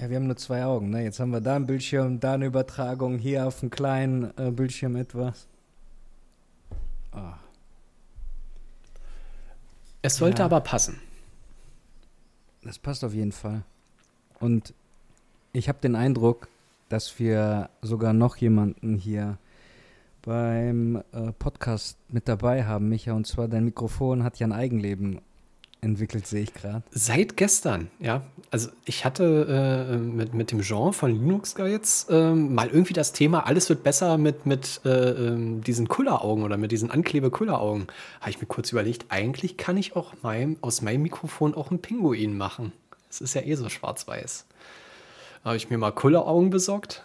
[0.00, 1.02] Ja, wir haben nur zwei Augen, ne?
[1.02, 4.96] Jetzt haben wir da ein Bildschirm, da eine Übertragung, hier auf dem kleinen äh, Bildschirm
[4.96, 5.46] etwas.
[7.12, 7.34] Ah.
[10.00, 10.46] Es sollte ja.
[10.46, 10.98] aber passen.
[12.62, 13.62] Das passt auf jeden Fall.
[14.38, 14.72] Und
[15.52, 16.48] ich habe den Eindruck,
[16.88, 19.36] dass wir sogar noch jemanden hier
[20.22, 23.12] beim äh, Podcast mit dabei haben, Micha.
[23.12, 25.20] Und zwar dein Mikrofon hat ja ein Eigenleben
[25.82, 26.82] entwickelt, sehe ich gerade.
[26.90, 28.22] Seit gestern, ja.
[28.50, 33.12] Also ich hatte äh, mit, mit dem Jean von Linux jetzt äh, mal irgendwie das
[33.12, 37.86] Thema, alles wird besser mit, mit äh, ähm, diesen Kulleraugen oder mit diesen Anklebe-Kulleraugen.
[38.20, 41.80] Habe ich mir kurz überlegt, eigentlich kann ich auch mein, aus meinem Mikrofon auch einen
[41.80, 42.72] Pinguin machen.
[43.08, 44.46] Es ist ja eh so schwarz-weiß.
[45.44, 47.02] Habe ich mir mal Kulleraugen besorgt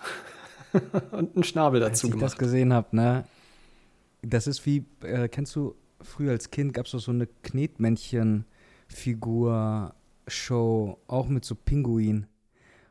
[1.12, 2.24] und einen Schnabel dazu Als gemacht.
[2.24, 3.26] Als ich das gesehen habe, ne?
[4.22, 8.44] Das ist wie, äh, kennst du, früher als Kind gab es so eine Knetmännchen-
[8.88, 9.90] Figur-Show,
[11.08, 12.28] auch mit so Pinguin.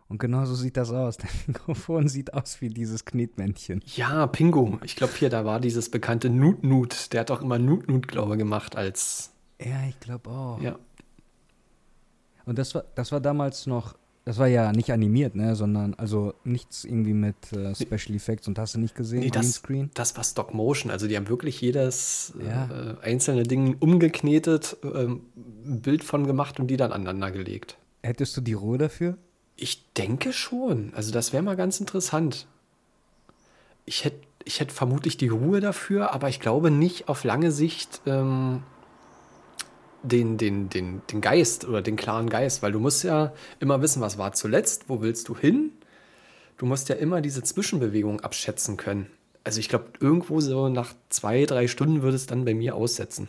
[0.09, 1.17] Und genau so sieht das aus.
[1.19, 3.83] Der Mikrofon sieht aus wie dieses Knetmännchen.
[3.97, 4.79] Ja, Pingu.
[4.85, 7.13] Ich glaube, hier, da war dieses bekannte Nut Nut.
[7.13, 9.33] Der hat doch immer Nut Nut, glaube ich, gemacht als.
[9.61, 10.61] Ja, ich glaube auch.
[10.61, 10.79] Ja.
[12.45, 16.35] Und das war, das war damals noch das war ja nicht animiert, ne, sondern also
[16.45, 19.21] nichts irgendwie mit äh, Special Effects und hast du nicht gesehen?
[19.21, 20.91] Nee, das, das war Stop Motion.
[20.91, 22.97] Also die haben wirklich jedes ja.
[23.03, 25.21] äh, einzelne Ding umgeknetet, äh, ein
[25.83, 27.77] Bild von gemacht und die dann aneinander gelegt.
[28.03, 29.19] Hättest du die Ruhe dafür?
[29.57, 30.93] Ich denke schon.
[30.95, 32.47] Also das wäre mal ganz interessant.
[33.85, 38.03] Ich hätte ich hätt vermutlich die Ruhe dafür, aber ich glaube nicht auf lange Sicht.
[38.07, 38.63] Ähm,
[40.05, 44.01] den, den, den, den Geist oder den klaren Geist, weil du musst ja immer wissen,
[44.01, 45.73] was war zuletzt, wo willst du hin?
[46.57, 49.07] Du musst ja immer diese Zwischenbewegung abschätzen können.
[49.43, 53.29] Also ich glaube, irgendwo so nach zwei, drei Stunden würde es dann bei mir aussetzen.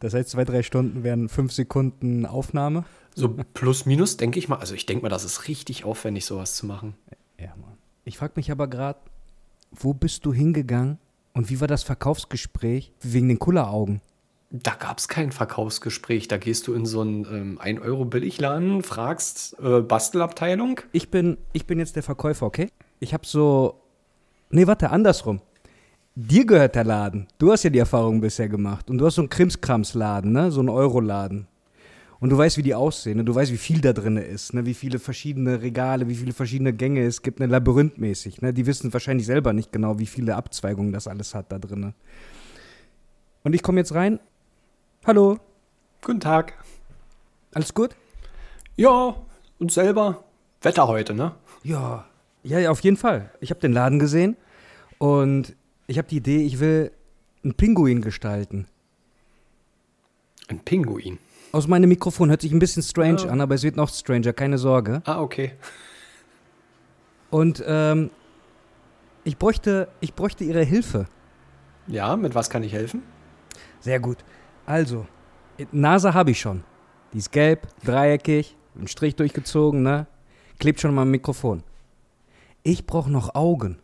[0.00, 2.84] Das heißt, zwei, drei Stunden wären fünf Sekunden Aufnahme?
[3.14, 4.56] So plus, minus, denke ich mal.
[4.56, 6.94] Also ich denke mal, das ist richtig aufwendig, sowas zu machen.
[7.38, 7.76] Ja, Mann.
[8.04, 8.98] Ich frage mich aber gerade,
[9.70, 10.98] wo bist du hingegangen
[11.32, 14.00] und wie war das Verkaufsgespräch wegen den Kulleraugen?
[14.52, 16.26] Da gab es kein Verkaufsgespräch.
[16.26, 20.80] Da gehst du in so einen ähm, 1-Euro-Billigladen, fragst äh, Bastelabteilung.
[20.90, 22.68] Ich bin, ich bin jetzt der Verkäufer, okay?
[22.98, 23.80] Ich habe so.
[24.50, 25.40] Nee, warte, andersrum.
[26.16, 27.28] Dir gehört der Laden.
[27.38, 28.90] Du hast ja die Erfahrung bisher gemacht.
[28.90, 30.50] Und du hast so einen Krimskrams-Laden, ne?
[30.50, 31.46] So einen Euro-Laden.
[32.18, 33.18] Und du weißt, wie die aussehen.
[33.18, 33.24] Ne?
[33.24, 34.52] Du weißt, wie viel da drin ist.
[34.52, 34.66] Ne?
[34.66, 37.40] Wie viele verschiedene Regale, wie viele verschiedene Gänge es gibt.
[37.40, 37.46] Ne?
[37.46, 38.42] Labyrinthmäßig.
[38.42, 38.52] Ne?
[38.52, 41.94] Die wissen wahrscheinlich selber nicht genau, wie viele Abzweigungen das alles hat da drin.
[43.42, 44.20] Und ich komme jetzt rein
[45.06, 45.38] Hallo.
[46.02, 46.52] Guten Tag.
[47.54, 47.96] Alles gut?
[48.76, 49.16] Ja,
[49.58, 50.24] und selber?
[50.60, 51.34] Wetter heute, ne?
[51.62, 52.04] Ja.
[52.42, 53.30] Ja, ja auf jeden Fall.
[53.40, 54.36] Ich habe den Laden gesehen
[54.98, 55.56] und
[55.86, 56.92] ich habe die Idee, ich will
[57.42, 58.66] einen Pinguin gestalten.
[60.48, 61.18] Ein Pinguin?
[61.52, 63.30] Aus meinem Mikrofon hört sich ein bisschen strange ah.
[63.30, 65.00] an, aber es wird noch stranger, keine Sorge.
[65.06, 65.52] Ah, okay.
[67.30, 68.10] Und ähm,
[69.24, 71.06] ich, bräuchte, ich bräuchte Ihre Hilfe.
[71.86, 73.02] Ja, mit was kann ich helfen?
[73.80, 74.18] Sehr gut.
[74.66, 75.06] Also,
[75.72, 76.64] Nase habe ich schon.
[77.12, 80.06] Die ist gelb, dreieckig, ein Strich durchgezogen, ne?
[80.58, 81.62] Klebt schon mal am Mikrofon.
[82.62, 83.78] Ich brauche noch Augen.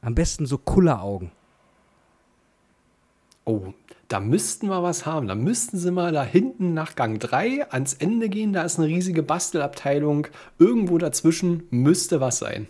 [0.00, 1.32] Am besten so Kulleraugen.
[3.44, 3.74] Oh,
[4.08, 5.26] da müssten wir was haben.
[5.26, 8.52] Da müssten sie mal da hinten nach Gang 3 ans Ende gehen.
[8.52, 10.28] Da ist eine riesige Bastelabteilung.
[10.58, 12.68] Irgendwo dazwischen müsste was sein.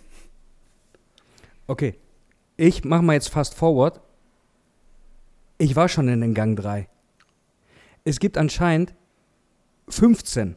[1.66, 1.96] Okay.
[2.56, 4.00] Ich mache mal jetzt fast forward
[5.60, 6.88] ich war schon in den Gang 3.
[8.04, 8.94] Es gibt anscheinend
[9.88, 10.56] 15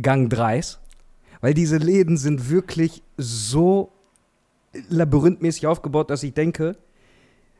[0.00, 0.78] Gang 3s,
[1.40, 3.92] weil diese Läden sind wirklich so
[4.88, 6.76] labyrinthmäßig aufgebaut, dass ich denke,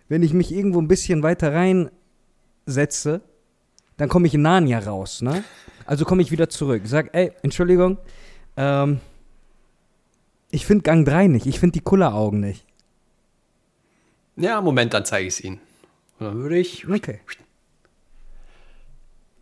[0.09, 3.20] wenn ich mich irgendwo ein bisschen weiter reinsetze,
[3.97, 5.42] dann komme ich in Narnia raus, ne?
[5.86, 6.82] Also komme ich wieder zurück.
[6.84, 7.98] Sag, ey, Entschuldigung,
[8.56, 9.00] ähm,
[10.53, 12.64] ich finde Gang 3 nicht, ich finde die Kulleraugen nicht.
[14.36, 15.60] Ja, Moment, dann zeige ich es Ihnen.
[16.20, 16.88] Und dann würde ich.
[16.88, 17.20] Okay.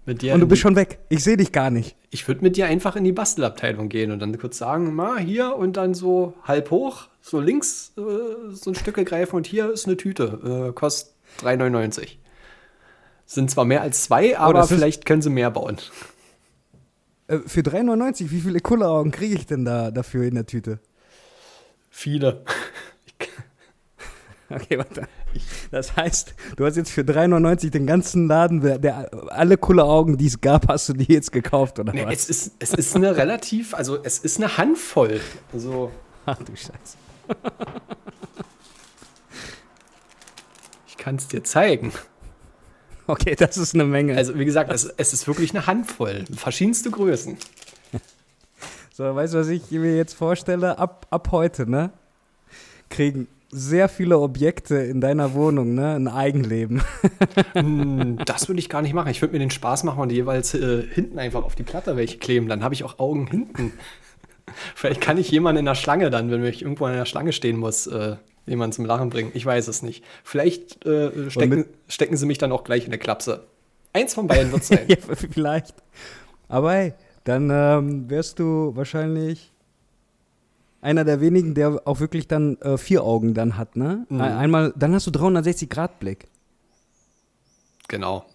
[0.07, 1.01] Mit dir und du bist schon weg.
[1.11, 1.95] Ich sehe dich gar nicht.
[2.09, 5.55] Ich würde mit dir einfach in die Bastelabteilung gehen und dann kurz sagen, mal hier
[5.55, 9.87] und dann so halb hoch, so links äh, so ein Stück greifen und hier ist
[9.87, 10.71] eine Tüte.
[10.71, 12.17] Äh, kostet 3,99.
[13.27, 15.77] Sind zwar mehr als zwei, oh, aber oh, vielleicht können sie mehr bauen.
[17.27, 20.79] Äh, für 3,99, wie viele Kulleraugen kriege ich denn da dafür in der Tüte?
[21.91, 22.45] Viele.
[24.49, 25.07] okay, warte.
[25.71, 30.27] Das heißt, du hast jetzt für 3,99 den ganzen Laden, der, alle coole Augen, die
[30.27, 32.15] es gab, hast du die jetzt gekauft, oder nee, was?
[32.15, 35.21] Es ist, es ist eine relativ, also es ist eine Handvoll.
[35.53, 35.93] Also.
[36.27, 36.97] Ach du Scheiße.
[40.87, 41.93] ich kann es dir zeigen.
[43.07, 44.17] Okay, das ist eine Menge.
[44.17, 46.25] Also, wie gesagt, es, es ist wirklich eine Handvoll.
[46.35, 47.39] Verschiedenste Größen.
[48.93, 50.77] So, weißt du, was ich mir jetzt vorstelle?
[50.79, 51.93] Ab, ab heute, ne?
[52.91, 55.95] Kriegen sehr viele Objekte in deiner Wohnung, ne?
[55.95, 56.83] Ein Eigenleben.
[57.55, 59.11] Hm, das würde ich gar nicht machen.
[59.11, 62.19] Ich würde mir den Spaß machen und jeweils äh, hinten einfach auf die Platte welche
[62.19, 62.49] kleben.
[62.49, 63.73] Dann habe ich auch Augen hinten.
[64.75, 67.57] Vielleicht kann ich jemanden in der Schlange dann, wenn ich irgendwo in der Schlange stehen
[67.57, 68.17] muss, äh,
[68.47, 69.31] jemanden zum Lachen bringen.
[69.35, 70.05] Ich weiß es nicht.
[70.25, 73.47] Vielleicht äh, stecken, stecken sie mich dann auch gleich in der Klapse.
[73.93, 74.87] Eins von beiden wird es sein.
[74.89, 75.75] ja, vielleicht.
[76.49, 76.95] Aber hey,
[77.25, 79.53] dann ähm, wärst du wahrscheinlich
[80.81, 84.07] einer der wenigen, der auch wirklich dann äh, vier Augen dann hat, ne?
[84.09, 84.21] Mhm.
[84.21, 86.29] Einmal, dann hast du 360 Grad Blick.
[87.89, 88.27] Genau.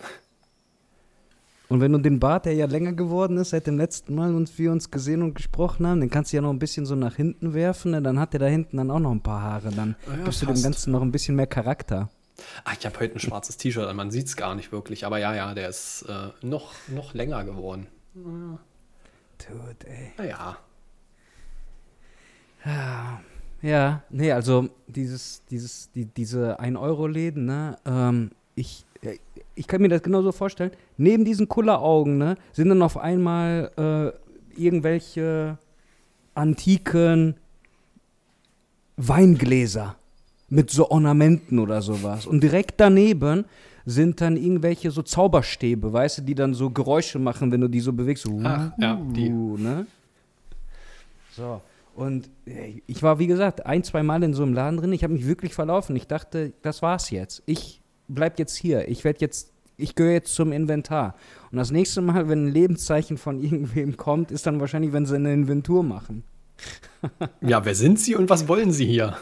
[1.70, 4.58] Und wenn du den Bart, der ja länger geworden ist, seit dem letzten Mal uns
[4.60, 7.16] wir uns gesehen und gesprochen haben, den kannst du ja noch ein bisschen so nach
[7.16, 8.02] hinten werfen, ne?
[8.02, 9.72] dann hat der da hinten dann auch noch ein paar Haare.
[9.72, 10.64] Dann Ja, gibst du dem fast.
[10.64, 12.10] Ganzen noch ein bisschen mehr Charakter.
[12.66, 15.06] Ach, ich habe heute ein schwarzes T-Shirt an, man sieht es gar nicht wirklich.
[15.06, 17.88] Aber ja, ja, der ist äh, noch, noch länger geworden.
[18.14, 18.58] Dude,
[19.88, 20.12] ey.
[20.18, 20.58] Naja.
[22.66, 23.20] Ja,
[23.64, 29.18] ja, nee, also dieses, dieses, die, diese 1-Euro-Läden, ne, ähm, ich, äh,
[29.56, 30.72] ich kann mir das genauso vorstellen.
[30.98, 35.58] Neben diesen Kulleraugen, ne, sind dann auf einmal äh, irgendwelche
[36.36, 37.36] antiken
[38.98, 39.96] Weingläser
[40.50, 42.26] mit so Ornamenten oder sowas.
[42.26, 43.46] Und direkt daneben
[43.86, 47.80] sind dann irgendwelche so Zauberstäbe, weißt du, die dann so Geräusche machen, wenn du die
[47.80, 48.24] so bewegst.
[48.24, 49.30] So, Ach, ja, die.
[49.30, 49.88] Ne?
[51.32, 51.62] So.
[51.94, 54.94] Und äh, ich war, wie gesagt, ein, zwei Mal in so einem Laden drin.
[54.94, 55.96] Ich habe mich wirklich verlaufen.
[55.96, 57.44] Ich dachte, das war's jetzt.
[57.46, 58.88] Ich bleib jetzt hier.
[58.88, 61.16] Ich werde jetzt, ich gehöre jetzt zum Inventar.
[61.52, 65.16] Und das nächste Mal, wenn ein Lebenszeichen von irgendwem kommt, ist dann wahrscheinlich, wenn sie
[65.16, 66.24] eine Inventur machen.
[67.42, 69.18] Ja, wer sind Sie und was wollen Sie hier?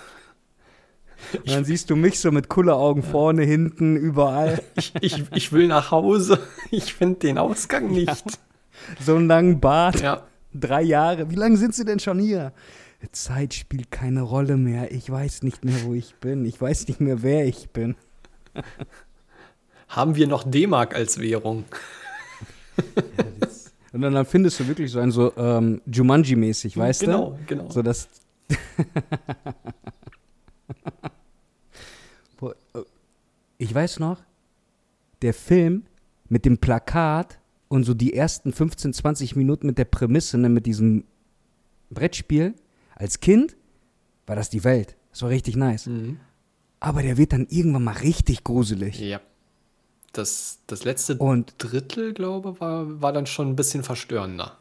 [1.34, 4.62] Und dann siehst du mich so mit Kulleraugen vorne, hinten, überall.
[4.76, 6.38] Ich, ich, ich will nach Hause.
[6.70, 8.24] Ich finde den Ausgang nicht.
[9.00, 10.02] So einen langen Bart.
[10.02, 10.28] Ja.
[10.54, 11.30] Drei Jahre.
[11.30, 12.54] Wie lange sind sie denn schon hier?
[13.12, 14.92] Zeit spielt keine Rolle mehr.
[14.92, 16.46] Ich weiß nicht mehr, wo ich bin.
[16.46, 17.96] Ich weiß nicht mehr, wer ich bin.
[19.88, 21.66] Haben wir noch D-Mark als Währung?
[23.94, 27.66] Und dann, dann findest du wirklich so einen so ähm, Jumanji-mäßig, weißt genau, genau.
[27.66, 27.72] du?
[27.72, 28.08] So das.
[32.74, 32.80] Äh,
[33.58, 34.18] ich weiß noch,
[35.22, 35.86] der Film
[36.30, 37.40] mit dem Plakat
[37.72, 41.06] und so die ersten 15, 20 Minuten mit der Prämisse, ne, mit diesem
[41.90, 42.54] Brettspiel,
[42.96, 43.56] als Kind
[44.28, 44.96] war das die Welt.
[45.12, 45.86] Das war richtig nice.
[45.88, 46.20] Mhm.
[46.82, 49.00] Aber der wird dann irgendwann mal richtig gruselig.
[49.00, 49.22] Ja.
[50.12, 54.58] Das, das letzte Und Drittel, glaube war, war dann schon ein bisschen verstörender.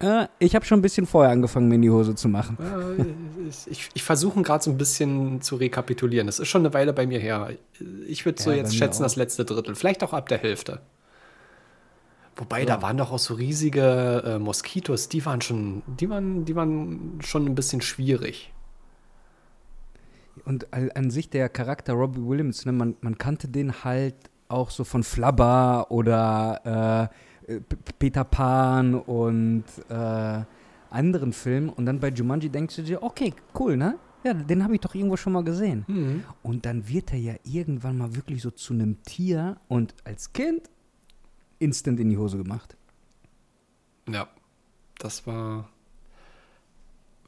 [0.00, 2.56] äh, ich habe schon ein bisschen vorher angefangen, mir in die Hose zu machen.
[2.58, 6.26] Äh, ich ich versuche gerade so ein bisschen zu rekapitulieren.
[6.26, 7.50] Das ist schon eine Weile bei mir her.
[8.06, 9.06] Ich würde so Ja, jetzt schätzen, auch.
[9.06, 9.74] das letzte Drittel.
[9.74, 10.80] Vielleicht auch ab der Hälfte.
[12.38, 12.66] Wobei, Ja.
[12.76, 17.18] da waren doch auch so riesige äh, Moskitos, die waren schon, die waren, die waren
[17.20, 18.52] schon ein bisschen schwierig.
[20.44, 24.14] Und al- an sich der Charakter Robbie Williams, ne, man, man kannte den halt
[24.48, 27.10] auch so von Flubber oder
[27.48, 27.60] äh,
[27.98, 30.42] Peter Pan und äh,
[30.90, 31.68] anderen Filmen.
[31.68, 33.96] Und dann bei Jumanji denkst du dir, okay, cool, ne?
[34.24, 36.24] Ja, den habe ich doch irgendwo schon mal gesehen.
[36.42, 40.62] Und dann wird er ja irgendwann mal wirklich so zu einem Tier und als Kind
[41.58, 42.76] instant in die Hose gemacht.
[44.08, 44.28] Ja,
[44.98, 45.68] das war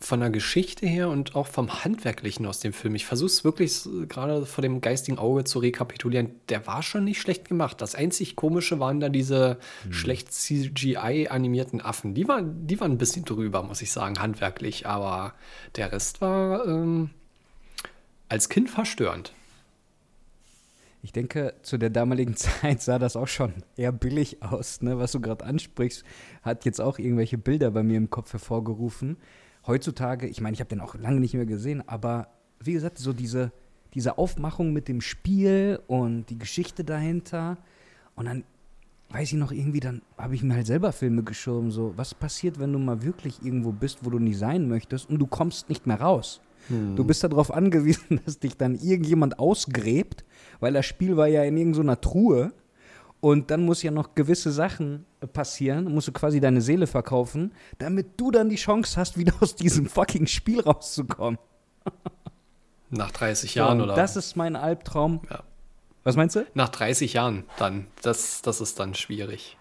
[0.03, 2.95] von der Geschichte her und auch vom Handwerklichen aus dem Film.
[2.95, 6.31] Ich versuche es wirklich gerade vor dem geistigen Auge zu rekapitulieren.
[6.49, 7.83] Der war schon nicht schlecht gemacht.
[7.83, 9.59] Das einzig Komische waren da diese
[9.91, 12.15] schlecht CGI-animierten Affen.
[12.15, 14.87] Die waren, die waren ein bisschen drüber, muss ich sagen, handwerklich.
[14.87, 15.35] Aber
[15.77, 17.11] der Rest war ähm,
[18.31, 19.35] als Kind verstörend.
[21.03, 24.99] Ich denke, zu der damaligen Zeit sah das auch schon eher billig aus, ne?
[24.99, 26.05] Was du gerade ansprichst,
[26.43, 29.17] hat jetzt auch irgendwelche Bilder bei mir im Kopf hervorgerufen.
[29.67, 32.29] Heutzutage, ich meine, ich habe den auch lange nicht mehr gesehen, aber
[32.63, 33.53] wie gesagt, so diese,
[33.95, 37.59] diese Aufmachung mit dem Spiel und die Geschichte dahinter.
[38.15, 38.45] Und dann
[39.11, 42.59] weiß ich noch irgendwie, dann habe ich mir halt selber Filme geschoben, so, was passiert,
[42.59, 45.87] wenn du mal wirklich irgendwo bist, wo du nicht sein möchtest und du kommst nicht
[45.87, 46.41] mehr raus.
[46.69, 50.25] Du bist darauf angewiesen, dass dich dann irgendjemand ausgräbt,
[50.61, 52.53] weil das Spiel war ja in irgendeiner Truhe.
[53.21, 58.19] Und dann muss ja noch gewisse Sachen passieren, musst du quasi deine Seele verkaufen, damit
[58.19, 61.39] du dann die Chance hast, wieder aus diesem fucking Spiel rauszukommen.
[62.91, 65.21] Nach 30 Jahren Und oder Das ist mein Albtraum.
[65.31, 65.43] Ja.
[66.03, 66.47] Was meinst du?
[66.55, 67.87] nach 30 Jahren dann.
[68.03, 69.59] Das, das ist dann schwierig.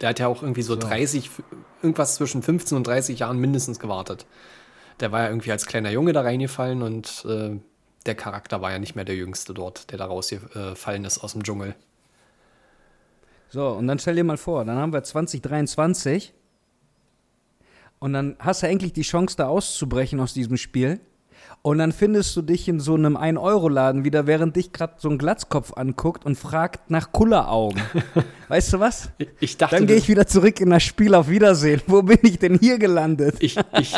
[0.00, 0.80] Der hat ja auch irgendwie so, So.
[0.80, 1.30] 30,
[1.82, 4.26] irgendwas zwischen 15 und 30 Jahren mindestens gewartet.
[5.00, 7.58] Der war ja irgendwie als kleiner Junge da reingefallen und äh,
[8.08, 11.44] der Charakter war ja nicht mehr der Jüngste dort, der da rausgefallen ist aus dem
[11.44, 11.76] Dschungel.
[13.50, 16.34] So, und dann stell dir mal vor, dann haben wir 2023
[18.00, 21.00] Und dann hast du endlich die Chance, da auszubrechen aus diesem Spiel.
[21.62, 25.18] Und dann findest du dich in so einem 1-Euro-Laden wieder, während dich gerade so ein
[25.18, 27.82] Glatzkopf anguckt und fragt nach Kulleraugen.
[28.48, 29.10] weißt du was?
[29.40, 31.82] Ich dachte, Dann gehe ich wieder zurück in das Spiel auf Wiedersehen.
[31.86, 33.36] Wo bin ich denn hier gelandet?
[33.40, 33.94] ich, ich,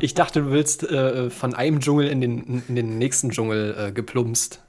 [0.00, 3.92] ich dachte, du willst äh, von einem Dschungel in den, in den nächsten Dschungel äh,
[3.92, 4.60] geplumpst.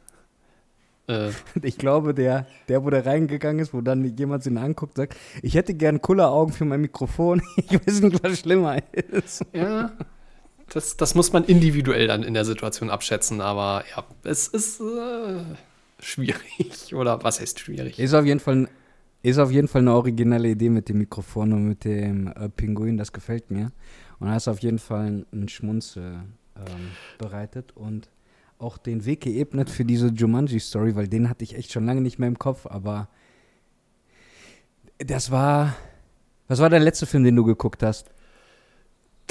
[1.08, 1.30] Äh,
[1.64, 5.56] Ich glaube, der, der, wo der reingegangen ist, wo dann jemand ihn anguckt, sagt, ich
[5.56, 7.42] hätte gern Kulleraugen für mein Mikrofon.
[7.58, 9.44] Ich weiß nicht, was schlimmer ist.
[9.52, 9.92] ja,
[10.70, 15.44] das, das muss man individuell dann in der Situation abschätzen, aber ja, es ist äh,
[16.00, 16.94] schwierig.
[16.94, 18.00] Oder was heißt schwierig?
[18.00, 18.70] Ist auf jeden Fall,
[19.22, 22.98] ist auf jeden Fall eine originelle Idee mit dem Mikrofon und mit dem äh, Pinguin,
[22.98, 23.72] das gefällt mir.
[24.20, 26.24] Und hast auf jeden Fall einen Schmunzel
[26.56, 28.10] ähm, bereitet und
[28.58, 32.20] auch den Weg geebnet für diese Jumanji-Story, weil den hatte ich echt schon lange nicht
[32.20, 33.10] mehr im Kopf, aber
[34.98, 35.76] das war.
[36.48, 38.12] Was war der letzte Film, den du geguckt hast?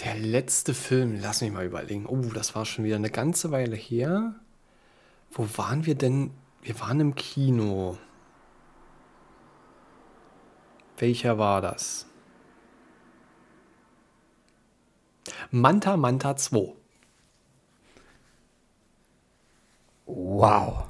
[0.00, 2.06] Der letzte Film, lass mich mal überlegen.
[2.06, 4.34] Oh, das war schon wieder eine ganze Weile her.
[5.30, 6.30] Wo waren wir denn?
[6.62, 7.98] Wir waren im Kino.
[10.96, 12.06] Welcher war das?
[15.50, 16.74] Manta Manta 2.
[20.06, 20.86] Wow.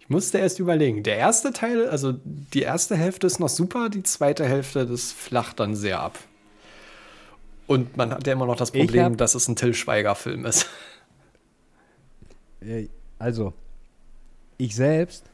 [0.00, 1.02] Ich musste erst überlegen.
[1.02, 5.60] Der erste Teil, also die erste Hälfte ist noch super, die zweite Hälfte, das flacht
[5.60, 6.18] dann sehr ab.
[7.68, 10.66] Und man hat ja immer noch das Problem, dass es ein Till Schweiger-Film ist.
[12.60, 13.52] Äh, Also,
[14.56, 15.30] ich selbst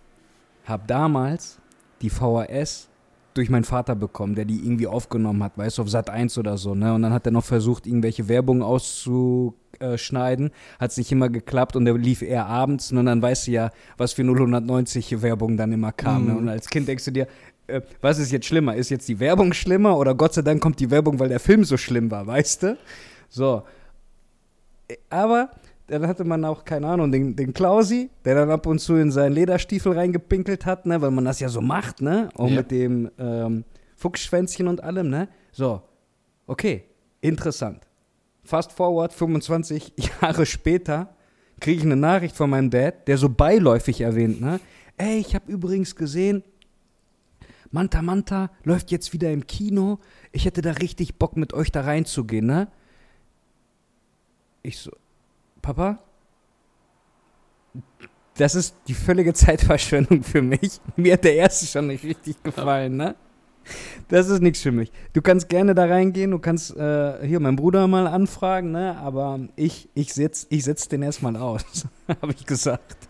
[0.67, 1.59] habe damals
[2.03, 2.89] die VHS
[3.35, 6.57] durch meinen Vater bekommen, der die irgendwie aufgenommen hat, weißt du, auf Sat 1 oder
[6.57, 6.95] so, ne?
[6.95, 10.51] Und dann hat er noch versucht, irgendwelche Werbung auszuschneiden.
[10.79, 13.71] Hat es nicht immer geklappt und der lief eher abends und dann weißt du ja,
[13.97, 16.27] was für 090 Werbung dann immer kam.
[16.27, 16.33] Ne?
[16.33, 16.39] Mhm.
[16.39, 17.27] Und als Kind denkst du dir,
[17.67, 18.75] äh, was ist jetzt schlimmer?
[18.77, 21.65] Ist jetzt die Werbung schlimmer oder Gott sei Dank kommt die Werbung, weil der Film
[21.65, 22.79] so schlimm war, weißt du?
[23.29, 23.63] So.
[25.11, 25.51] Aber
[25.87, 29.11] dann hatte man auch, keine Ahnung, den, den Klausi, der dann ab und zu in
[29.11, 32.31] seinen Lederstiefel reingepinkelt hat, ne, weil man das ja so macht, ne?
[32.37, 32.57] Auch Ja.
[32.57, 33.65] mit dem ähm,
[33.97, 35.29] Fuchsschwänzchen und allem, ne?
[35.53, 35.83] So,
[36.47, 36.85] okay,
[37.21, 37.83] interessant.
[38.45, 39.93] Fast forward, 25
[40.23, 41.15] Jahre später,
[41.61, 44.61] kriege ich eine Nachricht von meinem Dad, der so beiläufig erwähnt, ne?
[44.97, 46.45] Ey, ich habe übrigens gesehen,
[47.75, 49.99] Manta Manta läuft jetzt wieder im Kino.
[50.31, 52.69] Ich hätte da richtig Bock, mit euch da reinzugehen, ne?
[54.63, 54.93] Ich so,
[55.61, 55.99] Papa,
[58.37, 60.81] das ist die völlige Zeitverschwendung für mich.
[60.95, 63.17] Mir hat der erste schon nicht richtig gefallen, ne?
[64.07, 64.93] Das ist nichts für mich.
[65.13, 68.97] Du kannst gerne da reingehen, du kannst äh, hier meinen Bruder mal anfragen, ne?
[68.99, 71.65] Aber ich, ich setz, ich setz den erstmal aus,
[72.23, 73.09] habe ich gesagt.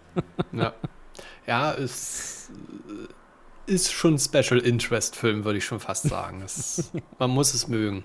[0.52, 0.72] Ja,
[1.46, 2.50] ja es
[3.66, 6.42] ist schon ein Special Interest Film, würde ich schon fast sagen.
[6.42, 8.04] Es, man muss es mögen.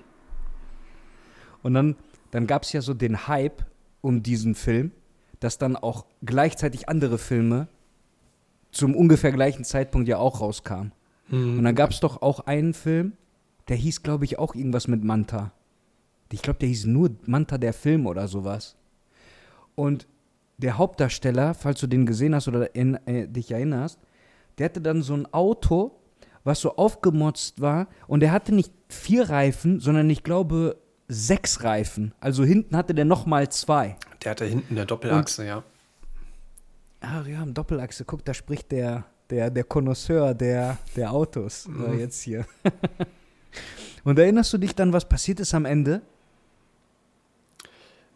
[1.62, 1.96] Und dann,
[2.30, 3.64] dann gab es ja so den Hype
[4.00, 4.92] um diesen Film,
[5.40, 7.68] dass dann auch gleichzeitig andere Filme
[8.72, 10.92] zum ungefähr gleichen Zeitpunkt ja auch rauskamen.
[11.30, 13.12] Und dann gab es doch auch einen Film,
[13.68, 15.52] der hieß, glaube ich, auch irgendwas mit Manta.
[16.32, 18.76] Ich glaube, der hieß nur Manta der Film oder sowas.
[19.76, 20.08] Und
[20.58, 24.00] der Hauptdarsteller, falls du den gesehen hast oder in, äh, dich erinnerst,
[24.60, 25.92] der hatte dann so ein Auto,
[26.44, 27.86] was so aufgemotzt war.
[28.06, 30.76] Und der hatte nicht vier Reifen, sondern ich glaube
[31.08, 32.12] sechs Reifen.
[32.20, 33.96] Also hinten hatte der nochmal zwei.
[34.22, 35.62] Der hatte hinten eine Doppelachse, ja.
[37.00, 41.98] Ah, ja, im Doppelachse, guck, da spricht der, der, der Connoisseur der, der Autos Mhm.
[41.98, 42.44] jetzt hier.
[44.04, 46.02] Und erinnerst du dich dann, was passiert ist am Ende?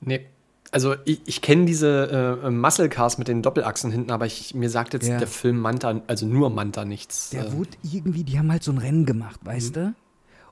[0.01, 0.27] Nee.
[0.71, 4.69] Also ich, ich kenne diese äh, Muscle Cars mit den Doppelachsen hinten, aber ich, mir
[4.71, 5.19] sagt jetzt Ja.
[5.19, 7.31] der Film Manta, also nur Manta nichts.
[7.31, 9.95] Der äh, wurde irgendwie, die haben halt so ein Rennen gemacht, weißt du?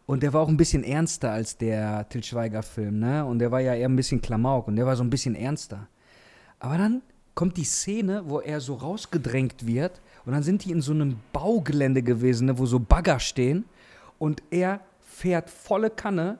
[0.06, 3.24] Und der war auch ein bisschen ernster als der Til Schweiger-Film, ne?
[3.24, 5.88] Und der war ja eher ein bisschen Klamauk und der war so ein bisschen ernster.
[6.60, 7.02] Aber dann
[7.34, 11.16] kommt die Szene, wo er so rausgedrängt wird und dann sind die in so einem
[11.32, 13.64] Baugelände gewesen, ne, wo so Bagger stehen
[14.18, 16.38] und er fährt volle Kanne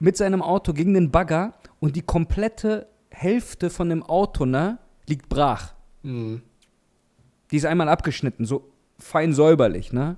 [0.00, 5.28] mit seinem Auto gegen den Bagger und die komplette Hälfte von dem Auto, ne, liegt
[5.28, 5.74] brach.
[6.02, 6.40] mh.
[7.50, 10.16] Die ist einmal abgeschnitten, so fein säuberlich, ne?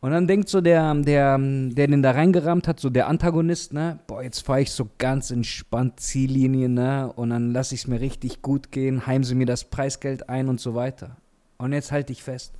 [0.00, 3.98] Und dann denkt so der, der, der den da reingerammt hat, so der Antagonist, ne?
[4.06, 7.12] Boah, jetzt fahre ich so ganz entspannt Ziellinie, ne?
[7.14, 10.60] Und dann lasse ich es mir richtig gut gehen, heimse mir das Preisgeld ein und
[10.60, 11.16] so weiter.
[11.56, 12.52] Und jetzt halte ich fest.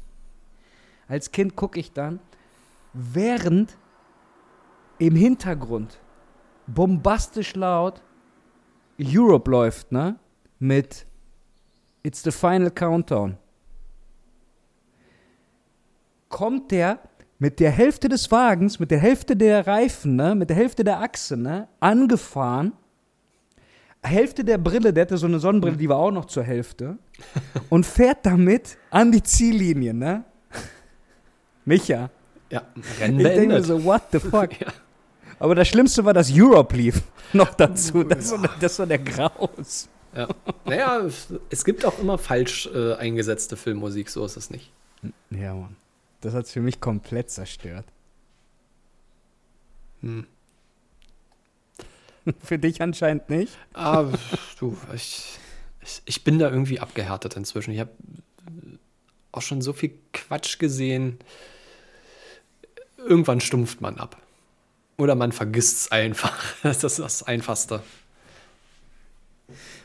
[1.06, 2.18] Als Kind gucke ich dann,
[2.92, 3.76] während
[4.98, 5.98] im Hintergrund
[6.74, 8.02] bombastisch laut
[9.00, 10.16] Europe läuft, ne?
[10.58, 11.06] Mit
[12.02, 13.36] It's the final countdown.
[16.28, 17.00] Kommt der
[17.38, 21.00] mit der Hälfte des Wagens, mit der Hälfte der Reifen, ne, mit der Hälfte der
[21.00, 22.72] Achse, ne, angefahren.
[24.02, 26.98] Hälfte der Brille, der hatte so eine Sonnenbrille, die war auch noch zur Hälfte.
[27.68, 30.24] Und fährt damit an die Ziellinie, ne?
[31.64, 32.10] Micha.
[32.50, 32.62] Ja,
[33.00, 34.60] Rennen Ich denke so, what the fuck?
[34.60, 34.68] Ja.
[35.38, 37.02] Aber das Schlimmste war, dass Europe lief.
[37.32, 38.04] Noch dazu.
[38.04, 39.88] Das, war, das war der Graus.
[40.14, 40.28] Ja.
[40.64, 41.06] Naja,
[41.50, 44.72] es, gibt auch immer falsch äh, eingesetzte Filmmusik, so ist es nicht.
[45.30, 45.76] Ja, Mann.
[46.20, 47.84] Das hat es für mich komplett zerstört.
[50.00, 50.26] Hm.
[52.42, 53.56] Für dich anscheinend nicht.
[53.72, 54.18] Aber
[54.58, 55.38] du, ich,
[55.80, 57.72] ich, ich bin da irgendwie abgehärtet inzwischen.
[57.72, 57.90] Ich habe
[59.32, 61.18] auch schon so viel Quatsch gesehen.
[62.98, 64.20] Irgendwann stumpft man ab.
[64.98, 66.36] Oder man vergisst es einfach.
[66.62, 67.82] Das ist das Einfachste.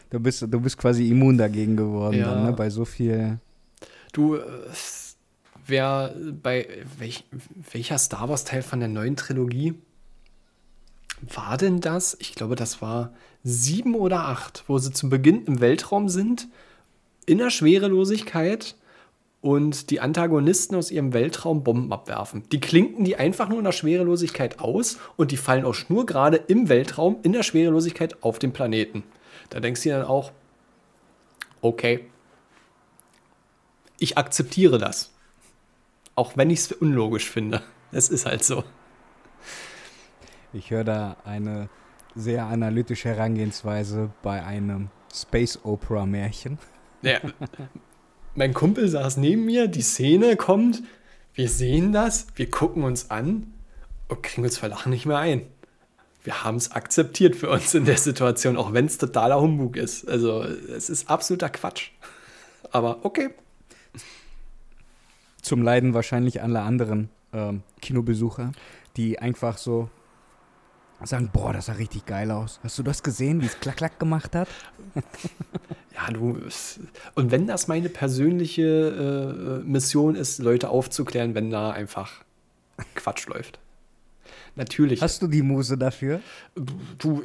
[0.10, 2.34] Du bist, du bist quasi immun dagegen geworden, Ja.
[2.34, 2.54] dann, ne?
[2.54, 3.40] bei so viel.
[4.12, 4.44] Du, äh,
[5.66, 6.68] wer bei
[7.00, 7.26] welch,
[7.72, 9.74] welcher Star Wars Teil von der neuen Trilogie
[11.22, 12.16] war denn das?
[12.20, 16.48] Ich glaube, das war sieben oder acht, wo sie zu Beginn im Weltraum sind,
[17.26, 18.76] in der Schwerelosigkeit
[19.44, 22.48] und die Antagonisten aus ihrem Weltraum Bomben abwerfen.
[22.54, 26.70] Die klinken die einfach nur in der Schwerelosigkeit aus und die fallen auch schnurgerade im
[26.70, 29.04] Weltraum in der Schwerelosigkeit auf den Planeten.
[29.50, 30.32] Da denkst du dir dann auch,
[31.60, 32.06] okay,
[34.00, 35.12] ich akzeptiere das.
[36.16, 37.62] Auch wenn ich es unlogisch finde.
[37.92, 38.64] Es ist halt so.
[40.54, 41.68] Ich höre da eine
[42.16, 46.60] sehr analytische Herangehensweise bei einem Space Opera Märchen.
[47.02, 47.20] Ja.
[48.36, 50.82] mein Kumpel saß neben mir, die Szene kommt,
[51.34, 53.54] wir sehen das, wir gucken uns an
[54.08, 55.44] und kriegen uns vor Lachen nicht mehr ein.
[56.24, 60.08] Wir haben es akzeptiert für uns in der Situation, auch wenn es totaler Humbug ist.
[60.08, 61.90] Also es ist absoluter Quatsch.
[62.72, 63.30] Aber okay.
[65.42, 68.54] Zum Leiden wahrscheinlich aller anderen ähm, Kinobesucher,
[68.96, 69.90] die einfach so
[71.06, 72.60] sagen, boah, das sah richtig geil aus.
[72.64, 74.48] Hast du das gesehen, wie es klack klack gemacht hat?
[75.96, 76.40] Ja, du.
[77.14, 82.24] Und wenn das meine persönliche äh, Mission ist, Leute aufzuklären, wenn da einfach
[82.96, 83.60] Quatsch läuft.
[84.56, 85.02] Natürlich.
[85.02, 86.20] Hast du die Muse dafür?
[86.98, 87.24] Du,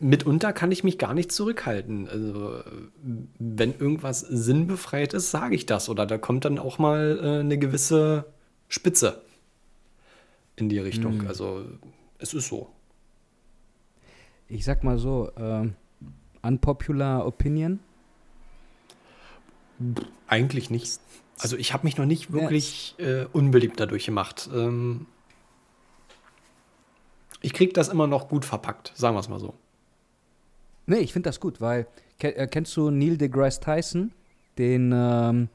[0.00, 2.08] mitunter kann ich mich gar nicht zurückhalten.
[2.08, 2.62] Also,
[3.38, 5.88] wenn irgendwas sinnbefreit ist, sage ich das.
[5.88, 8.24] Oder da kommt dann auch mal äh, eine gewisse
[8.68, 9.22] Spitze
[10.56, 11.18] in die Richtung.
[11.18, 11.28] Mhm.
[11.28, 11.64] Also,
[12.18, 12.68] es ist so.
[14.48, 15.74] Ich sag mal so, ähm,
[16.42, 17.80] unpopular opinion.
[20.26, 21.00] Eigentlich nicht.
[21.38, 24.48] Also, ich habe mich noch nicht wirklich äh, unbeliebt dadurch gemacht.
[24.52, 25.06] Ähm,
[27.40, 29.54] ich krieg das immer noch gut verpackt, sagen wir es mal so.
[30.86, 31.86] Nee, ich finde das gut, weil
[32.20, 34.12] äh, kennst du Neil deGrasse Tyson,
[34.56, 35.48] den ähm,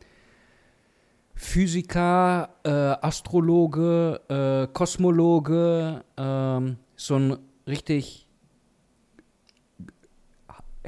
[1.35, 8.22] Physiker, äh, Astrologe, äh, Kosmologe, ähm, so ein richtig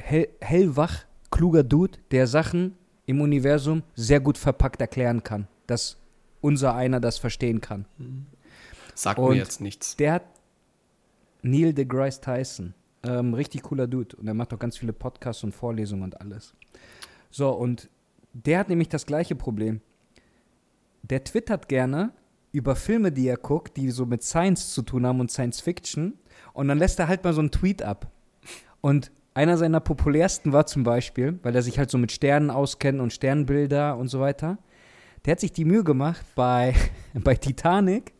[0.06, 5.98] hell, hellwach, kluger Dude, der Sachen im Universum sehr gut verpackt erklären kann, dass
[6.40, 7.86] unser einer das verstehen kann.
[8.94, 9.96] Sagt Und mir jetzt nichts.
[9.96, 10.24] Der hat
[11.42, 12.74] Neil deGrasse Tyson.
[13.02, 14.16] Ähm, richtig cooler Dude.
[14.16, 16.54] Und er macht auch ganz viele Podcasts und Vorlesungen und alles.
[17.30, 17.88] So, und
[18.32, 19.80] der hat nämlich das gleiche Problem.
[21.02, 22.12] Der twittert gerne
[22.52, 26.14] über Filme, die er guckt, die so mit Science zu tun haben und Science Fiction.
[26.52, 28.10] Und dann lässt er halt mal so einen Tweet ab.
[28.80, 33.00] Und einer seiner populärsten war zum Beispiel, weil er sich halt so mit Sternen auskennt
[33.00, 34.56] und Sternbilder und so weiter.
[35.24, 36.74] Der hat sich die Mühe gemacht bei,
[37.14, 38.14] bei Titanic,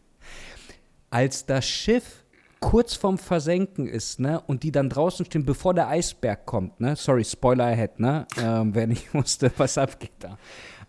[1.08, 2.24] als das Schiff
[2.60, 6.96] kurz vorm Versenken ist, ne, und die dann draußen stehen, bevor der Eisberg kommt, ne,
[6.96, 10.36] sorry, Spoiler ahead, ne, ähm, wer nicht wusste, was abgeht da,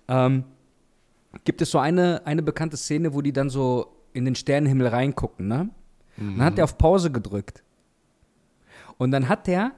[0.10, 0.44] ähm,
[1.46, 5.48] gibt es so eine, eine bekannte Szene, wo die dann so in den Sternenhimmel reingucken,
[5.48, 5.70] ne,
[6.18, 7.64] dann hat er auf Pause gedrückt.
[8.98, 9.74] Und dann hat er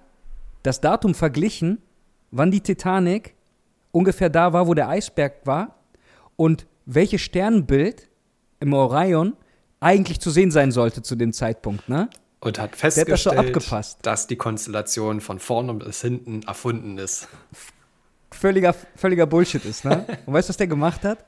[0.64, 1.82] das Datum verglichen,
[2.32, 3.36] wann die Titanic
[3.92, 5.80] ungefähr da war, wo der Eisberg war
[6.36, 8.10] und welches Sternbild
[8.60, 9.36] im Orion
[9.80, 12.10] eigentlich zu sehen sein sollte zu dem Zeitpunkt, ne?
[12.42, 14.00] Und hat hat das so festgestellt, abgepasst.
[14.02, 17.28] dass die Konstellation von vorne bis hinten erfunden ist.
[18.32, 20.06] Völliger, völliger Bullshit ist, ne?
[20.26, 21.26] Und weißt du, was der gemacht hat?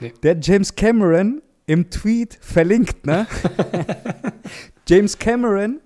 [0.00, 0.12] Nee.
[0.22, 3.26] Der hat James Cameron im Tweet verlinkt, ne?
[4.88, 5.80] James Cameron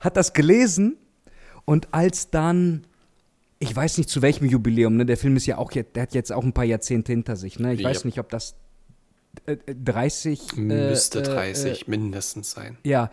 [0.00, 0.96] hat das gelesen
[1.70, 2.82] und als dann,
[3.60, 5.06] ich weiß nicht zu welchem Jubiläum, ne?
[5.06, 7.58] Der Film ist ja auch jetzt, der hat jetzt auch ein paar Jahrzehnte hinter sich,
[7.60, 7.74] ne?
[7.74, 7.88] Ich Ja.
[7.90, 8.56] weiß nicht, ob das
[9.46, 12.76] äh, äh, 30 äh, Müsste äh, 30 mindestens sein.
[12.84, 13.10] Ja,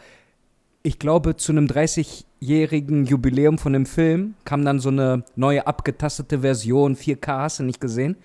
[0.82, 6.40] ich glaube, zu einem 30-jährigen Jubiläum von dem Film kam dann so eine neue abgetastete
[6.40, 8.16] Version, 4K, hast du nicht gesehen.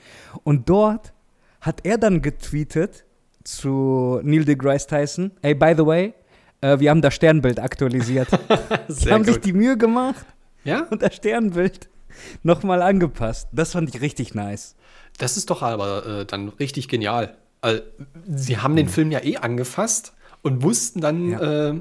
[0.44, 1.12] Und dort
[1.60, 3.04] hat er dann getweetet,
[3.44, 5.32] zu Neil deGrasse Tyson.
[5.42, 6.14] Hey, by the way,
[6.62, 8.28] äh, wir haben das Sternbild aktualisiert.
[8.88, 10.24] Sie haben sich die Mühe gemacht
[10.64, 10.86] Ja?
[10.90, 11.88] und das Sternbild
[12.42, 13.48] nochmal angepasst.
[13.52, 14.74] Das fand ich richtig nice.
[15.18, 17.36] Das ist doch aber äh, dann richtig genial.
[17.60, 17.82] Also,
[18.28, 21.68] sie haben den Film ja eh angefasst und wussten dann, Ja.
[21.70, 21.74] äh,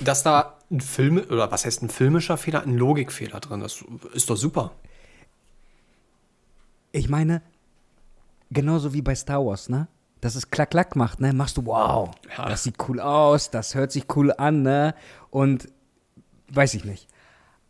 [0.00, 3.84] dass da ein Film, oder was heißt ein filmischer Fehler, ein Logikfehler drin ist.
[4.14, 4.72] Ist doch super.
[6.92, 7.42] Ich meine,
[8.50, 9.86] genauso wie bei Star Wars, ne?
[10.26, 11.32] Dass es klack klack macht, ne?
[11.32, 12.48] Machst du, wow, Ja.
[12.48, 14.94] das sieht cool aus, das hört sich cool an, ne?
[15.30, 15.68] Und
[16.52, 17.06] weiß ich nicht.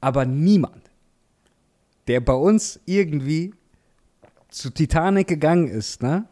[0.00, 0.90] Aber niemand,
[2.08, 3.52] der bei uns irgendwie
[4.48, 6.24] zu Titanic gegangen ist, ne?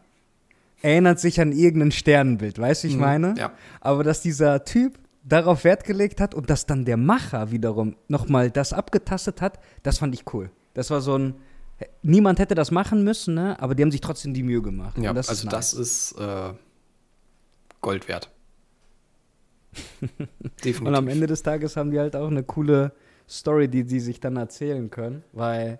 [0.81, 3.33] Erinnert sich an irgendein Sternenbild, weißt du, ich Mhm, meine?
[3.37, 3.51] ja.
[3.81, 8.49] Aber dass dieser Typ darauf Wert gelegt hat und dass dann der Macher wiederum nochmal
[8.49, 10.49] das abgetastet hat, das fand ich cool.
[10.73, 11.35] Das war so ein.
[12.01, 13.59] Niemand hätte das machen müssen, ne?
[13.59, 14.97] aber die haben sich trotzdem die Mühe gemacht.
[14.97, 15.81] Ja, das also ist das nice.
[15.81, 16.53] ist äh,
[17.81, 18.31] Gold wert.
[20.63, 20.81] Definitiv.
[20.81, 22.93] Und am Ende des Tages haben die halt auch eine coole
[23.27, 25.79] Story, die die sich dann erzählen können, weil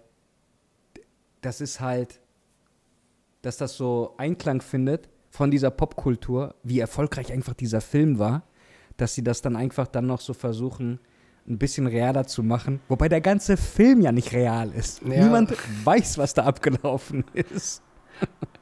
[1.42, 2.20] das ist halt,
[3.42, 8.44] dass das so Einklang findet von dieser Popkultur, wie erfolgreich einfach dieser Film war,
[8.98, 11.00] dass sie das dann einfach dann noch so versuchen,
[11.48, 12.80] ein bisschen realer zu machen.
[12.88, 15.02] Wobei der ganze Film ja nicht real ist.
[15.02, 15.24] Ja.
[15.24, 15.54] Niemand
[15.84, 17.82] weiß, was da abgelaufen ist.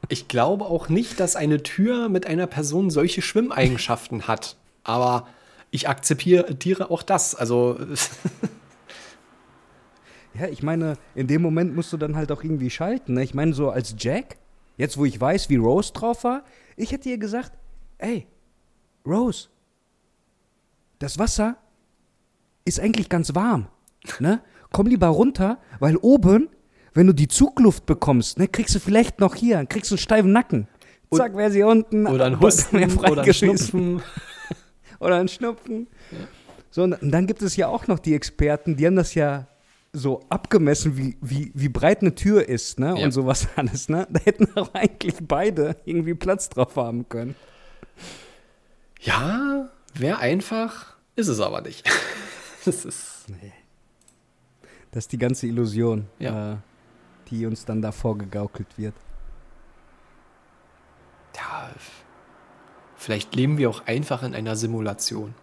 [0.08, 4.56] Ich glaube auch nicht, dass eine Tür mit einer Person solche Schwimmeigenschaften hat.
[4.82, 5.28] Aber
[5.70, 7.34] ich akzeptiere auch das.
[7.34, 7.78] Also,
[10.38, 13.14] Ja, ich meine, in dem Moment musst du dann halt auch irgendwie schalten.
[13.14, 13.22] Ne?
[13.22, 14.36] Ich meine, so als Jack,
[14.76, 16.42] jetzt wo ich weiß, wie Rose drauf war,
[16.76, 17.52] ich hätte ihr gesagt,
[17.98, 18.26] ey,
[19.06, 19.48] Rose,
[20.98, 21.56] das Wasser
[22.64, 23.66] ist eigentlich ganz warm.
[24.20, 24.40] Ne?
[24.72, 26.48] Komm lieber runter, weil oben,
[26.94, 30.32] wenn du die Zugluft bekommst, ne, kriegst du vielleicht noch hier, kriegst du einen steifen
[30.32, 30.68] Nacken.
[31.08, 32.06] Und- Zack, wäre sie unten.
[32.06, 33.34] oder ein Husten oder ein.
[33.34, 34.02] Schnupfen.
[35.00, 35.88] Oder ein Schnupfen.
[36.70, 39.46] So, und dann gibt es ja auch noch die Experten, die haben das ja
[39.92, 42.94] so abgemessen, wie, wie, wie breit eine Tür ist, ne?
[42.96, 43.04] Ja.
[43.04, 44.06] Und sowas alles, ne?
[44.08, 47.34] Da hätten auch eigentlich beide irgendwie Platz drauf haben können.
[49.00, 51.86] Ja, wäre einfach, ist es aber nicht.
[52.66, 53.26] Das ist.
[54.90, 56.52] Das ist die ganze Illusion, Ja.
[56.52, 56.56] äh,
[57.30, 58.94] die uns dann da vorgegaukelt wird.
[61.36, 61.70] Ja,
[62.96, 65.34] vielleicht leben wir auch einfach in einer Simulation.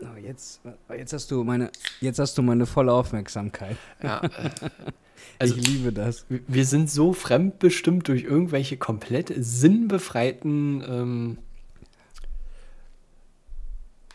[0.00, 0.60] Oh, jetzt,
[0.96, 3.76] jetzt, hast du meine, jetzt hast du meine volle Aufmerksamkeit.
[4.02, 4.50] Ja, äh,
[5.38, 6.24] also ich liebe das.
[6.28, 11.38] wir sind so fremdbestimmt durch irgendwelche komplett sinnbefreiten ähm,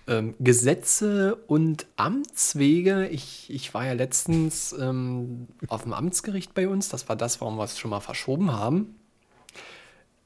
[0.08, 3.08] ähm, Gesetze und Amtswege.
[3.08, 6.90] Ich, ich war ja letztens ähm, auf dem Amtsgericht bei uns.
[6.90, 8.96] Das war das, warum wir es schon mal verschoben haben.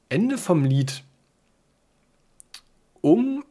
[0.08, 1.04] Ende vom Lied.
[3.00, 3.44] Um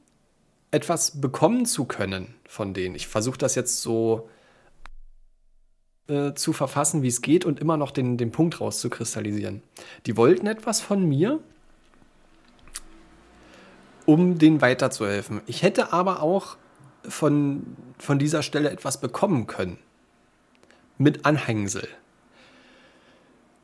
[0.72, 2.96] etwas bekommen zu können von denen.
[2.96, 4.30] Ich versuche das jetzt so
[6.08, 9.62] äh, zu verfassen, wie es geht und immer noch den, den Punkt rauszukristallisieren.
[10.06, 11.40] Die wollten etwas von mir,
[14.08, 15.42] um denen weiterzuhelfen.
[15.48, 16.56] Ich hätte aber auch
[17.04, 19.78] von, von dieser Stelle etwas bekommen können.
[20.98, 21.88] Mit Anhängsel.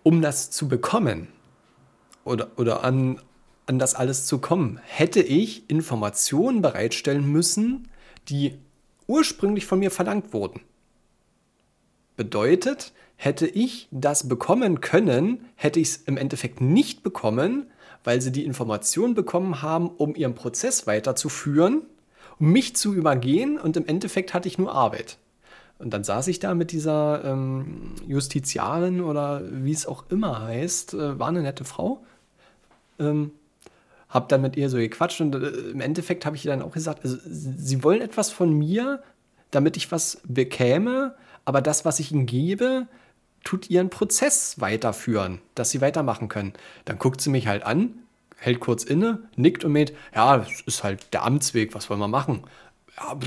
[0.04, 1.30] Um das zu bekommen
[2.26, 3.22] oder, oder an,
[3.68, 7.88] an das alles zu kommen, hätte ich Informationen bereitstellen müssen,
[8.28, 8.60] die
[9.08, 10.60] ursprünglich von mir verlangt wurden.
[12.18, 17.68] Bedeutet, hätte ich das bekommen können, hätte ich es im Endeffekt nicht bekommen,
[18.04, 21.84] weil sie die Information bekommen haben, um ihren Prozess weiterzuführen,
[22.40, 25.18] um mich zu übergehen und im Endeffekt hatte ich nur Arbeit.
[25.80, 30.94] Und dann saß ich da mit dieser ähm, Justiziarin oder wie es auch immer heißt,
[30.94, 32.04] äh, war eine nette Frau.
[33.00, 33.32] Ähm,
[34.08, 36.72] hab dann mit ihr so gequatscht und äh, im Endeffekt habe ich ihr dann auch
[36.72, 39.02] gesagt, also sie wollen etwas von mir,
[39.52, 42.88] damit ich was bekäme, aber das, was ich ihnen gebe,
[43.44, 46.54] tut ihren Prozess weiterführen, dass sie weitermachen können.
[46.86, 47.94] Dann guckt sie mich halt an,
[48.38, 52.08] hält kurz inne, nickt und meint, ja, das ist halt der Amtsweg, was wollen wir
[52.08, 52.44] machen?
[52.98, 53.18] Ja,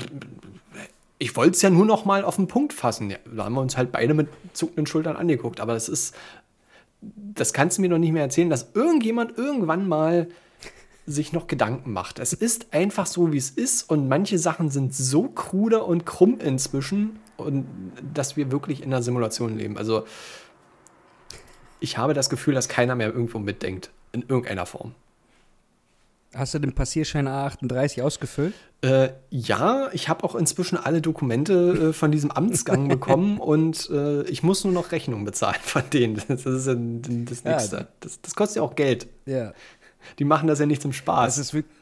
[1.18, 3.10] ich wollte es ja nur noch mal auf den Punkt fassen.
[3.10, 6.14] Ja, da haben wir uns halt beide mit zuckenden Schultern angeguckt, aber das ist,
[7.00, 10.28] das kannst du mir noch nicht mehr erzählen, dass irgendjemand irgendwann mal
[11.06, 12.18] sich noch Gedanken macht.
[12.18, 16.38] Es ist einfach so, wie es ist und manche Sachen sind so krude und krumm
[16.40, 17.66] inzwischen und
[18.14, 19.76] dass wir wirklich in einer Simulation leben.
[19.76, 20.06] Also
[21.80, 24.94] ich habe das Gefühl, dass keiner mehr irgendwo mitdenkt in irgendeiner Form.
[26.34, 28.52] Hast du den Passierschein A38 ausgefüllt?
[28.82, 34.22] Äh, ja, ich habe auch inzwischen alle Dokumente äh, von diesem Amtsgang bekommen und äh,
[34.24, 36.20] ich muss nur noch Rechnung bezahlen von denen.
[36.28, 37.52] Das ist ja das Ja.
[37.52, 37.88] Nächste.
[38.00, 39.08] Das, das kostet ja auch Geld.
[39.24, 39.54] Ja.
[40.18, 41.36] Die machen das ja nicht zum Spaß.
[41.36, 41.74] Das ist wirklich.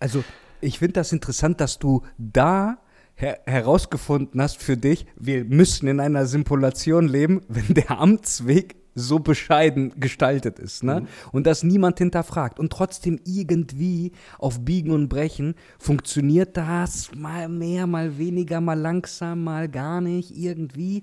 [0.00, 0.24] Also,
[0.60, 2.78] ich finde das interessant, dass du da
[3.16, 9.18] her herausgefunden hast für dich, wir müssen in einer Simulation leben, wenn der Amtsweg so
[9.18, 11.00] bescheiden gestaltet ist, ne?
[11.00, 11.06] Mhm.
[11.30, 12.58] Und das niemand hinterfragt.
[12.58, 19.44] Und trotzdem irgendwie auf Biegen und Brechen funktioniert das mal mehr, mal weniger, mal langsam,
[19.44, 21.02] mal gar nicht, irgendwie.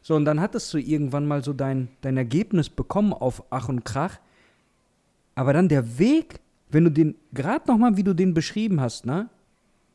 [0.00, 3.84] So, und dann hattest du irgendwann mal so dein, dein Ergebnis bekommen auf Ach und
[3.84, 4.18] Krach.
[5.34, 9.28] Aber dann der Weg, wenn du den, gerade nochmal, wie du den beschrieben hast, ne?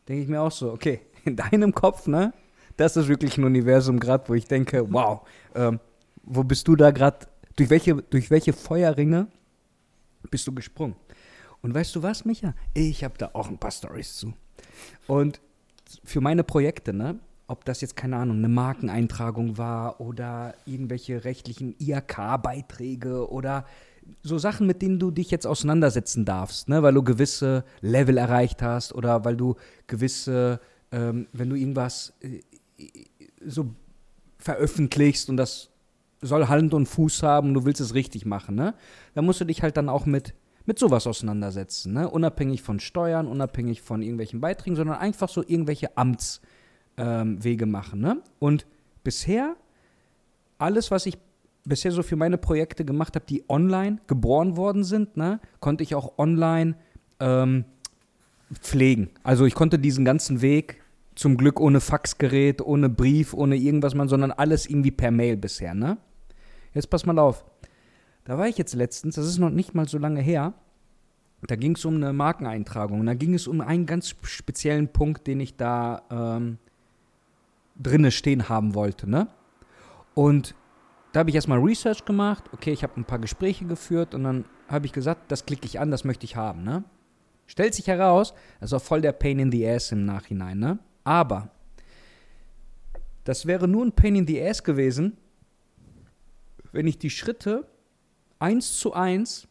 [0.08, 2.34] Denke ich mir auch so, okay, in deinem Kopf, ne?
[2.77, 5.79] Das ist wirklich ein Universum gerade, wo ich denke, wow, ähm,
[6.23, 9.27] wo bist du da gerade durch welche, durch welche Feuerringe
[10.32, 10.95] bist du gesprungen?
[11.62, 12.53] Und weißt du was, Micha?
[12.73, 14.34] Ich habe da auch ein paar Stories zu.
[15.08, 15.41] Und
[16.03, 17.19] für meine Projekte, ne?
[17.47, 23.65] Ob das jetzt, keine Ahnung, eine Markeneintragung war oder irgendwelche rechtlichen IHK-Beiträge oder
[24.21, 26.84] so Sachen, mit denen du dich jetzt auseinandersetzen darfst, ne?
[26.84, 29.55] weil du gewisse Level erreicht hast oder weil du
[29.88, 30.60] gewisse,
[30.91, 32.41] ähm, wenn du irgendwas äh,
[33.45, 33.73] so
[34.38, 35.69] veröffentlichst und das
[36.21, 38.73] soll Hand und Fuß haben, du willst es richtig machen, ne?
[39.13, 40.34] Da musst du dich halt dann auch mit,
[40.65, 42.10] mit sowas auseinandersetzen, ne?
[42.10, 46.43] Unabhängig von Steuern, unabhängig von irgendwelchen Beiträgen, sondern einfach so irgendwelche Amtswege
[47.63, 48.21] ähm, machen, ne?
[48.39, 48.65] Und
[49.04, 49.56] bisher,
[50.58, 51.17] alles, was ich
[51.63, 55.95] bisher so für meine Projekte gemacht habe, die online geboren worden sind, ne, konnte ich
[55.95, 56.75] auch online
[57.19, 57.65] ähm,
[58.54, 59.10] pflegen.
[59.23, 60.78] Also ich konnte diesen ganzen Weg
[61.19, 65.73] zum Glück ohne Faxgerät, ohne Brief, ohne irgendwas man, sondern alles irgendwie per Mail bisher,
[65.73, 65.97] ne?
[66.73, 67.43] Jetzt pass mal auf.
[68.23, 70.53] Da war ich jetzt letztens, das ist noch nicht mal so lange her,
[71.45, 73.05] da ging es um eine Markeneintragung.
[73.05, 76.58] Da ging es um einen ganz speziellen Punkt, den ich da ähm,
[77.75, 79.10] drinne stehen haben wollte.
[79.10, 79.27] Ne?
[80.13, 80.55] Und
[81.12, 82.45] da habe ich erstmal Research gemacht.
[82.53, 85.82] Okay, ich habe ein paar Gespräche geführt und dann habe ich gesagt, das klicke ich
[85.82, 86.63] an, das möchte ich haben.
[86.63, 86.86] Ne?
[87.45, 90.60] Stellt sich heraus, das war voll der Pain in the Ass im Nachhinein.
[90.60, 90.79] Ne?
[91.10, 91.50] Aber
[93.24, 95.17] das wäre nur ein Pain in the Ass gewesen,
[96.72, 97.65] wenn ich die Schritte
[98.38, 99.48] eins zu eins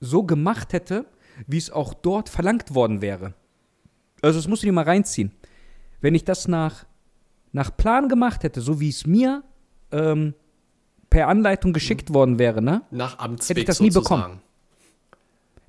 [0.00, 1.06] so gemacht hätte,
[1.46, 3.34] wie es auch dort verlangt worden wäre.
[4.20, 5.30] Also das musst du dir mal reinziehen.
[6.00, 6.86] Wenn ich das nach,
[7.52, 9.44] nach Plan gemacht hätte, so wie es mir
[9.92, 10.34] ähm,
[11.08, 12.14] per Anleitung geschickt mhm.
[12.14, 12.82] worden wäre, ne?
[12.90, 14.40] Nach Amtsweg hätte ich das nie bekommen.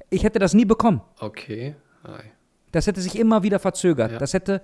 [0.09, 1.01] Ich hätte das nie bekommen.
[1.19, 1.75] Okay.
[2.03, 2.23] Hi.
[2.71, 4.13] Das hätte sich immer wieder verzögert.
[4.13, 4.17] Ja.
[4.17, 4.63] Das hätte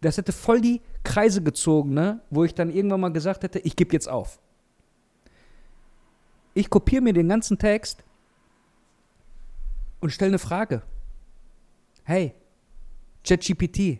[0.00, 2.20] das hätte voll die Kreise gezogen, ne?
[2.30, 4.40] Wo ich dann irgendwann mal gesagt hätte, ich gebe jetzt auf.
[6.54, 8.04] Ich kopiere mir den ganzen Text
[10.00, 10.82] und stelle eine Frage.
[12.04, 12.34] Hey,
[13.24, 13.98] ChatGPT,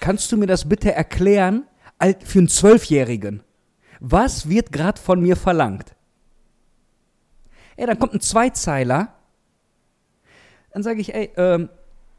[0.00, 1.66] kannst du mir das bitte erklären
[2.24, 3.42] für einen Zwölfjährigen?
[4.00, 5.94] Was wird gerade von mir verlangt?
[7.76, 9.14] Ey, dann kommt ein Zweizeiler.
[10.72, 11.68] Dann sage ich, ey, ähm,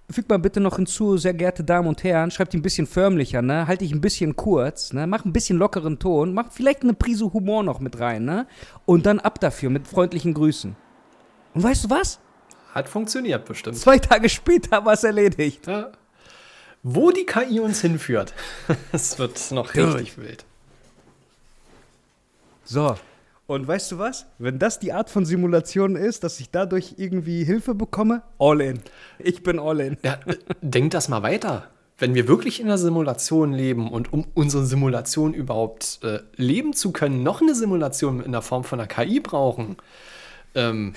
[0.10, 3.42] fügt mal bitte noch hinzu, sehr geehrte Damen und Herren, schreibt die ein bisschen förmlicher,
[3.42, 3.68] ne?
[3.68, 5.08] Halt dich ein bisschen kurz, ne?
[5.08, 8.48] Mach ein bisschen lockeren Ton, mach vielleicht eine Prise Humor noch mit rein, ne?
[8.86, 10.76] Und dann ab dafür mit freundlichen Grüßen.
[11.54, 12.20] Und weißt du was?
[12.74, 13.78] Hat funktioniert bestimmt.
[13.78, 15.68] Zwei Tage später war es erledigt.
[15.68, 15.92] Ja.
[16.82, 18.34] Wo die KI uns hinführt,
[18.92, 20.46] es wird noch richtig wild.
[22.66, 22.96] So,
[23.46, 24.26] und weißt du was?
[24.40, 28.80] Wenn das die Art von Simulation ist, dass ich dadurch irgendwie Hilfe bekomme, all in.
[29.20, 29.98] Ich bin all in.
[30.04, 30.20] Ja,
[30.62, 31.70] denk das mal weiter.
[31.98, 36.92] Wenn wir wirklich in einer Simulation leben und um unsere Simulation überhaupt äh, leben zu
[36.92, 39.76] können, noch eine Simulation in der Form von einer KI brauchen,
[40.56, 40.94] ähm,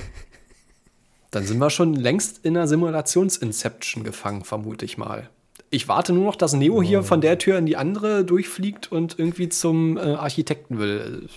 [1.33, 5.29] dann sind wir schon längst in einer Simulations-Inception gefangen, vermute ich mal.
[5.71, 9.19] Ich warte nur noch, dass Neo hier von der Tür in die andere durchfliegt und
[9.19, 11.29] irgendwie zum äh, Architekten will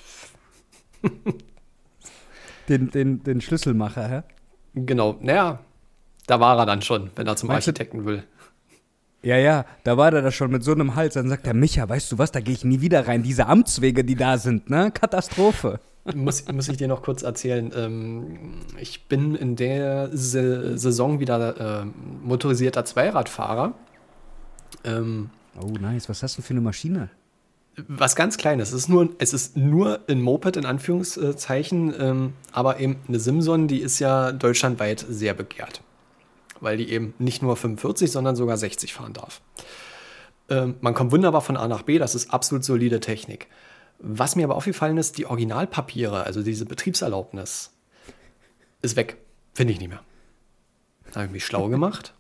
[2.70, 4.24] den, den, den Schlüsselmacher, hä?
[4.76, 5.60] Genau, naja,
[6.28, 8.24] da war er dann schon, wenn er zum Meinst Architekten will.
[9.22, 11.16] Ja, ja, da war er da schon mit so einem Hals.
[11.16, 13.22] Dann sagt er, Micha, weißt du was, da gehe ich nie wieder rein.
[13.22, 14.92] Diese Amtswege, die da sind, ne?
[14.92, 15.80] Katastrophe.
[16.16, 17.72] muss, muss ich dir noch kurz erzählen.
[17.76, 21.86] Ähm, ich bin in der Se Saison wieder äh,
[22.24, 23.74] motorisierter Zweiradfahrer.
[24.86, 25.32] Ähm,
[25.62, 26.08] oh, nice.
[26.08, 27.10] Was hast du für eine Maschine?
[27.88, 28.70] Was ganz Kleines.
[28.70, 33.68] Es ist nur, es ist nur ein Moped in Anführungszeichen, ähm, aber eben eine Simson,
[33.68, 35.82] die ist ja deutschlandweit sehr begehrt.
[36.60, 39.42] Weil die eben nicht nur 45, sondern sogar 60 fahren darf.
[40.50, 43.48] Ähm, man kommt wunderbar von A nach B, das ist absolut solide Technik.
[44.00, 47.72] Was mir aber aufgefallen ist, die Originalpapiere, also diese Betriebserlaubnis,
[48.82, 49.18] ist weg.
[49.54, 50.02] Finde ich nicht mehr.
[51.12, 52.14] Da habe ich mich schlau gemacht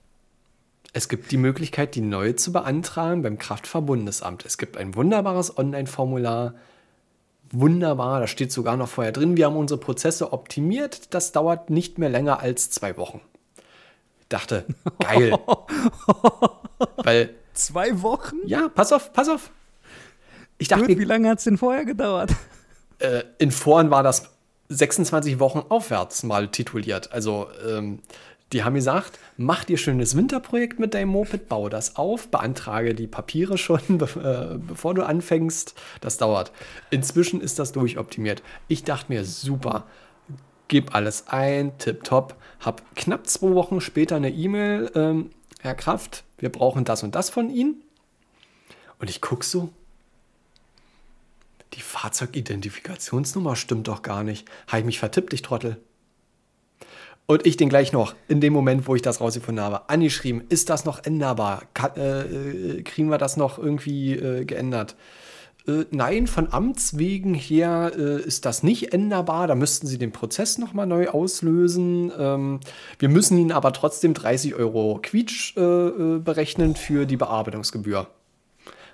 [0.93, 4.45] es gibt die Möglichkeit, die neue zu beantragen beim Kraftfahrbundesamt.
[4.45, 6.55] Es gibt ein wunderbares Online-Formular.
[7.51, 11.97] wunderbar, da steht sogar noch vorher drin, wir haben unsere Prozesse optimiert, das dauert nicht
[11.97, 13.21] mehr länger als zwei Wochen.
[14.21, 14.65] Ich dachte,
[14.99, 15.33] geil.
[16.97, 18.37] Weil, Zwei Wochen?
[18.45, 19.51] ja, pass auf, pass auf.
[20.59, 22.31] Ich dachte, Gut, wie lange hat es denn vorher gedauert?
[22.99, 24.29] äh, in Foren war das
[24.69, 27.11] 26 Wochen aufwärts mal tituliert.
[27.11, 27.99] Also, ähm,
[28.51, 33.07] die haben gesagt, mach dir schönes Winterprojekt mit deinem Moped, baue das auf, beantrage die
[33.07, 35.75] Papiere schon, be äh, bevor du anfängst.
[36.01, 36.51] Das dauert.
[36.89, 38.41] Inzwischen ist das durchoptimiert.
[38.67, 39.85] Ich dachte mir, super,
[40.67, 42.35] gib alles ein, tipptopp.
[42.59, 47.29] Hab knapp zwei Wochen später eine E-Mail, ähm, Herr Kraft, wir brauchen das und das
[47.29, 47.83] von Ihnen.
[48.97, 49.69] Und ich guck so,
[51.73, 54.47] die Fahrzeugidentifikationsnummer stimmt doch gar nicht.
[54.67, 55.77] Habe ich mich vertippt, ich Trottel.
[57.29, 60.71] Und ich den gleich noch, in dem Moment, wo ich das rausgefunden habe, angeschrieben, ist
[60.71, 61.61] das noch änderbar?
[61.75, 64.95] Ka äh, äh, kriegen wir das noch irgendwie äh, geändert?
[65.67, 69.45] Äh, nein, von Amts wegen her äh, ist das nicht änderbar.
[69.45, 72.11] Da müssten Sie den Prozess nochmal neu auslösen.
[72.17, 72.61] Ähm,
[72.97, 78.07] wir müssen Ihnen aber trotzdem 30 Euro Quietsch äh, berechnen für die Bearbeitungsgebühr.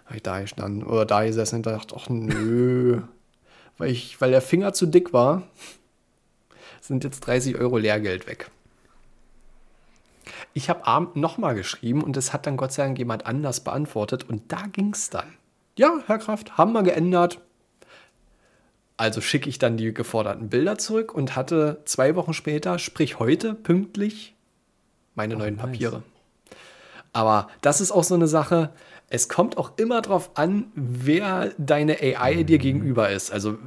[0.07, 2.99] Habe ich da gestanden oder da gesessen und dachte, ach nö.
[3.77, 5.43] weil, ich, weil der Finger zu dick war,
[6.87, 8.49] sind jetzt 30 Euro Lehrgeld weg.
[10.53, 14.27] Ich habe abend nochmal geschrieben und es hat dann Gott sei Dank jemand anders beantwortet
[14.27, 15.25] und da ging es dann.
[15.77, 17.41] Ja, Herr Kraft, haben wir geändert.
[18.97, 23.53] Also schicke ich dann die geforderten Bilder zurück und hatte zwei Wochen später, sprich heute,
[23.53, 24.35] pünktlich
[25.15, 25.65] meine neuen nice.
[25.65, 26.03] Papiere.
[27.11, 28.71] Aber das ist auch so eine Sache.
[29.09, 33.31] Es kommt auch immer darauf an, wer deine AI dir gegenüber ist.
[33.31, 33.57] Also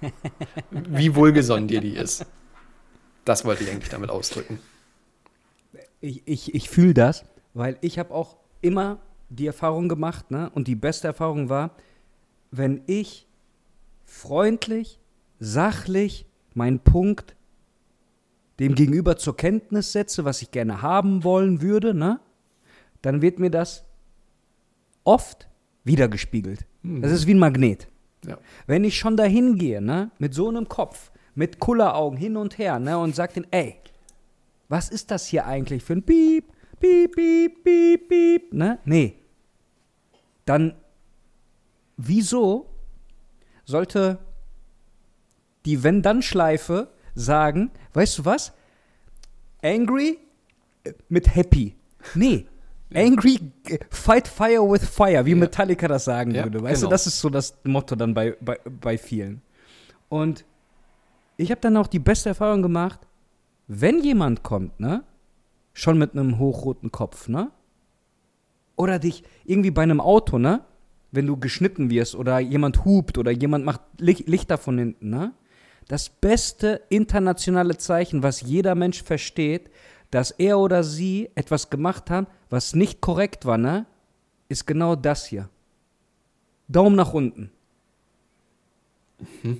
[0.70, 2.26] wie wohlgesonnen dir die ist.
[3.24, 4.58] Das wollte ich eigentlich damit ausdrücken.
[6.00, 10.50] Ich, ich, ich fühle das, weil ich habe auch immer die Erfahrung gemacht, ne?
[10.54, 11.76] Und die beste Erfahrung war,
[12.50, 13.26] wenn ich
[14.04, 14.98] freundlich,
[15.38, 17.36] sachlich meinen Punkt
[18.58, 22.20] dem Gegenüber zur Kenntnis setze, was ich gerne haben wollen würde, ne?
[23.00, 23.84] Dann wird mir das
[25.04, 25.48] oft
[25.84, 26.66] wiedergespiegelt.
[26.82, 27.88] Das ist wie ein Magnet.
[28.26, 28.38] Ja.
[28.66, 32.78] Wenn ich schon dahin gehe, ne, mit so einem Kopf, mit Kulleraugen hin und her,
[32.78, 33.76] ne, und sag den, ey,
[34.68, 36.44] was ist das hier eigentlich für ein Piep,
[36.80, 38.78] Piep, Piep, Piep, Piep, ne?
[38.84, 39.14] Nee.
[40.44, 40.74] Dann,
[41.96, 42.66] wieso
[43.64, 44.18] sollte
[45.64, 48.52] die Wenn-Dann-Schleife sagen, weißt du was?
[49.62, 50.18] Angry
[50.84, 51.76] äh, mit happy.
[52.14, 52.46] Nee.
[52.94, 55.36] Angry, äh, fight fire with fire, wie Ja.
[55.36, 56.62] Metallica das sagen Ja, würde.
[56.62, 56.88] Weißt genau.
[56.88, 59.40] du, das ist so das Motto dann bei, bei, bei vielen.
[60.08, 60.44] Und
[61.36, 63.00] ich habe dann auch die beste Erfahrung gemacht,
[63.66, 65.04] wenn jemand kommt, ne,
[65.72, 67.50] schon mit einem hochroten Kopf, ne,
[68.76, 70.64] oder dich irgendwie bei einem Auto, ne,
[71.10, 75.32] wenn du geschnitten wirst oder jemand hupt oder jemand macht Licht, Lichter von hinten, ne,
[75.88, 79.70] das beste internationale Zeichen, was jeder Mensch versteht,
[80.10, 83.86] dass er oder sie etwas gemacht hat, was nicht korrekt war, ne,
[84.48, 85.48] ist genau das hier.
[86.68, 87.50] Daumen nach unten.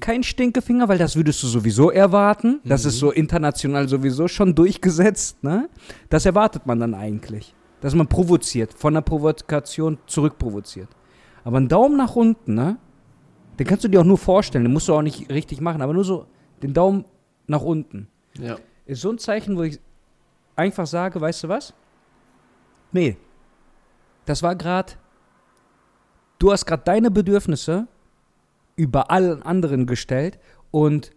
[0.00, 2.60] Kein Stinkefinger, weil das würdest du sowieso erwarten.
[2.64, 5.42] Das ist so international sowieso schon durchgesetzt.
[5.42, 5.68] Ne?
[6.08, 7.54] Das erwartet man dann eigentlich.
[7.80, 10.88] Dass man provoziert, von der Provokation zurückprovoziert.
[11.44, 12.78] Aber ein Daumen nach unten, ne?
[13.58, 15.92] Den kannst du dir auch nur vorstellen, den musst du auch nicht richtig machen, aber
[15.92, 16.26] nur so
[16.62, 17.04] den Daumen
[17.46, 18.08] nach unten.
[18.38, 18.56] Ja.
[18.86, 19.78] Ist so ein Zeichen, wo ich
[20.56, 21.74] einfach sage, weißt du was?
[22.92, 23.16] Nee.
[24.24, 24.92] Das war gerade,
[26.38, 27.88] du hast gerade deine Bedürfnisse
[28.76, 30.38] über allen anderen gestellt
[30.70, 31.12] und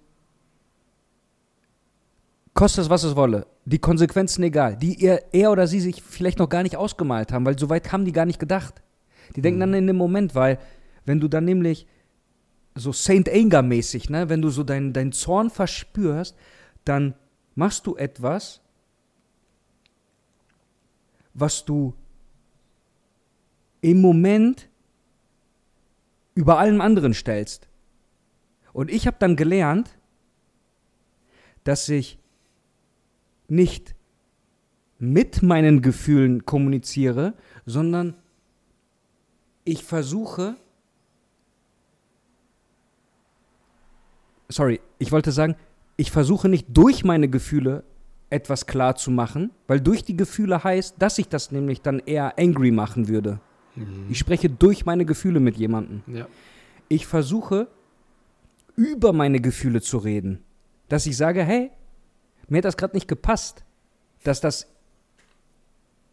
[2.54, 3.48] kostet es, was es wolle.
[3.65, 7.46] Die Konsequenzen egal, die er, er oder sie sich vielleicht noch gar nicht ausgemalt haben,
[7.46, 8.82] weil so weit haben die gar nicht gedacht.
[9.36, 10.60] Die denken dann in dem Moment, weil
[11.06, 11.88] wenn du dann nämlich
[12.76, 16.36] so Saint Anger mäßig, ne, wenn du so deinen dein Zorn verspürst,
[16.84, 17.15] dann
[17.56, 18.62] machst du etwas,
[21.34, 21.94] was du
[23.82, 24.70] im Moment
[26.36, 27.67] über allem anderen stellst.
[28.74, 29.98] Und ich habe dann gelernt,
[31.64, 32.20] dass ich
[33.47, 33.95] nicht
[34.99, 37.34] mit meinen Gefühlen kommuniziere,
[37.66, 38.16] sondern
[39.64, 40.55] ich versuche,
[44.49, 45.55] sorry, ich wollte sagen,
[45.97, 47.84] ich versuche nicht durch meine Gefühle
[48.30, 52.38] etwas klar zu machen, weil durch die Gefühle heißt, dass ich das nämlich dann eher
[52.38, 53.39] angry machen würde.
[54.09, 56.01] Ich spreche durch meine Gefühle mit jemandem.
[56.07, 56.28] Ja.
[56.88, 57.67] Ich versuche
[58.76, 60.43] über meine Gefühle zu reden.
[60.88, 61.71] Dass ich sage, hey,
[62.47, 63.63] mir hat das gerade nicht gepasst.
[64.23, 64.67] Dass das.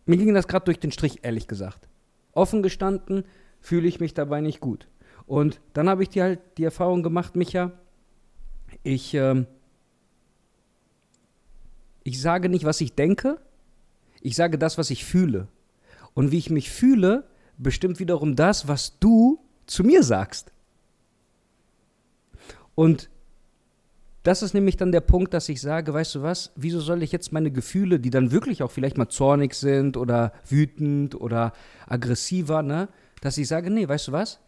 [0.06, 1.88] Mir ging das gerade durch den Strich, ehrlich gesagt.
[2.32, 3.24] Offen gestanden
[3.60, 4.88] fühle ich mich dabei nicht gut.
[5.26, 7.72] Und dann habe ich die halt die Erfahrung gemacht, Micha,
[8.82, 9.46] ich, ähm,
[12.02, 13.38] ich sage nicht, was ich denke,
[14.20, 15.48] ich sage das, was ich fühle.
[16.14, 17.24] Und wie ich mich fühle,
[17.62, 20.52] bestimmt wiederum das, was du zu mir sagst.
[22.74, 23.10] Und
[24.22, 27.10] das ist nämlich dann der Punkt, dass ich sage, weißt du was, wieso soll ich
[27.10, 31.52] jetzt meine Gefühle, die dann wirklich auch vielleicht mal zornig sind oder wütend oder
[31.86, 32.88] aggressiver, ne,
[33.20, 34.38] dass ich sage, nee, weißt du was?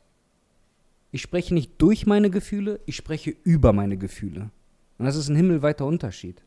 [1.10, 4.50] Ich spreche nicht durch meine Gefühle, ich spreche über meine Gefühle.
[4.98, 6.42] Und das ist ein himmelweiter Unterschied.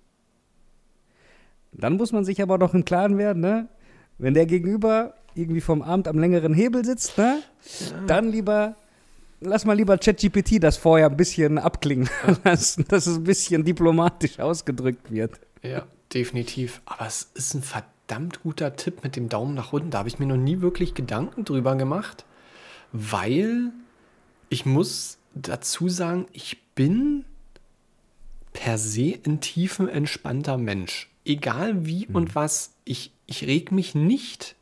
[1.74, 3.68] Dann muss man sich aber doch im Klaren werden, ne?
[4.18, 7.42] Wenn der Gegenüber irgendwie vom Abend am längeren Hebel sitzt, ne?
[7.80, 8.02] Ja.
[8.08, 8.76] Dann lieber,
[9.40, 12.10] lass mal lieber ChatGPT das vorher ein bisschen abklingen
[12.44, 15.40] lassen, dass es ein bisschen diplomatisch ausgedrückt wird.
[15.62, 16.82] Ja, definitiv.
[16.86, 19.92] Aber es ist ein verdammt guter Tipp mit dem Daumen nach unten.
[19.92, 22.26] Da habe ich mir noch nie wirklich Gedanken drüber gemacht,
[22.92, 23.72] weil
[24.50, 27.26] ich muss dazu sagen, ich bin
[28.54, 32.16] per se ein tiefenentspannter Mensch egal wie mhm.
[32.16, 34.56] und was, ich, ich reg mich nicht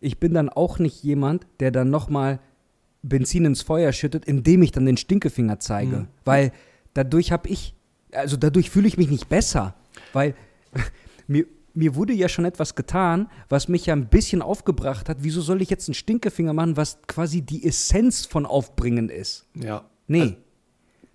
[0.00, 2.40] ich bin dann auch nicht jemand, der dann nochmal
[3.02, 5.96] Benzin ins Feuer schüttet, indem ich dann den Stinkefinger zeige.
[5.96, 6.08] Mhm.
[6.24, 6.52] Weil
[6.94, 7.74] dadurch habe ich,
[8.12, 9.74] also dadurch fühle ich mich nicht besser,
[10.12, 10.34] weil
[11.26, 15.18] mir, mir wurde ja schon etwas getan, was mich ja ein bisschen aufgebracht hat.
[15.20, 19.46] Wieso soll ich jetzt einen Stinkefinger machen, was quasi die Essenz von Aufbringen ist?
[19.54, 19.84] Ja.
[20.06, 20.20] Nee.
[20.20, 20.36] Also,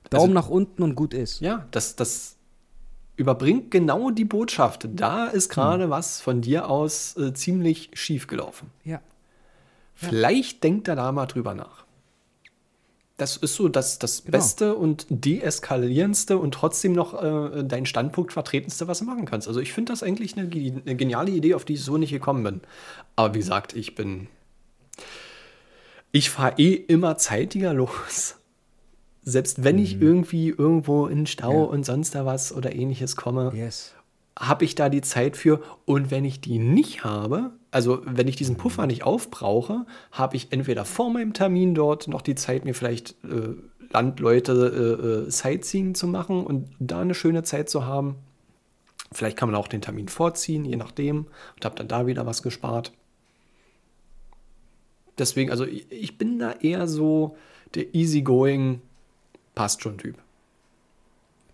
[0.09, 1.41] Daumen also, nach unten und gut ist.
[1.41, 2.34] Ja, das, das
[3.15, 4.87] überbringt genau die Botschaft.
[4.93, 5.89] Da ist gerade mhm.
[5.91, 8.71] was von dir aus äh, ziemlich schief gelaufen.
[8.83, 9.01] Ja.
[9.93, 10.59] Vielleicht ja.
[10.61, 11.85] denkt er da mal drüber nach.
[13.17, 14.37] Das ist so das, das genau.
[14.37, 19.47] Beste und deeskalierendste und trotzdem noch äh, dein Standpunkt vertretendste, was du machen kannst.
[19.47, 22.43] Also ich finde das eigentlich eine, eine geniale Idee, auf die ich so nicht gekommen
[22.43, 22.61] bin.
[23.15, 24.27] Aber wie gesagt, ich bin.
[26.11, 28.35] Ich fahre eh immer zeitiger los
[29.25, 30.01] selbst wenn ich mhm.
[30.03, 31.63] irgendwie irgendwo in Stau ja.
[31.63, 33.95] und sonst da was oder ähnliches komme, yes.
[34.39, 35.61] habe ich da die Zeit für.
[35.85, 40.53] Und wenn ich die nicht habe, also wenn ich diesen Puffer nicht aufbrauche, habe ich
[40.53, 43.55] entweder vor meinem Termin dort noch die Zeit, mir vielleicht äh,
[43.91, 48.15] Landleute äh, äh, Sightseeing zu machen und da eine schöne Zeit zu haben.
[49.11, 52.43] Vielleicht kann man auch den Termin vorziehen, je nachdem, und habe dann da wieder was
[52.43, 52.91] gespart.
[55.17, 57.37] Deswegen, also ich, ich bin da eher so
[57.73, 58.81] der easygoing
[59.55, 60.17] passt schon Typ.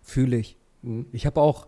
[0.01, 0.57] Fühle ich.
[0.81, 1.05] Mhm.
[1.11, 1.67] Ich habe auch,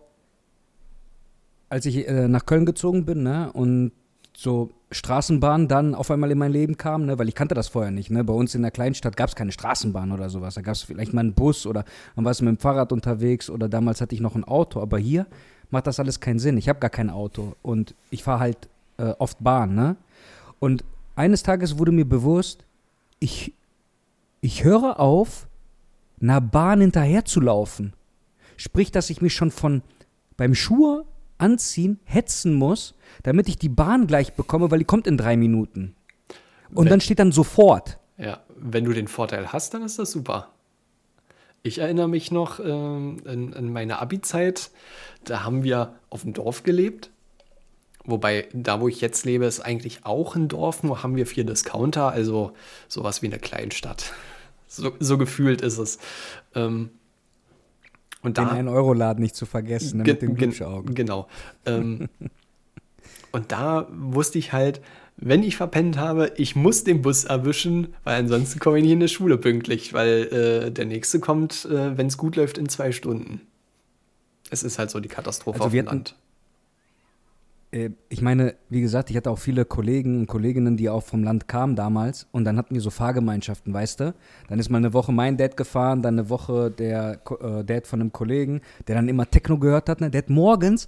[1.68, 3.92] als ich äh, nach Köln gezogen bin, ne, und
[4.36, 7.90] so Straßenbahn dann auf einmal in mein Leben kam, ne, weil ich kannte das vorher
[7.90, 8.10] nicht.
[8.10, 8.24] Ne?
[8.24, 10.54] Bei uns in der Kleinstadt gab es keine Straßenbahn oder sowas.
[10.54, 11.84] Da gab es vielleicht mal einen Bus oder
[12.16, 14.80] man war mit dem Fahrrad unterwegs oder damals hatte ich noch ein Auto.
[14.80, 15.26] Aber hier
[15.70, 16.56] macht das alles keinen Sinn.
[16.56, 18.68] Ich habe gar kein Auto und ich fahre halt
[18.98, 19.74] äh, oft Bahn.
[19.74, 19.96] Ne?
[20.58, 20.84] Und
[21.16, 22.64] eines Tages wurde mir bewusst,
[23.20, 23.52] ich,
[24.40, 25.46] ich höre auf,
[26.24, 27.92] einer Bahn hinterherzulaufen.
[28.56, 29.82] Sprich, dass ich mich schon von
[30.36, 31.04] beim Schuhe
[31.38, 35.94] anziehen hetzen muss, damit ich die Bahn gleich bekomme, weil die kommt in drei Minuten.
[36.70, 37.98] Und wenn, dann steht dann sofort.
[38.18, 40.48] Ja, wenn du den Vorteil hast, dann ist das super.
[41.62, 44.70] Ich erinnere mich noch ähm, in, in meine Abi-Zeit,
[45.24, 47.10] da haben wir auf dem Dorf gelebt.
[48.04, 51.44] Wobei, da wo ich jetzt lebe, ist eigentlich auch ein Dorf, nur haben wir vier
[51.44, 52.52] Discounter, also
[52.86, 54.12] sowas wie eine Kleinstadt.
[54.76, 55.98] So, so gefühlt ist es.
[56.54, 56.90] Ähm,
[58.22, 60.94] und Den 1-Euro-Laden nicht zu vergessen, ne, mit den Glubschaugen.
[60.94, 61.28] Genau.
[61.66, 62.08] Ähm,
[63.32, 64.80] und da wusste ich halt,
[65.16, 69.00] wenn ich verpennt habe, ich muss den Bus erwischen, weil ansonsten komme ich nicht in
[69.00, 72.92] die Schule pünktlich, weil äh, der nächste kommt, äh, wenn es gut läuft, in zwei
[72.92, 73.42] Stunden.
[74.50, 76.16] Es ist halt so die Katastrophe also auf dem Land.
[77.74, 81.24] Äh, ich meine, wie gesagt, ich hatte auch viele Kollegen und Kolleginnen, die auch vom
[81.24, 82.26] Land kamen damals.
[82.32, 84.14] Und dann hatten wir so Fahrgemeinschaften, weißt du?
[84.48, 88.00] Dann ist mal eine Woche mein Dad gefahren, dann eine Woche der äh, Dad von
[88.00, 90.00] einem Kollegen, der dann immer Techno gehört hat.
[90.00, 90.10] Ne?
[90.10, 90.86] Der hat morgens,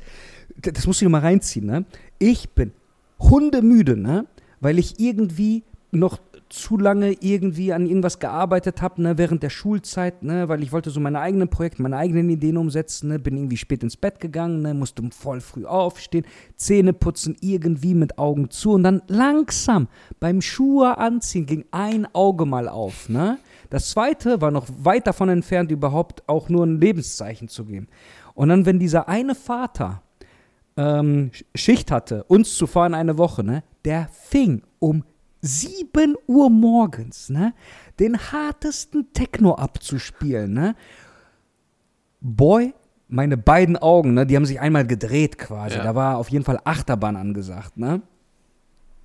[0.61, 1.85] das musst du dir mal reinziehen, ne?
[2.19, 2.73] Ich bin
[3.19, 4.27] hundemüde, ne?
[4.61, 6.19] Weil ich irgendwie noch
[6.49, 10.91] zu lange irgendwie an irgendwas gearbeitet habe, ne, während der Schulzeit, ne, weil ich wollte
[10.91, 14.63] so meine eigenen Projekte, meine eigenen Ideen umsetzen, ne, bin irgendwie spät ins Bett gegangen,
[14.63, 16.25] ne, musste voll früh aufstehen,
[16.55, 19.89] Zähne putzen, irgendwie mit Augen zu und dann langsam
[20.21, 23.39] beim Schuhe anziehen ging ein Auge mal auf, ne.
[23.71, 27.89] Das zweite war noch weit davon entfernt, überhaupt auch nur ein Lebenszeichen zu geben.
[28.35, 30.03] Und dann, wenn dieser eine Vater
[30.77, 35.05] ähm, Schicht hatte, uns zuvor in eine Woche, ne, der fing um
[35.43, 37.55] 7 Uhr morgens, ne,
[37.99, 40.75] den hartesten Techno abzuspielen, ne.
[42.21, 42.75] Boy,
[43.09, 45.77] meine beiden Augen, ne, die haben sich einmal gedreht quasi.
[45.77, 45.85] Ja.
[45.85, 48.03] Da war auf jeden Fall Achterbahn angesagt, ne.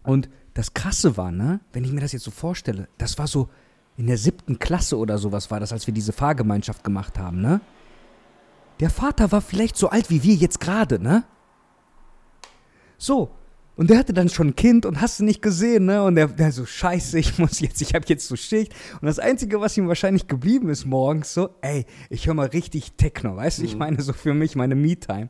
[0.03, 3.49] Und das Krasse war, ne, wenn ich mir das jetzt so vorstelle, das war so
[3.97, 7.61] in der siebten Klasse oder sowas war das, als wir diese Fahrgemeinschaft gemacht haben, ne.
[8.79, 11.23] Der Vater war vielleicht so alt wie wir jetzt gerade, ne?
[12.97, 13.31] So.
[13.75, 16.03] Und der hatte dann schon ein Kind und hast du nicht gesehen, ne?
[16.03, 18.73] Und der, der so, scheiße, ich muss jetzt, ich habe jetzt so Schicht.
[19.01, 22.93] Und das Einzige, was ihm wahrscheinlich geblieben ist morgens, so, ey, ich höre mal richtig
[22.93, 23.63] Techno, weißt du?
[23.63, 25.29] Ich meine, so für mich, meine Me-Time.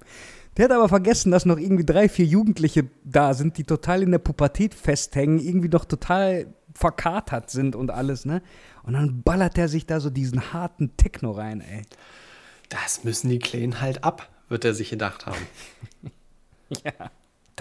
[0.57, 4.11] Der hat aber vergessen, dass noch irgendwie drei, vier Jugendliche da sind, die total in
[4.11, 8.41] der Pubertät festhängen, irgendwie doch total verkatert sind und alles, ne?
[8.83, 11.83] Und dann ballert er sich da so diesen harten Techno rein, ey.
[12.69, 15.37] Das müssen die Kleinen halt ab, wird er sich gedacht haben.
[16.85, 17.11] Ja.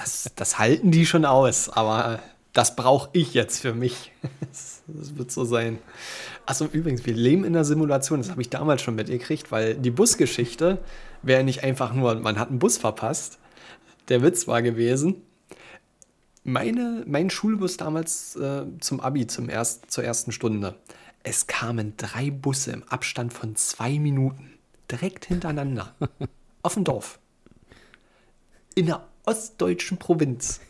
[0.00, 2.20] Das, das halten die schon aus, aber
[2.54, 4.12] das brauche ich jetzt für mich.
[4.40, 5.78] Das, das wird so sein.
[6.46, 9.90] Achso, übrigens, wir leben in einer Simulation, das habe ich damals schon mitgekriegt, weil die
[9.90, 10.78] Busgeschichte
[11.22, 13.38] wäre nicht einfach nur, man hat einen Bus verpasst.
[14.08, 15.22] Der Witz war gewesen,
[16.42, 20.74] meine, mein Schulbus damals äh, zum Abi, zum erst, zur ersten Stunde,
[21.22, 24.58] es kamen drei Busse im Abstand von zwei Minuten,
[24.90, 25.94] direkt hintereinander,
[26.62, 27.20] auf dem Dorf
[28.74, 30.60] in der ostdeutschen Provinz.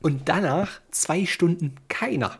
[0.00, 2.38] Und danach zwei Stunden keiner.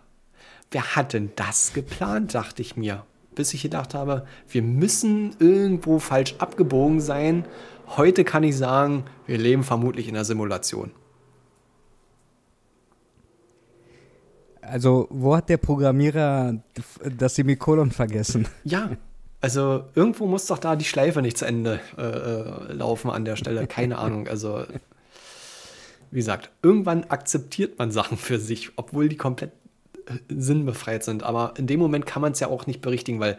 [0.70, 3.04] Wer hat denn das geplant, dachte ich mir.
[3.34, 7.44] Bis ich gedacht habe, wir müssen irgendwo falsch abgebogen sein.
[7.96, 10.90] Heute kann ich sagen, wir leben vermutlich in einer Simulation.
[14.60, 16.62] Also, wo hat der Programmierer
[17.16, 18.48] das Semikolon vergessen?
[18.64, 18.90] Ja,
[19.40, 23.36] also irgendwo muss doch da die Schleife nicht zu Ende äh, äh, laufen an der
[23.36, 23.66] Stelle.
[23.66, 24.26] Keine Ahnung.
[24.26, 24.64] Also,
[26.14, 29.50] wie gesagt, irgendwann akzeptiert man Sachen für sich, obwohl die komplett
[30.06, 31.24] äh, sinnbefreit sind.
[31.24, 33.36] Aber in dem Moment kann man es ja auch nicht berichtigen, weil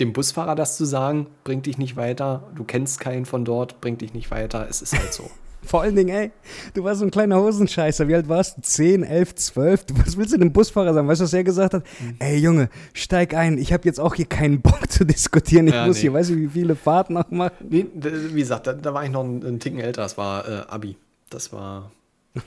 [0.00, 2.42] dem Busfahrer das zu sagen, bringt dich nicht weiter.
[2.56, 4.66] Du kennst keinen von dort, bringt dich nicht weiter.
[4.68, 5.30] Es ist halt so.
[5.62, 6.30] Vor allen Dingen, ey,
[6.74, 8.06] du warst so ein kleiner Hosenscheißer.
[8.06, 8.60] Wie alt warst du?
[8.60, 9.84] 10, 11, 12?
[9.86, 11.08] Du, was willst du dem Busfahrer sagen?
[11.08, 11.84] Weißt du, was er gesagt hat?
[12.02, 12.16] Mhm.
[12.18, 13.56] Ey, Junge, steig ein.
[13.56, 15.68] Ich habe jetzt auch hier keinen Bock zu diskutieren.
[15.68, 16.02] Ich Ja, muss nee.
[16.02, 17.54] hier, weißt du, wie viele Fahrten noch machen?
[17.66, 20.02] Nee, wie gesagt, da, da war ich noch einen, einen Ticken älter.
[20.02, 20.98] Das war äh, Abi.
[21.30, 21.92] Das war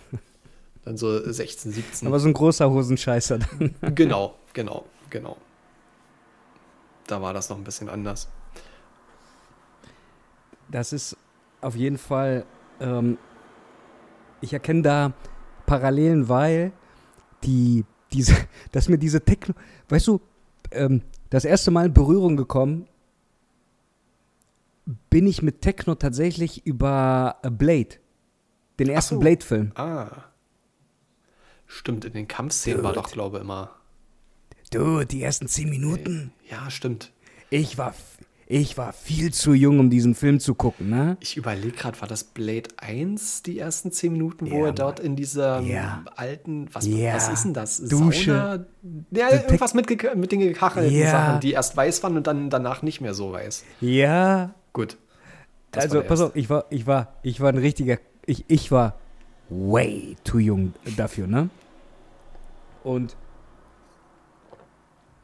[0.85, 2.07] dann so 16, 17.
[2.07, 3.75] Aber so ein großer Hosenscheißer dann.
[3.95, 5.37] Genau, genau, genau.
[7.07, 8.27] Da war das noch ein bisschen anders.
[10.69, 11.15] Das ist
[11.61, 12.45] auf jeden Fall,
[12.79, 13.17] ähm,
[14.41, 15.13] ich erkenne da
[15.65, 16.71] Parallelen, weil
[17.43, 18.35] die, diese,
[18.71, 19.55] dass mir diese Techno,
[19.89, 20.21] weißt du,
[20.71, 22.87] ähm, das erste Mal in Berührung gekommen
[25.09, 27.97] bin ich mit Techno tatsächlich über Blade,
[28.79, 29.19] den ersten so.
[29.19, 29.71] Blade-Film.
[29.75, 30.07] Ah.
[31.65, 33.03] Stimmt, in den Kampfszenen war Dude.
[33.03, 33.71] doch, glaube ich, immer.
[34.71, 36.31] Du, die ersten zehn Minuten.
[36.49, 37.11] Ja, stimmt.
[37.49, 37.93] Ich war,
[38.47, 41.17] ich war viel zu jung, um diesen Film zu gucken, ne?
[41.21, 44.99] Ich überlege gerade, war das Blade 1, die ersten 10 Minuten, wo Ja, er dort
[44.99, 46.03] in dieser Ja.
[46.15, 47.15] alten, was, Ja.
[47.15, 47.77] was ist denn das?
[47.83, 48.31] Dusche.
[48.31, 48.65] Sauna?
[49.11, 51.09] Ja, irgendwas mit, mit den gekachelten.
[51.09, 53.63] Sachen, die erst weiß waren und dann danach nicht mehr so weiß.
[53.81, 54.97] Ja, Gut.
[55.71, 57.97] Das also war pass auf, ich war, ich war, ich war ein richtiger,
[58.27, 58.99] ich, ich war
[59.49, 61.49] way too jung dafür, ne?
[62.83, 63.17] Und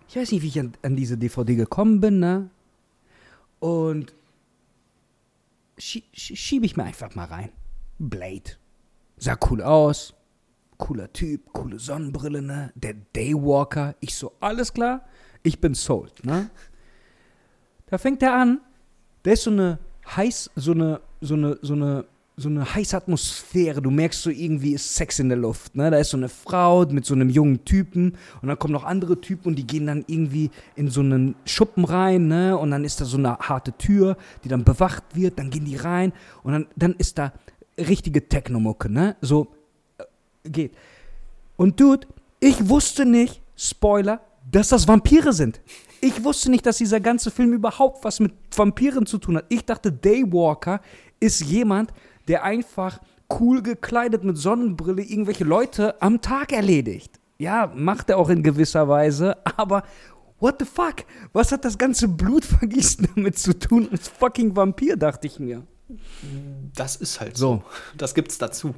[0.07, 2.49] ich weiß nicht, wie ich an, an diese DVD gekommen bin, ne?
[3.59, 4.13] Und
[5.77, 7.49] schie, schie, schiebe ich mir einfach mal rein.
[7.99, 8.57] Blade.
[9.17, 10.13] Sah cool aus.
[10.77, 12.71] Cooler Typ, coole Sonnenbrille, ne?
[12.75, 13.95] Der Daywalker.
[13.99, 15.05] Ich so, alles klar,
[15.43, 16.49] ich bin sold, ne?
[17.87, 18.59] Da fängt er an,
[19.21, 22.05] da ist so eine heiß, so eine, so eine, so eine,
[22.35, 23.81] so eine heiße Atmosphäre.
[23.81, 25.75] Du merkst so irgendwie ist Sex in der Luft.
[25.75, 25.91] Ne?
[25.91, 29.21] Da ist so eine Frau mit so einem jungen Typen und dann kommen noch andere
[29.21, 32.57] Typen und die gehen dann irgendwie in so einen Schuppen rein, ne?
[32.57, 35.75] Und dann ist da so eine harte Tür, die dann bewacht wird, dann gehen die
[35.75, 36.11] rein
[36.41, 37.33] und dann, dann ist da
[37.77, 39.15] richtige Technomucke, ne?
[39.21, 39.47] So
[39.97, 40.73] äh, geht.
[41.55, 42.07] Und Dude,
[42.39, 44.21] ich wusste nicht, Spoiler,
[44.51, 45.61] dass das Vampire sind.
[46.01, 49.45] Ich wusste nicht, dass dieser ganze Film überhaupt was mit Vampiren zu tun hat.
[49.49, 50.81] Ich dachte, Daywalker
[51.19, 51.93] ist jemand,
[52.27, 52.99] der einfach
[53.39, 57.19] cool gekleidet mit Sonnenbrille irgendwelche Leute am Tag erledigt.
[57.37, 59.83] Ja, macht er auch in gewisser Weise, aber
[60.39, 61.05] what the fuck?
[61.31, 65.63] Was hat das ganze Blutvergießen damit zu tun als fucking Vampir, dachte ich mir.
[66.75, 67.55] Das ist halt so.
[67.55, 67.63] So.
[67.97, 68.73] Das gibt's dazu.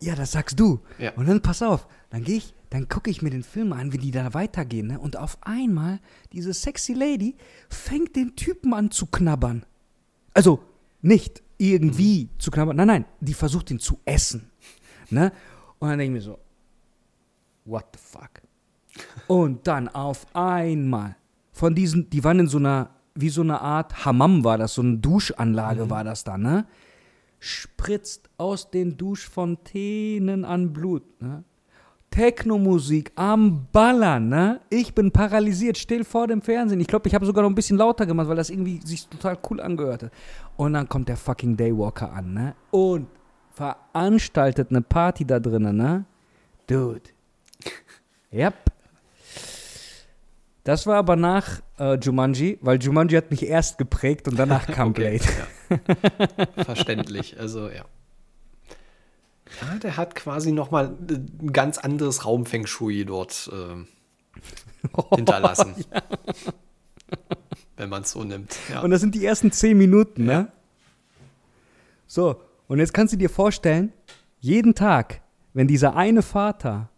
[0.00, 0.80] Ja, das sagst du.
[0.98, 1.12] Ja.
[1.16, 3.98] Und dann pass auf, dann gehe ich, dann gucke ich mir den Film an, wie
[3.98, 5.00] die da weitergehen, ne?
[5.00, 6.00] Und auf einmal
[6.32, 7.36] diese sexy Lady
[7.68, 9.64] fängt den Typen an zu knabbern.
[10.34, 10.60] Also
[11.02, 14.50] nicht irgendwie zu knabbern, nein, nein, die versucht ihn zu essen,
[15.10, 15.32] ne?
[15.78, 16.38] Und dann denke ich mir so,
[17.64, 18.30] what the fuck?
[19.26, 21.16] Und dann auf einmal
[21.52, 24.82] von diesen, die waren in so einer, wie so eine Art Hammam war das, so
[24.82, 26.66] eine Duschanlage war das da, ne?
[27.40, 31.20] spritzt aus den Duschfontänen an Blut.
[31.20, 31.44] Ne?
[32.18, 34.60] Technomusik am Ballern, ne?
[34.70, 36.80] Ich bin paralysiert, still vor dem Fernsehen.
[36.80, 39.38] Ich glaube, ich habe sogar noch ein bisschen lauter gemacht, weil das irgendwie sich total
[39.48, 40.10] cool angehörte.
[40.56, 42.56] Und dann kommt der fucking Daywalker an, ne?
[42.72, 43.06] Und
[43.52, 46.04] veranstaltet eine Party da drinnen, ne?
[46.66, 47.02] Dude.
[48.32, 48.54] Yep.
[50.64, 54.90] Das war aber nach äh, Jumanji, weil Jumanji hat mich erst geprägt und danach kam
[54.90, 55.86] Okay, Blade.
[56.58, 56.64] ja.
[56.64, 57.40] Verständlich.
[57.40, 57.84] Also, ja.
[59.60, 63.88] Ja, der hat quasi noch mal ein ganz anderes Raumfeng Shui dort ähm,
[65.14, 65.74] hinterlassen.
[67.76, 68.56] Wenn man es so nimmt.
[68.70, 68.80] Ja.
[68.80, 70.32] Und das sind die ersten zehn Minuten, ne?
[70.32, 70.52] Ja.
[72.06, 73.92] So, und jetzt kannst du dir vorstellen,
[74.40, 75.20] jeden Tag,
[75.52, 76.88] wenn dieser eine Vater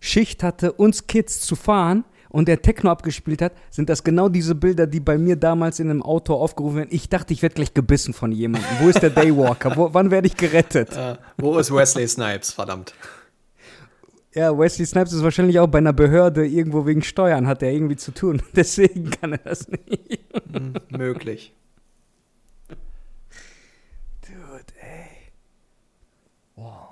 [0.00, 4.54] Schicht hatte, uns Kids zu fahren und der Techno abgespielt hat, sind das genau diese
[4.54, 6.88] Bilder, die bei mir damals in einem Auto aufgerufen werden.
[6.90, 8.68] Ich dachte, ich werde gleich gebissen von jemandem.
[8.80, 9.76] Wo ist der Daywalker?
[9.76, 10.96] Wo, wann werde ich gerettet?
[10.96, 12.52] äh, wo ist Wesley Snipes?
[12.52, 12.94] Verdammt.
[14.34, 17.96] Ja, Wesley Snipes ist wahrscheinlich auch bei einer Behörde irgendwo wegen Steuern, hat er irgendwie
[17.96, 18.42] zu tun.
[18.54, 20.20] Deswegen kann er das nicht.
[20.52, 21.54] Hm, möglich.
[24.20, 25.32] Dude, ey.
[26.54, 26.88] Wow.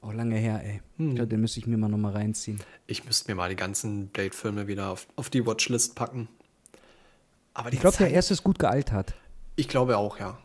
[0.00, 0.80] Auch lange her, ey.
[0.98, 1.10] Hm.
[1.10, 2.60] Ich glaube, den müsste ich mir mal nochmal reinziehen.
[2.86, 6.28] Ich müsste mir mal die ganzen Blade-Filme wieder auf, auf die Watchlist packen.
[7.54, 9.14] Aber Ich glaube, der erste ist gut gealtert.
[9.56, 10.38] Ich glaube auch, ja.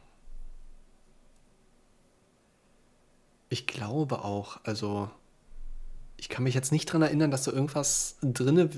[3.49, 4.59] Ich glaube auch.
[4.63, 5.09] Also,
[6.17, 8.69] ich kann mich jetzt nicht dran erinnern, dass da irgendwas drinne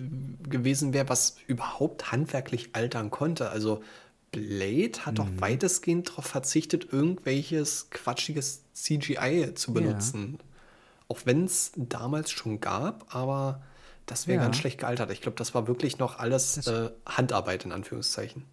[0.50, 3.50] gewesen wäre, was überhaupt handwerklich altern konnte.
[3.50, 3.84] Also,
[4.32, 10.46] Blade hat doch weitestgehend darauf verzichtet, irgendwelches quatschiges CGI zu Ja.
[11.08, 13.62] Auch wenn es damals schon gab, aber
[14.06, 14.44] das wäre Ja.
[14.44, 15.12] ganz schlecht gealtert.
[15.12, 18.44] Ich glaube, das war wirklich noch alles äh, Handarbeit in Anführungszeichen.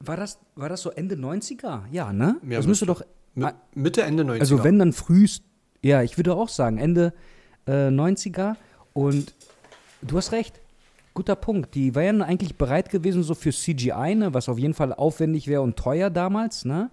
[0.00, 1.82] War das, war das so Ende 90er?
[1.90, 2.36] Ja, ne?
[2.48, 3.02] Ja, das müsste doch.
[3.40, 4.40] Ah, Mitte, Ende 90er.
[4.40, 5.42] Also, wenn dann frühst.
[5.80, 7.12] Ja, ich würde auch sagen, Ende
[7.66, 8.56] äh, 90er.
[8.94, 9.34] Und
[10.02, 10.60] du hast recht.
[11.14, 11.74] Guter Punkt.
[11.74, 14.32] Die wären eigentlich bereit gewesen, so für CGI, ne?
[14.34, 16.90] Was auf jeden Fall aufwendig wäre und teuer damals, ne?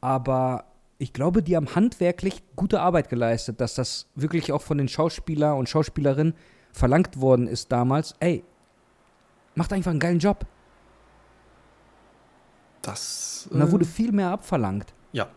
[0.00, 0.64] Aber
[0.98, 5.56] ich glaube, die haben handwerklich gute Arbeit geleistet, dass das wirklich auch von den Schauspieler
[5.56, 6.34] und Schauspielerinnen
[6.72, 8.14] verlangt worden ist damals.
[8.20, 8.44] Ey,
[9.54, 10.44] macht einfach einen geilen Job.
[12.82, 14.92] Das, Und da äh, wurde viel mehr abverlangt.
[15.12, 15.28] ja.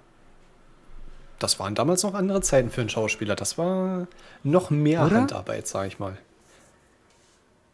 [1.39, 3.35] Das waren damals noch andere Zeiten für einen Schauspieler.
[3.35, 4.07] Das war
[4.43, 5.21] noch mehr Oder?
[5.21, 6.15] Handarbeit, sag ich mal.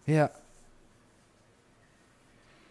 [0.06, 0.30] Ja.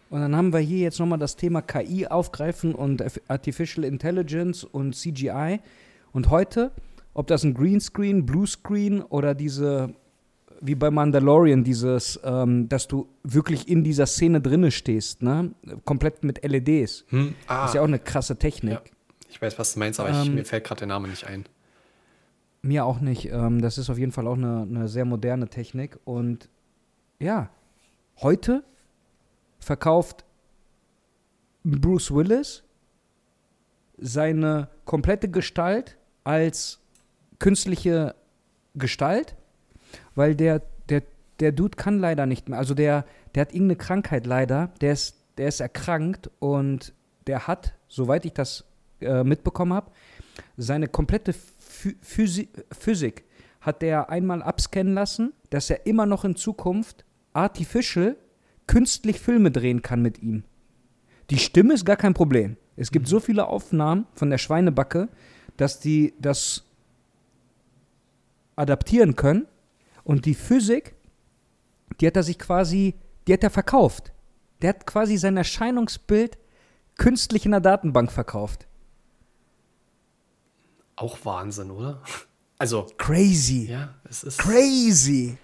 [0.09, 4.93] Und dann haben wir hier jetzt nochmal das Thema KI aufgreifen und Artificial Intelligence und
[4.95, 5.59] CGI.
[6.13, 6.71] Und heute,
[7.13, 9.93] ob das ein Greenscreen, Bluescreen oder diese,
[10.61, 15.51] wie bei Mandalorian, dieses, ähm, dass du wirklich in dieser Szene drinne stehst, ne?
[15.83, 17.05] Komplett mit LEDs.
[17.09, 17.35] Hm?
[17.47, 18.73] Ah, Das ist ja auch eine krasse Technik.
[18.73, 18.81] Ja.
[19.29, 21.45] ich weiß, was du meinst, aber ich, Ähm, mir fällt gerade der Name nicht ein.
[22.61, 23.29] Mir auch nicht.
[23.31, 25.99] Ähm, das ist auf jeden Fall auch eine, eine sehr moderne Technik.
[26.05, 26.49] Und
[27.19, 27.49] ja,
[28.21, 28.63] heute
[29.67, 30.25] verkauft
[31.63, 32.63] Bruce Willis
[33.97, 36.79] seine komplette Gestalt als
[37.39, 38.15] künstliche
[38.75, 39.35] Gestalt,
[40.15, 41.03] weil der, der,
[41.39, 42.59] der Dude kann leider nicht mehr.
[42.59, 43.05] Also der,
[43.35, 44.71] der hat irgendeine Krankheit leider.
[44.81, 46.93] Der ist, der ist erkrankt und
[47.25, 48.63] der hat, soweit ich das
[49.01, 49.91] äh, mitbekommen habe,
[50.55, 53.25] seine komplette Phy Physi Physik
[53.61, 57.03] hat der einmal abscannen lassen, dass er immer noch in Zukunft
[57.33, 58.15] artificial
[58.67, 60.43] künstlich Filme drehen kann mit ihm.
[61.29, 62.57] Die Stimme ist gar kein Problem.
[62.75, 65.09] Es gibt so viele Aufnahmen von der Schweinebacke,
[65.57, 66.63] dass die das
[68.55, 69.47] adaptieren können
[70.03, 70.95] und die Physik,
[71.99, 72.95] die hat er sich quasi,
[73.27, 74.13] die hat er verkauft.
[74.61, 76.37] Der hat quasi sein Erscheinungsbild
[76.97, 78.67] künstlich in der Datenbank verkauft.
[80.95, 82.01] Auch Wahnsinn, oder?
[82.59, 83.67] Also, Crazy.
[83.69, 84.39] ja, es ist.
[84.39, 85.37] Crazy.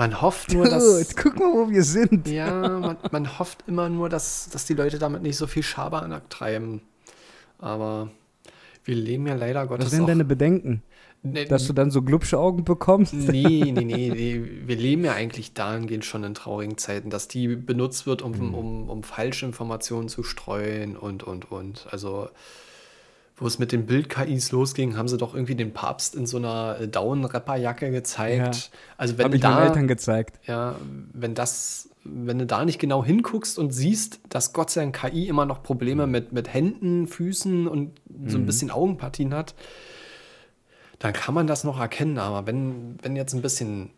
[0.00, 1.14] Man hofft nur, Dude, dass.
[1.14, 2.26] guck mal, wo wir sind.
[2.26, 6.28] Ja, man, man hofft immer nur, dass, dass die Leute damit nicht so viel Schabernack
[6.30, 6.80] treiben.
[7.58, 8.10] Aber
[8.84, 10.82] Wir leben ja leider Gottes Was auch- deine Bedenken?
[11.22, 13.12] Nee, Dass du dann so glubsche Augen bekommst?
[13.12, 14.42] Nee, nee, nee, nee.
[14.64, 18.88] Wir leben ja eigentlich dahingehend schon in traurigen Zeiten, dass die benutzt wird, um, um,
[18.88, 21.86] um falsche Informationen zu streuen und, und, und.
[21.90, 22.30] Also,
[23.40, 26.76] wo es mit den Bild-KIs losging, haben sie doch irgendwie den Papst in so einer
[26.78, 28.56] äh, Down-Rapper-Jacke gezeigt.
[28.56, 28.78] Ja.
[28.98, 30.38] Also, wenn ich meinen da, Eltern gezeigt.
[30.46, 30.76] ja,
[31.14, 35.26] wenn das, wenn du da nicht genau hinguckst und siehst, dass Gott sei Dank KI
[35.26, 39.54] immer noch Probleme mit, mit Händen, Füßen und so ein bisschen Augenpartien hat,
[40.98, 42.18] dann kann man das noch erkennen.
[42.18, 43.90] Aber wenn, wenn jetzt ein bisschen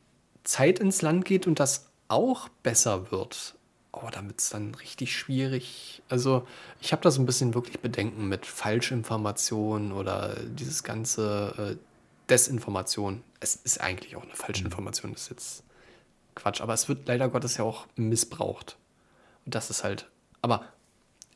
[0.44, 3.56] Zeit ins Land geht und das auch besser wird,
[3.92, 6.02] oh, dann wird es dann richtig schwierig.
[6.08, 6.46] Also
[6.80, 11.76] ich habe da so ein bisschen wirklich Bedenken mit Falschinformationen oder dieses ganze äh,
[12.30, 13.22] Desinformation.
[13.40, 15.64] Es ist eigentlich auch eine Falschinformation, das ist jetzt
[16.34, 18.76] Quatsch, aber es wird leider Gottes ja auch missbraucht.
[19.44, 20.08] Und das ist halt,
[20.40, 20.64] aber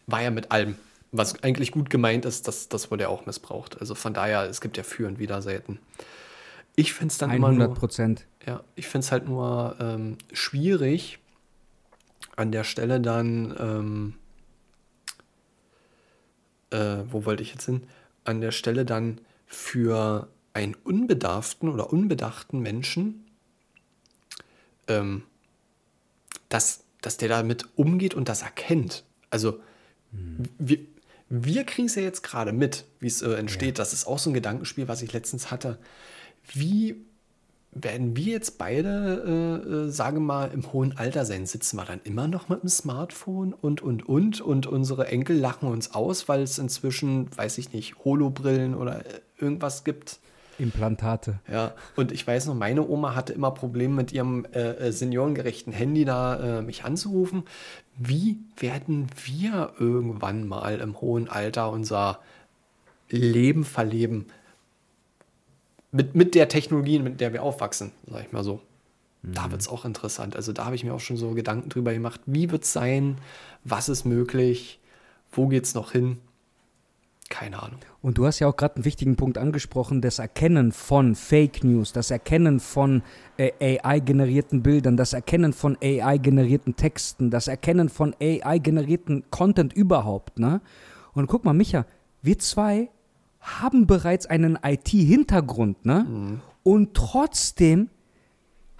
[0.06, 0.76] war ja mit allem,
[1.12, 3.78] was eigentlich gut gemeint ist, das, das wurde ja auch missbraucht.
[3.80, 5.78] Also von daher, es gibt ja Für- und Widerseiten.
[6.76, 8.26] Ich finde es dann immer 100 nur, Prozent.
[8.46, 11.18] ja, ich finde es halt nur ähm, schwierig,
[12.36, 14.14] an der Stelle dann, ähm,
[16.70, 17.82] äh, wo wollte ich jetzt hin?
[18.24, 23.24] An der Stelle dann für einen unbedarften oder unbedachten Menschen,
[24.88, 25.22] ähm,
[26.48, 29.04] dass, dass der damit umgeht und das erkennt.
[29.30, 29.60] Also
[30.58, 30.78] wir,
[31.28, 33.78] wir kriegen es ja jetzt gerade mit, wie es äh, entsteht.
[33.78, 35.78] Das ist auch so ein Gedankenspiel, was ich letztens hatte.
[36.52, 37.04] Wie
[37.82, 41.46] werden wir jetzt beide, äh, äh, sage mal, im hohen Alter sein?
[41.46, 44.40] Sitzen wir dann immer noch mit dem Smartphone und, und, und?
[44.40, 49.20] Und unsere Enkel lachen uns aus, weil es inzwischen, weiß ich nicht, Holobrillen oder äh,
[49.38, 50.18] irgendwas gibt.
[50.58, 51.40] Implantate.
[51.50, 55.72] Ja, und ich weiß noch, meine Oma hatte immer Probleme mit ihrem äh, äh, seniorengerechten
[55.72, 57.44] Handy da äh, mich anzurufen.
[57.98, 62.20] Wie werden wir irgendwann mal im hohen Alter unser
[63.08, 64.26] Leben verleben?
[65.96, 68.60] Mit, mit der Technologie, mit der wir aufwachsen, sag ich mal so.
[69.22, 70.36] Da wird es auch interessant.
[70.36, 72.20] Also da habe ich mir auch schon so Gedanken drüber gemacht.
[72.26, 73.16] Wie wird es sein?
[73.64, 74.78] Was ist möglich?
[75.32, 76.18] Wo geht es noch hin?
[77.30, 77.78] Keine Ahnung.
[78.02, 81.94] Und du hast ja auch gerade einen wichtigen Punkt angesprochen, das Erkennen von Fake News,
[81.94, 83.02] das Erkennen von
[83.38, 90.38] äh, AI-generierten Bildern, das Erkennen von AI-generierten Texten, das Erkennen von AI-generierten Content überhaupt.
[90.38, 90.60] Ne?
[91.14, 91.86] Und guck mal, Micha,
[92.20, 92.90] wir zwei
[93.46, 96.40] haben bereits einen IT-Hintergrund, ne?
[96.62, 97.90] Und trotzdem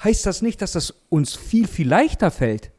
[0.03, 2.73] heißt das nicht, dass das uns viel, viel leichter fällt.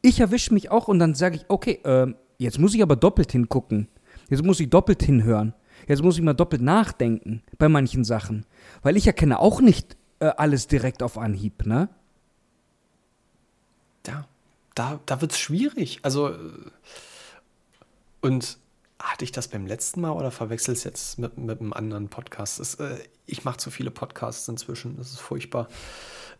[0.00, 3.32] Ich erwische mich auch und dann sage ich, okay, ähm, jetzt muss ich aber doppelt
[3.32, 3.88] hingucken.
[4.30, 5.54] Jetzt muss ich doppelt hinhören.
[5.88, 8.46] Jetzt muss ich mal doppelt nachdenken bei manchen Sachen.
[8.82, 11.88] Weil ich erkenne auch nicht äh, alles direkt auf Anhieb, ne?
[14.06, 14.26] Ja,
[14.74, 15.98] da, da wird es schwierig.
[16.02, 16.36] Also, äh,
[18.20, 18.58] und
[19.04, 22.58] hatte ich das beim letzten Mal oder verwechsel es jetzt mit, mit einem anderen Podcast?
[22.58, 22.96] Das, äh,
[23.26, 25.68] ich mache zu viele Podcasts inzwischen, das ist furchtbar.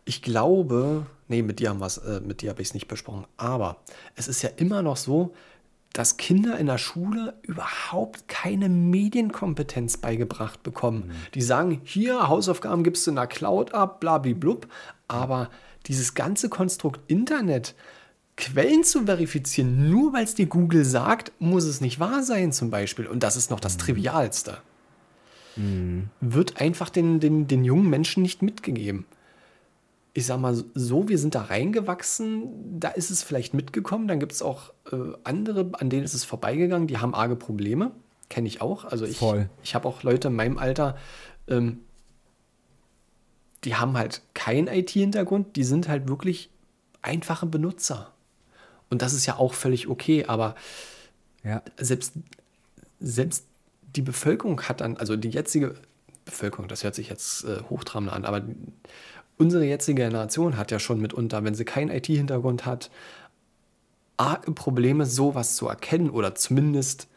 [0.03, 3.25] Ich glaube, nee, mit dir haben wir's, äh, mit dir habe ich es nicht besprochen,
[3.37, 3.77] aber
[4.15, 5.33] es ist ja immer noch so,
[5.93, 11.11] dass Kinder in der Schule überhaupt keine Medienkompetenz beigebracht bekommen.
[11.35, 14.67] Die sagen, hier, Hausaufgaben gibst du in der Cloud ab, blablablub,
[15.07, 15.49] aber
[15.85, 17.75] dieses ganze Konstrukt Internet,
[18.37, 22.69] Quellen zu verifizieren, nur weil es dir Google sagt, muss es nicht wahr sein zum
[22.69, 23.07] Beispiel.
[23.07, 24.57] Und das ist noch das Trivialste.
[26.19, 29.05] Wird einfach den, den, den jungen Menschen nicht mitgegeben.
[30.13, 34.31] Ich sag mal so, wir sind da reingewachsen, da ist es vielleicht mitgekommen, dann gibt
[34.31, 37.91] es auch äh, andere, an denen ist es vorbeigegangen, die haben arge Probleme,
[38.29, 38.85] kenne ich auch.
[38.85, 39.49] Also ich, Voll.
[39.61, 40.97] ich habe auch Leute in meinem Alter,
[41.49, 41.79] ähm,
[43.65, 46.49] die haben halt keinen IT-Hintergrund, die sind halt wirklich
[47.01, 48.14] einfache Benutzer.
[48.95, 50.55] Und das ist ja auch völlig okay, aber
[51.43, 51.61] Ja.
[51.75, 52.13] selbst,
[53.01, 53.45] selbst
[53.93, 55.75] die Bevölkerung hat dann, also die jetzige
[56.23, 58.41] Bevölkerung, das hört sich jetzt äh, hochtrabend an, aber
[59.37, 62.89] unsere jetzige Generation hat ja schon mitunter, wenn sie keinen IT-Hintergrund hat,
[64.15, 67.09] arge Probleme, sowas zu erkennen oder zumindest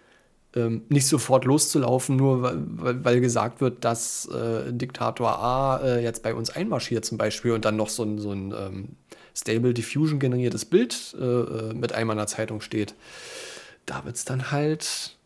[0.56, 6.24] ähm, nicht sofort loszulaufen, nur weil, weil, gesagt wird, dass äh, Diktator A äh, jetzt
[6.24, 8.88] bei uns einmarschiert zum Beispiel und dann noch so ein, so ein ähm,
[9.39, 12.95] Stable Diffusion generiertes Bild äh, äh, mit einem der Zeitung steht.
[13.86, 15.16] Da wird es dann halt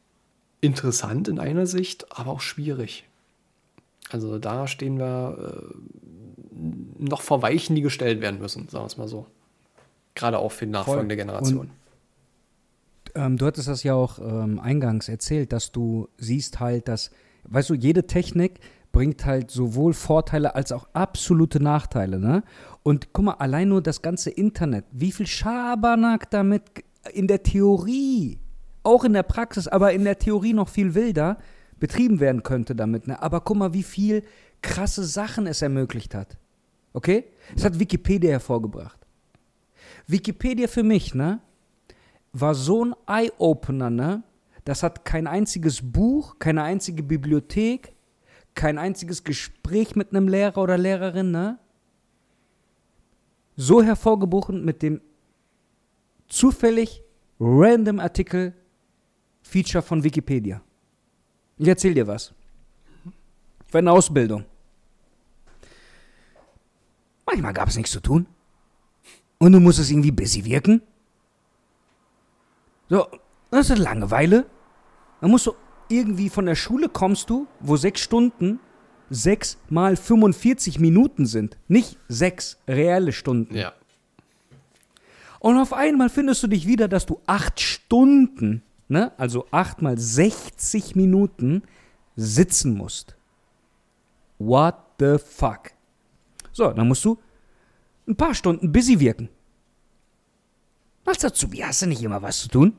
[0.60, 3.04] interessant in einer Sicht, aber auch schwierig.
[4.10, 6.54] Also da stehen wir äh,
[6.98, 9.26] noch vor Weichen, die gestellt werden müssen, sagen wir es mal so.
[10.14, 11.24] Gerade auch für die nachfolgende Voll.
[11.24, 11.70] Generation.
[13.14, 17.10] Ähm, du hattest das ja auch ähm, eingangs erzählt, dass du siehst halt, dass,
[17.44, 18.60] weißt du, jede Technik
[18.92, 22.44] bringt halt sowohl Vorteile als auch absolute Nachteile, ne?
[22.82, 26.62] Und guck mal, allein nur das ganze Internet, wie viel Schabernack damit
[27.12, 28.40] in der Theorie,
[28.82, 31.38] auch in der Praxis, aber in der Theorie noch viel wilder,
[31.78, 33.06] betrieben werden könnte damit.
[33.06, 33.20] Ne?
[33.22, 34.24] Aber guck mal, wie viel
[34.62, 36.38] krasse Sachen es ermöglicht hat.
[36.92, 37.24] Okay?
[37.56, 38.98] Es hat Wikipedia hervorgebracht.
[40.06, 41.40] Wikipedia für mich, ne,
[42.32, 44.22] war so ein Eye-Opener, ne?
[44.64, 47.94] Das hat kein einziges Buch, keine einzige Bibliothek,
[48.54, 51.58] kein einziges Gespräch mit einem Lehrer oder Lehrerin, ne?
[53.64, 55.00] So hervorgebuchen mit dem
[56.26, 57.00] zufällig
[57.38, 58.54] random Artikel
[59.42, 60.60] Feature von Wikipedia.
[61.58, 62.34] Ich erzähl dir was.
[63.68, 64.44] Ich war in der Ausbildung.
[67.24, 68.26] Manchmal gab es nichts zu tun.
[69.38, 70.82] Und du musstest irgendwie busy wirken.
[72.88, 73.06] So,
[73.52, 74.44] das ist Langeweile.
[75.20, 75.52] Dann musst du
[75.88, 78.58] irgendwie von der Schule kommst du, wo sechs Stunden
[79.12, 81.56] sechs mal 45 Minuten sind.
[81.68, 83.56] Nicht sechs reelle Stunden.
[83.56, 83.72] Ja.
[85.40, 89.98] Und auf einmal findest du dich wieder, dass du acht Stunden, ne, also acht mal
[89.98, 91.62] 60 Minuten
[92.16, 93.16] sitzen musst.
[94.38, 95.72] What the fuck?
[96.52, 97.18] So, dann musst du
[98.06, 99.28] ein paar Stunden busy wirken.
[101.04, 102.74] Als Azubi hast du nicht immer was zu tun.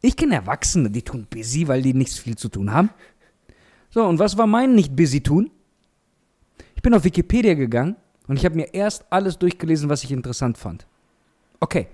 [0.00, 2.90] Ich kenne Erwachsene, die tun busy, weil die nichts viel zu tun haben.
[3.90, 5.50] So, und was war mein nicht busy tun?
[6.74, 10.58] Ich bin auf Wikipedia gegangen und ich habe mir erst alles durchgelesen, was ich interessant
[10.58, 10.86] fand.
[11.60, 11.88] Okay,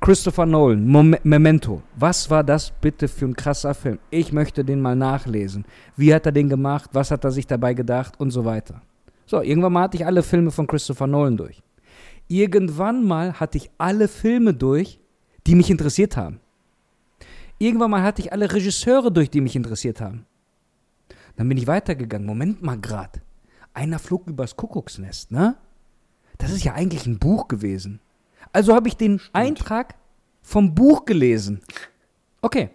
[0.00, 1.82] Christopher Nolan, Mom Memento.
[1.94, 3.98] Was war das bitte für ein krasser Film?
[4.10, 5.66] Ich möchte den mal nachlesen.
[5.94, 6.88] Wie hat er den gemacht?
[6.94, 8.18] Was hat er sich dabei gedacht?
[8.18, 8.80] Und so weiter.
[9.26, 11.62] So, irgendwann mal hatte ich alle Filme von Christopher Nolan durch.
[12.28, 14.98] Irgendwann mal hatte ich alle Filme durch,
[15.46, 16.40] die mich interessiert haben.
[17.58, 20.24] Irgendwann mal hatte ich alle Regisseure durch, die mich interessiert haben.
[21.40, 22.26] Dann bin ich weitergegangen.
[22.26, 23.22] Moment mal grad.
[23.72, 25.56] Einer flog übers Kuckucksnest, ne?
[26.36, 28.00] Das ist ja eigentlich ein Buch gewesen.
[28.52, 29.34] Also habe ich den Stimmt.
[29.34, 29.94] Eintrag
[30.42, 31.62] vom Buch gelesen.
[32.42, 32.68] Okay.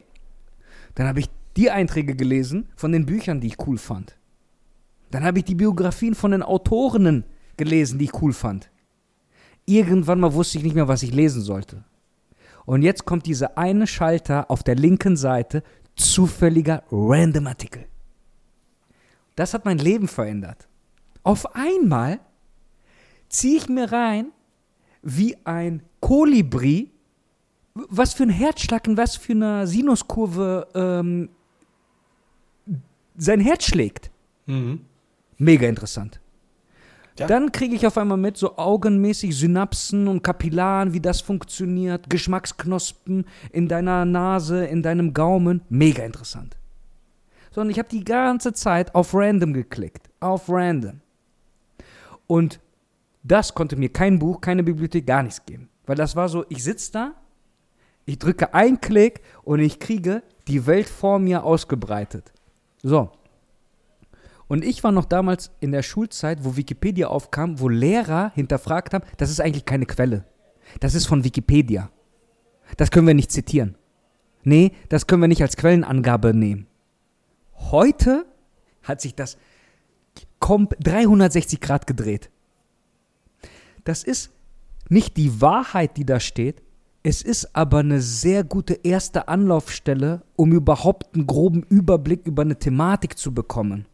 [0.95, 4.17] Dann habe ich die Einträge gelesen von den Büchern, die ich cool fand.
[5.11, 7.23] Dann habe ich die Biografien von den Autorinnen
[7.57, 8.71] gelesen, die ich cool fand.
[9.67, 11.83] Irgendwann mal wusste ich nicht mehr, was ich lesen sollte.
[12.65, 15.61] Und jetzt kommt dieser eine Schalter auf der linken Seite,
[15.95, 17.85] zufälliger random Artikel.
[19.35, 20.67] Das hat mein Leben verändert.
[21.23, 22.19] Auf einmal
[23.29, 24.31] ziehe ich mir rein,
[25.01, 26.91] wie ein Kolibri,
[27.73, 31.29] was für ein Herzschlag und was für eine Sinuskurve ähm,
[33.17, 34.11] sein Herz schlägt.
[34.45, 34.81] Mhm.
[35.37, 36.19] Mega interessant.
[37.17, 37.27] Ja.
[37.27, 43.25] Dann kriege ich auf einmal mit, so augenmäßig Synapsen und Kapillaren, wie das funktioniert, Geschmacksknospen
[43.51, 45.61] in deiner Nase, in deinem Gaumen.
[45.69, 46.57] Mega interessant.
[47.55, 50.09] So, und ich habe die ganze Zeit auf Random geklickt.
[50.19, 50.99] Auf Random.
[52.27, 52.59] Und
[53.23, 55.69] das konnte mir kein Buch, keine Bibliothek, gar nichts geben.
[55.85, 57.13] Weil das war so, ich sitze da,
[58.05, 62.33] ich drücke einen Klick und ich kriege die Welt vor mir ausgebreitet.
[62.83, 63.09] So.
[64.49, 69.05] Und ich war noch damals in der Schulzeit, wo Wikipedia aufkam, wo Lehrer hinterfragt haben,
[69.15, 70.25] das ist eigentlich keine Quelle.
[70.81, 71.89] Das ist von Wikipedia.
[72.75, 73.75] Das können wir nicht zitieren.
[74.43, 76.67] Nee, das können wir nicht als Quellenangabe nehmen.
[77.57, 78.25] Heute
[78.83, 79.37] hat sich das
[80.39, 82.29] kom 360 Grad gedreht.
[83.83, 84.31] Das ist
[84.89, 86.61] nicht die Wahrheit, die da steht.
[87.03, 92.57] Es ist aber eine sehr gute erste Anlaufstelle, um überhaupt einen groben Überblick über eine
[92.57, 93.85] Thematik zu bekommen.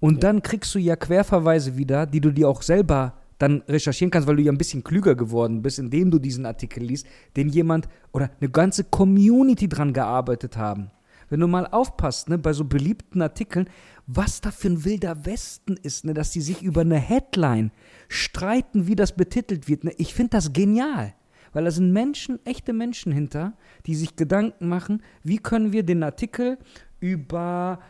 [0.00, 4.28] Und dann kriegst du ja Querverweise wieder, die du dir auch selber dann recherchieren kannst,
[4.28, 7.88] weil du ja ein bisschen klüger geworden bist, indem du diesen Artikel liest, den jemand
[8.12, 10.90] oder eine ganze Community dran gearbeitet haben.
[11.30, 13.68] Wenn du mal aufpasst, ne, bei so beliebten Artikeln,
[14.06, 17.70] was da für ein wilder Westen ist, ne, dass die sich über eine Headline
[18.08, 19.84] streiten, wie das betitelt wird.
[19.84, 21.14] Ne, ich finde das genial.
[21.52, 23.54] Weil da sind Menschen, echte Menschen hinter,
[23.86, 26.58] die sich Gedanken machen, wie können wir den Artikel
[27.00, 27.80] über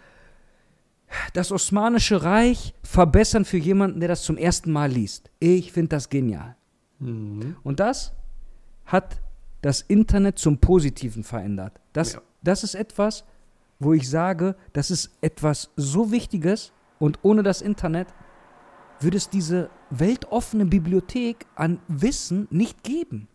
[1.33, 5.31] das Osmanische Reich verbessern für jemanden, der das zum ersten Mal liest.
[5.39, 6.57] Ich finde das genial.
[6.99, 7.57] Mhm.
[7.63, 8.13] Und das
[8.85, 9.21] hat
[9.63, 11.81] das Internet zum Positiven verändert.
[11.93, 12.23] Das, Ja.
[12.49, 13.25] Das ist etwas,
[13.79, 18.09] wo ich sage, das ist etwas so Wichtiges und ohne das Internet
[19.01, 23.29] würde es diese weltoffene Bibliothek an Wissen nicht geben.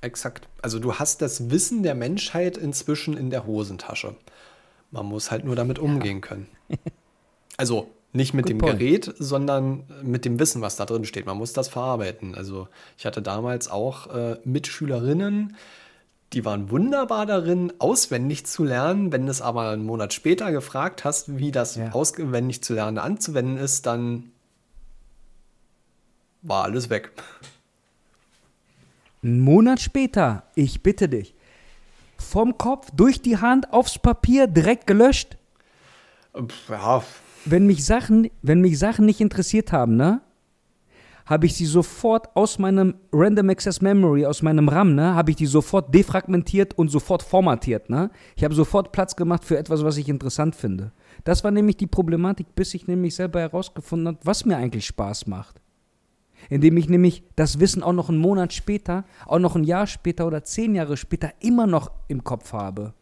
[0.00, 0.48] Exakt.
[0.62, 4.14] Also du hast das Wissen der Menschheit inzwischen in der Hosentasche.
[4.90, 6.48] Man muss halt nur damit umgehen können.
[7.60, 8.78] Also nicht mit Good dem point.
[8.78, 11.26] Gerät, sondern mit dem Wissen, was da drin steht.
[11.26, 12.36] Man muss das verarbeiten.
[12.36, 15.56] Also ich hatte damals auch äh, Mitschülerinnen,
[16.32, 19.12] die waren wunderbar darin, auswendig zu lernen.
[19.12, 21.92] Wenn du es aber einen Monat später gefragt hast, wie das Ja.
[21.92, 24.30] auswendig zu lernen anzuwenden ist, dann
[26.42, 27.12] war alles weg.
[29.22, 31.34] Einen Monat später, ich bitte dich.
[32.20, 35.36] vom Kopf, durch die Hand, aufs Papier, direkt gelöscht.
[36.68, 37.04] Ja.
[37.44, 40.20] Wenn mich Sachen, wenn mich Sachen nicht interessiert haben, ne?
[41.28, 45.36] Habe ich sie sofort aus meinem Random Access Memory, aus meinem RAM, ne, habe ich
[45.36, 48.10] die sofort defragmentiert und sofort formatiert, ne?
[48.34, 50.90] Ich habe sofort Platz gemacht für etwas, was ich interessant finde.
[51.24, 55.26] Das war nämlich die Problematik, bis ich nämlich selber herausgefunden habe, was mir eigentlich Spaß
[55.26, 55.60] macht.
[56.48, 60.26] Indem ich nämlich das Wissen auch noch einen Monat später, auch noch ein Jahr später
[60.26, 62.94] oder zehn Jahre später immer noch im Kopf habe.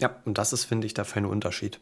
[0.00, 1.78] Ja, und das ist, finde ich, der feine Unterschied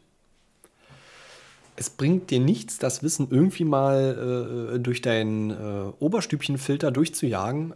[1.79, 7.75] es bringt dir nichts, das Wissen irgendwie mal äh, durch deinen äh, Oberstübchenfilter durchzujagen.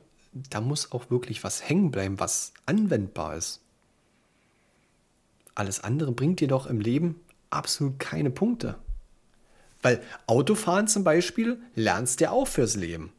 [0.50, 3.62] Da muss auch wirklich was hängen bleiben, was anwendbar ist.
[5.54, 7.20] Alles andere bringt dir doch im Leben
[7.52, 8.76] absolut keine Punkte.
[9.84, 13.14] Weil Autofahren zum Beispiel lernst du auch fürs Leben.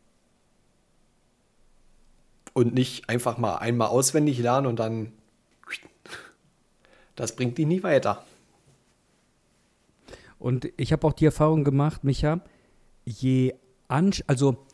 [2.54, 5.12] Und nicht einfach mal einmal auswendig lernen und dann.
[7.14, 8.24] Das bringt dich nie weiter.
[10.42, 12.40] Und ich habe auch die Erfahrung gemacht, Micha,
[13.04, 13.54] je
[13.86, 14.66] an, also,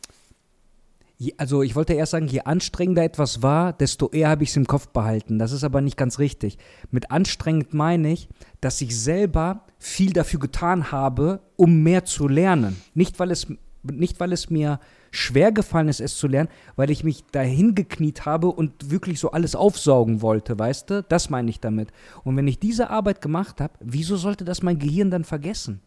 [1.37, 4.65] also ich wollte erst sagen, je anstrengender etwas war, desto eher habe ich es im
[4.65, 5.37] Kopf behalten.
[5.37, 6.57] Das ist aber nicht ganz richtig.
[6.89, 8.29] Mit anstrengend meine ich,
[8.61, 12.81] dass ich selber viel dafür getan habe, um mehr zu lernen.
[12.95, 13.45] Nicht, weil es,
[13.83, 14.79] nicht, weil es mir
[15.11, 19.31] schwer gefallen ist, es zu lernen, weil ich mich dahin gekniet habe und wirklich so
[19.31, 21.03] alles aufsaugen wollte, weißt du?
[21.03, 21.89] Das meine ich damit.
[22.23, 25.81] Und wenn ich diese Arbeit gemacht habe, wieso sollte das mein Gehirn dann vergessen?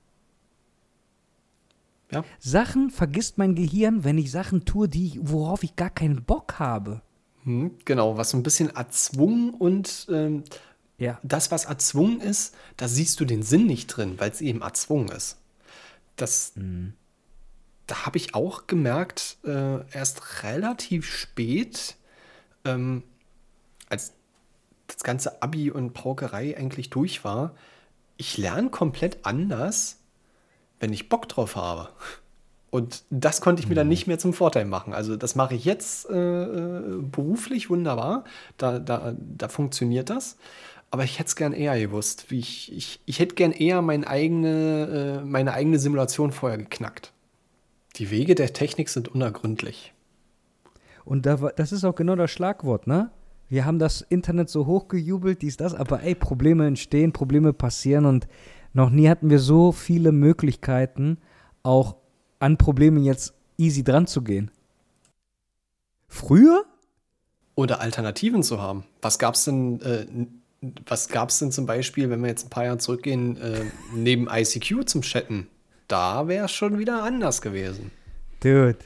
[2.11, 2.25] Ja.
[2.39, 7.01] Sachen vergisst mein Gehirn, wenn ich Sachen tue, die, worauf ich gar keinen Bock habe.
[7.45, 10.45] Hm, genau, was so ein bisschen erzwungen und ähm,
[10.99, 11.19] ja.
[11.23, 15.09] das, was erzwungen ist, da siehst du den Sinn nicht drin, weil es eben erzwungen
[15.09, 15.39] ist.
[16.17, 16.93] Das, mhm
[17.87, 21.97] da habe ich auch gemerkt, äh, erst relativ spät,
[22.65, 23.03] ähm,
[23.89, 24.13] als
[24.87, 27.55] das ganze Abi und Paukerei eigentlich durch war,
[28.17, 29.99] ich lerne komplett anders,
[30.81, 31.89] wenn ich Bock drauf habe.
[32.71, 33.91] Und das konnte ich mir dann mhm.
[33.91, 34.95] nicht mehr zum Vorteil machen.
[34.95, 38.25] Also das mache ich jetzt äh, äh, beruflich wunderbar.
[38.57, 40.39] Da, da, da funktioniert das.
[40.91, 42.31] Aber ich hätte es gern eher gewusst.
[42.31, 47.13] Wie ich, ich, ich hätte gern eher meine eigene, äh, meine eigene Simulation vorher geknackt.
[47.97, 49.93] Die Wege der Technik sind unergründlich.
[51.05, 53.11] Und da, das ist auch genau das Schlagwort, ne?
[53.49, 58.27] Wir haben das Internet so hochgejubelt, dies, das, aber ey, Probleme entstehen, Probleme passieren und
[58.73, 61.19] noch nie hatten wir so viele Möglichkeiten,
[61.63, 61.97] auch
[62.39, 64.51] an Problemen jetzt easy dran zu gehen.
[66.09, 66.65] Früher?
[67.55, 68.85] Oder Alternativen zu haben.
[69.03, 70.07] Was gab's denn, äh,
[70.87, 73.65] was gab's denn zum Beispiel, wenn wir jetzt ein paar Jahre zurückgehen, äh,
[73.95, 75.49] neben ICQ zum Chatten?
[75.93, 77.91] Da wäre es schon wieder anders gewesen.
[78.41, 78.79] Dude.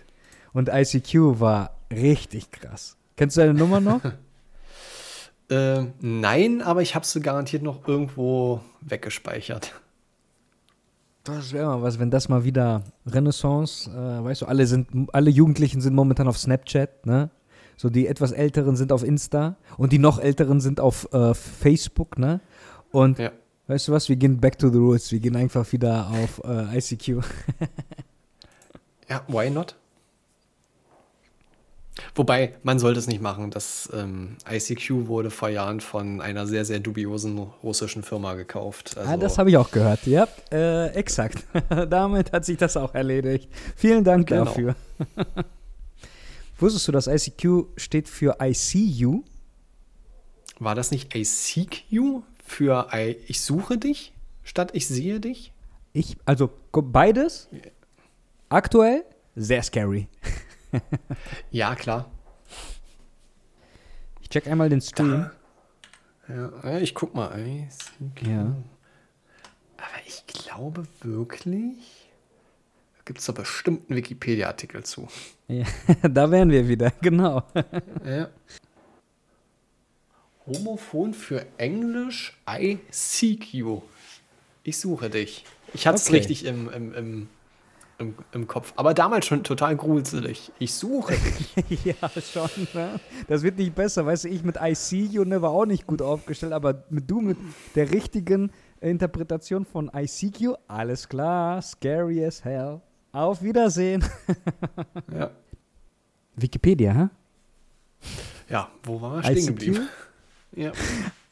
[0.53, 2.97] Und ICQ war richtig krass.
[3.17, 4.01] Kennst du deine Nummer noch?
[5.51, 9.73] äh, nein, aber ich habe sie garantiert noch irgendwo weggespeichert.
[11.23, 15.31] Das wäre mal was, wenn das mal wieder Renaissance, äh, weißt du, alle sind, alle
[15.31, 17.31] Jugendlichen sind momentan auf Snapchat, ne?
[17.77, 22.19] So die etwas Älteren sind auf Insta und die noch Älteren sind auf äh, Facebook,
[22.19, 22.41] ne?
[22.91, 23.31] Und ja.
[23.69, 25.11] Weißt du was, wir gehen back to the roots.
[25.11, 27.09] Wir gehen einfach wieder auf äh, ICQ.
[29.09, 29.75] ja, why not?
[32.15, 33.51] Wobei, man sollte es nicht machen.
[33.51, 38.97] Das ähm, ICQ wurde vor Jahren von einer sehr, sehr dubiosen russischen Firma gekauft.
[38.97, 40.07] Also ah, das habe ich auch gehört.
[40.07, 41.45] Ja, äh, exakt.
[41.91, 43.49] Damit hat sich das auch erledigt.
[43.77, 44.45] Vielen Dank genau.
[44.45, 44.77] dafür.
[46.59, 49.25] Wusstest du, dass ICQ steht für I see you?
[50.59, 52.23] War das nicht I seek you?
[52.47, 52.89] Für
[53.27, 54.13] ich suche dich
[54.47, 55.53] statt ich sehe dich?
[55.93, 57.49] Ich, also beides
[58.49, 60.09] aktuell sehr scary.
[61.51, 62.11] ja, klar.
[64.21, 65.31] Ich check einmal den Stream.
[66.29, 67.39] Ja, ich guck mal.
[68.23, 68.57] Ja.
[69.77, 72.11] Aber ich glaube wirklich,
[72.97, 75.09] da gibt es da bestimmt einen Wikipedia-Artikel zu.
[75.49, 75.65] Ja,
[76.09, 77.43] da wären wir wieder, genau.
[78.05, 78.29] ja.
[80.47, 83.83] Homophon für Englisch I seek you.
[84.63, 85.45] Ich suche dich.
[85.75, 86.19] Ich hatte es okay.
[86.19, 87.29] richtig im, im, im,
[87.99, 88.73] im, im, Kopf.
[88.77, 90.53] Aber damals schon total gruselig.
[90.59, 91.85] Ich suche dich.
[91.85, 92.69] ja, schon.
[92.75, 93.01] Ne?
[93.29, 94.07] Das wird nicht besser.
[94.07, 97.11] Weißt du, ich mit I see you ne, war auch nicht gut aufgestellt, aber mit
[97.11, 97.39] du mit
[97.75, 101.61] der richtigen Interpretation von I seek you, alles klar.
[101.63, 102.81] Scary as hell.
[103.13, 104.05] Auf Wiedersehen.
[105.13, 105.31] ja.
[106.37, 107.09] Wikipedia, hä?
[108.49, 109.89] Ja, wo war er stehen geblieben?
[110.57, 110.73] Ja.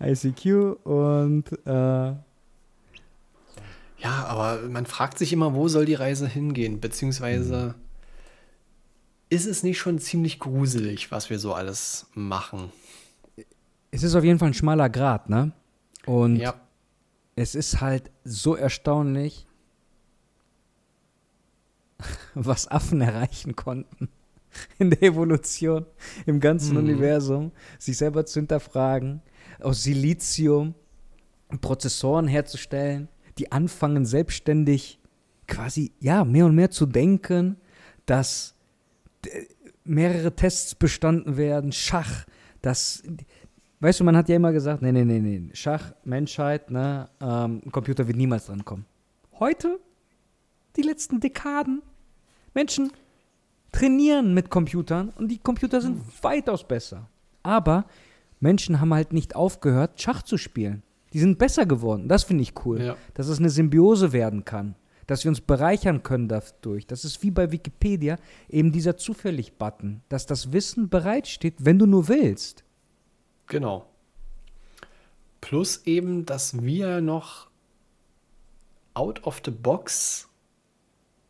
[0.01, 2.13] ICQ und äh,
[4.05, 7.75] ja, aber man fragt sich immer, wo soll die Reise hingehen, beziehungsweise
[9.31, 12.71] ist es nicht schon ziemlich gruselig, was wir so alles machen?
[13.91, 15.53] Es ist auf jeden Fall ein schmaler Grat, ne?
[16.05, 16.55] Und Ja,
[17.35, 19.47] es ist halt so erstaunlich,
[22.35, 24.11] was Affen erreichen konnten
[24.79, 25.87] in der Evolution,
[26.27, 26.85] im ganzen Mhm.
[26.85, 29.23] Universum, sich selber zu hinterfragen,
[29.61, 30.75] aus Silizium
[31.61, 34.99] Prozessoren herzustellen, die anfangen selbstständig
[35.47, 37.57] quasi, ja, mehr und mehr zu denken,
[38.07, 38.55] dass
[39.85, 42.25] mehrere Tests bestanden werden, Schach,
[42.63, 43.03] das,
[43.81, 47.61] weißt du, man hat ja immer gesagt, nee, nee, nee, nee, Schach, Menschheit, ne, ähm,
[47.65, 48.87] ein Computer wird niemals dran kommen.
[49.39, 49.79] Heute,
[50.77, 51.83] die letzten Dekaden,
[52.55, 52.93] Menschen
[53.75, 57.09] trainieren mit Computern und die Computer sind weitaus besser.
[57.43, 57.87] Aber
[58.39, 60.83] Menschen haben halt nicht aufgehört, Schach zu spielen.
[61.13, 62.09] Die sind besser geworden.
[62.09, 62.81] Das finde ich cool.
[62.81, 62.97] Ja.
[63.15, 64.77] Dass es eine Symbiose werden kann.
[65.07, 66.87] Dass wir uns bereichern können dadurch.
[66.87, 68.17] Das ist wie bei Wikipedia
[68.49, 70.03] eben dieser Zufällig-Button.
[70.09, 72.65] Dass das Wissen bereitsteht, wenn du nur willst.
[73.47, 73.87] genau.
[75.41, 77.49] Plus eben, dass wir noch
[78.95, 80.27] out of the box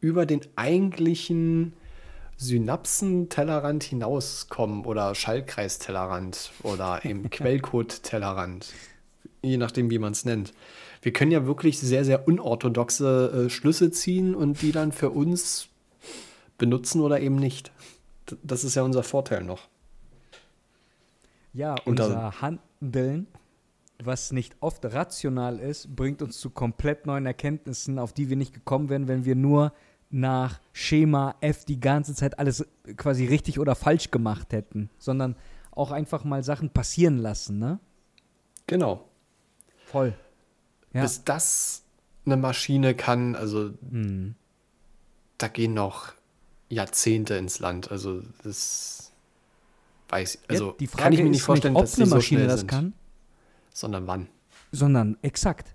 [0.01, 1.73] über den eigentlichen
[2.37, 8.73] Synapsen-Tellerrand hinauskommen oder Schallkreis-Tellerrand oder eben Quellcode-Tellerrand,
[9.43, 10.53] je nachdem, wie man es nennt.
[11.03, 15.69] Wir können ja wirklich sehr, sehr unorthodoxe äh, Schlüsse ziehen und die dann für uns
[16.59, 17.73] benutzen oder eben nicht.
[18.31, 19.69] D- Das ist ja unser Vorteil noch.
[21.53, 23.27] Ja, unser Handeln,
[24.03, 28.55] was nicht oft rational ist, bringt uns zu komplett neuen Erkenntnissen, auf die wir nicht
[28.55, 29.73] gekommen wären, wenn wir nur
[30.15, 32.65] nach Schema F die ganze Zeit alles
[32.97, 35.35] quasi richtig oder falsch gemacht hätten, sondern
[35.73, 37.81] auch einfach mal Sachen passieren lassen, ne?
[38.69, 39.09] Genau.
[39.87, 40.15] Voll.
[40.93, 41.03] Ja.
[41.03, 41.83] Bis das
[42.25, 44.37] eine Maschine kann, also Hm.
[45.39, 46.13] da gehen noch
[46.69, 47.91] Jahrzehnte ins Land.
[47.91, 49.13] Also das
[50.11, 52.15] weiß also ja, die Frage kann ich mir nicht vorstellen, nicht, ob dass eine so
[52.15, 52.93] Maschine schnell das kann,
[53.73, 54.29] sondern wann.
[54.71, 55.74] sondern exakt.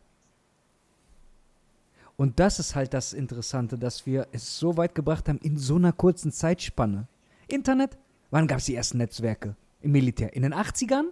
[2.19, 5.77] Und das ist halt das Interessante, dass wir es so weit gebracht haben in so
[5.77, 7.07] einer kurzen Zeitspanne.
[7.47, 7.97] Internet,
[8.29, 10.33] wann gab es die ersten Netzwerke im Militär?
[10.35, 11.05] In den 80ern?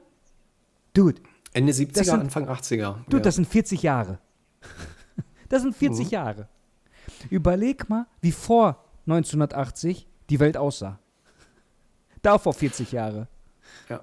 [0.93, 1.21] Dude,
[1.53, 2.95] Ende 70er, sind- Anfang 80er.
[3.05, 3.19] dude, ja.
[3.23, 4.19] das sind 40 Jahre.
[5.47, 6.11] Das sind 40 Mhm.
[6.11, 6.49] Jahre.
[7.29, 10.99] Überleg mal, wie vor 1980 die Welt aussah.
[12.21, 13.29] Da vor 40 Jahre.
[13.87, 14.01] Ja.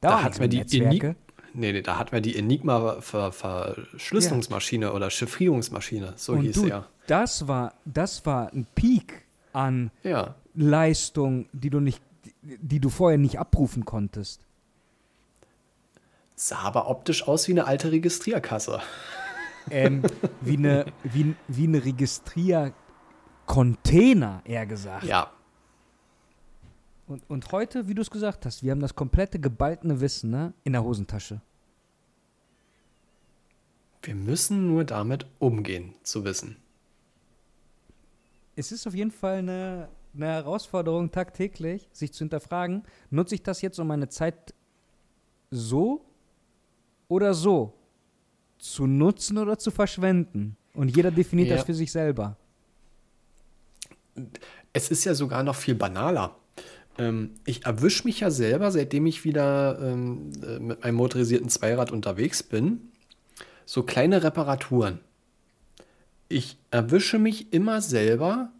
[0.00, 1.14] Da, Da hatten wir die Netzwerke.
[1.54, 6.86] Nee, nee, da hatten wir die Enigma-Verschlüsselungsmaschine oder Chiffrierungsmaschine, so Und hieß du, sie ja.
[7.06, 9.22] das war, das war ein Peak
[9.52, 12.02] an Ja, Leistung, die du nicht,
[12.42, 14.46] die du vorher nicht abrufen konntest.
[16.36, 18.80] sah aber optisch aus wie eine alte Registrierkasse.
[19.70, 20.02] Ähm,
[20.40, 25.04] wie eine, wie, wie eine Registrier-Container, eher gesagt.
[25.04, 25.30] Ja,
[27.10, 30.54] Und, und heute, wie du es gesagt hast, wir haben das komplette geballene Wissen ne,
[30.62, 31.40] in der Hosentasche.
[34.02, 36.56] wir müssen nur damit umgehen, zu wissen.
[38.54, 43.60] Es ist auf jeden Fall eine, eine Herausforderung tagtäglich, sich zu hinterfragen, nutze ich das
[43.60, 44.54] jetzt, um meine Zeit
[45.50, 46.04] so
[47.08, 47.74] oder so
[48.58, 50.56] zu nutzen oder zu verschwenden?
[50.74, 51.56] Und jeder definiert Ja.
[51.56, 52.36] das für sich selber.
[54.72, 56.36] Es ist ja sogar noch viel banaler.
[57.00, 61.90] Ähm, ich erwische mich ja selber, seitdem ich wieder ähm, äh, mit meinem motorisierten Zweirad
[61.90, 62.90] unterwegs bin,
[63.64, 65.00] so kleine Reparaturen.
[66.28, 68.50] Ich erwische mich immer selber,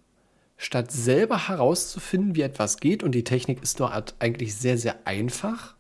[0.57, 5.74] statt selber herauszufinden, wie etwas geht, und die Technik ist dort eigentlich sehr, sehr einfach,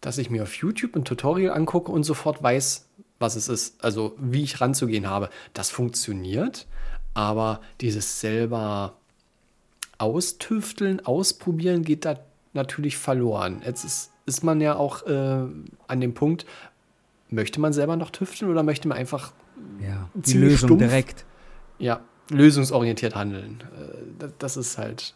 [0.00, 2.88] dass ich mir auf YouTube ein Tutorial angucke und sofort weiß,
[3.18, 5.28] was es ist, also wie ich ranzugehen habe.
[5.52, 6.66] Das funktioniert,
[7.14, 8.99] aber dieses selber
[10.00, 12.18] austüfteln, ausprobieren geht da
[12.52, 13.62] natürlich verloren.
[13.64, 15.46] Jetzt ist, ist man ja auch äh,
[15.86, 16.46] an dem Punkt,
[17.28, 19.32] möchte man selber noch tüfteln oder möchte man einfach
[19.80, 20.80] Ja, die Lösung stumpf.
[20.82, 21.24] direkt.
[21.78, 22.00] ja,
[22.30, 23.62] lösungsorientiert handeln.
[23.76, 25.14] Äh, das, das ist halt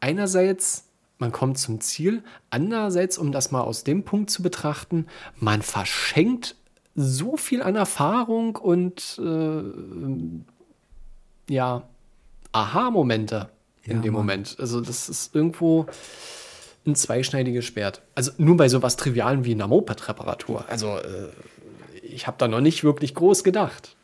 [0.00, 0.84] einerseits,
[1.18, 5.06] man kommt zum Ziel, andererseits, um das mal aus dem Punkt zu betrachten,
[5.38, 6.56] man verschenkt
[6.94, 9.62] so viel an Erfahrung und äh,
[11.52, 11.82] ja,
[12.52, 13.50] Aha-Momente
[13.88, 14.22] in Ja, dem Mann.
[14.22, 14.56] Moment.
[14.58, 15.86] Also das ist irgendwo
[16.86, 18.02] ein zweischneidiges Schwert.
[18.14, 20.64] Also nur bei sowas Trivialen wie einer Moped-Reparatur.
[20.68, 21.28] Also äh,
[22.02, 23.96] ich habe da noch nicht wirklich groß gedacht.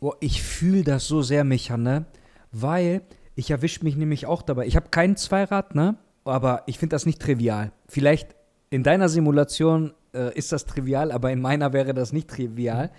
[0.00, 2.04] Oh, ich fühle das so sehr, Micha, ne?
[2.52, 3.02] Weil
[3.34, 4.66] ich erwische mich nämlich auch dabei.
[4.66, 5.96] Ich habe kein Zweirad, ne?
[6.24, 7.70] Aber ich finde das nicht trivial.
[7.88, 8.34] Vielleicht
[8.70, 12.90] in deiner Simulation äh, ist das trivial, aber in meiner wäre das nicht trivial.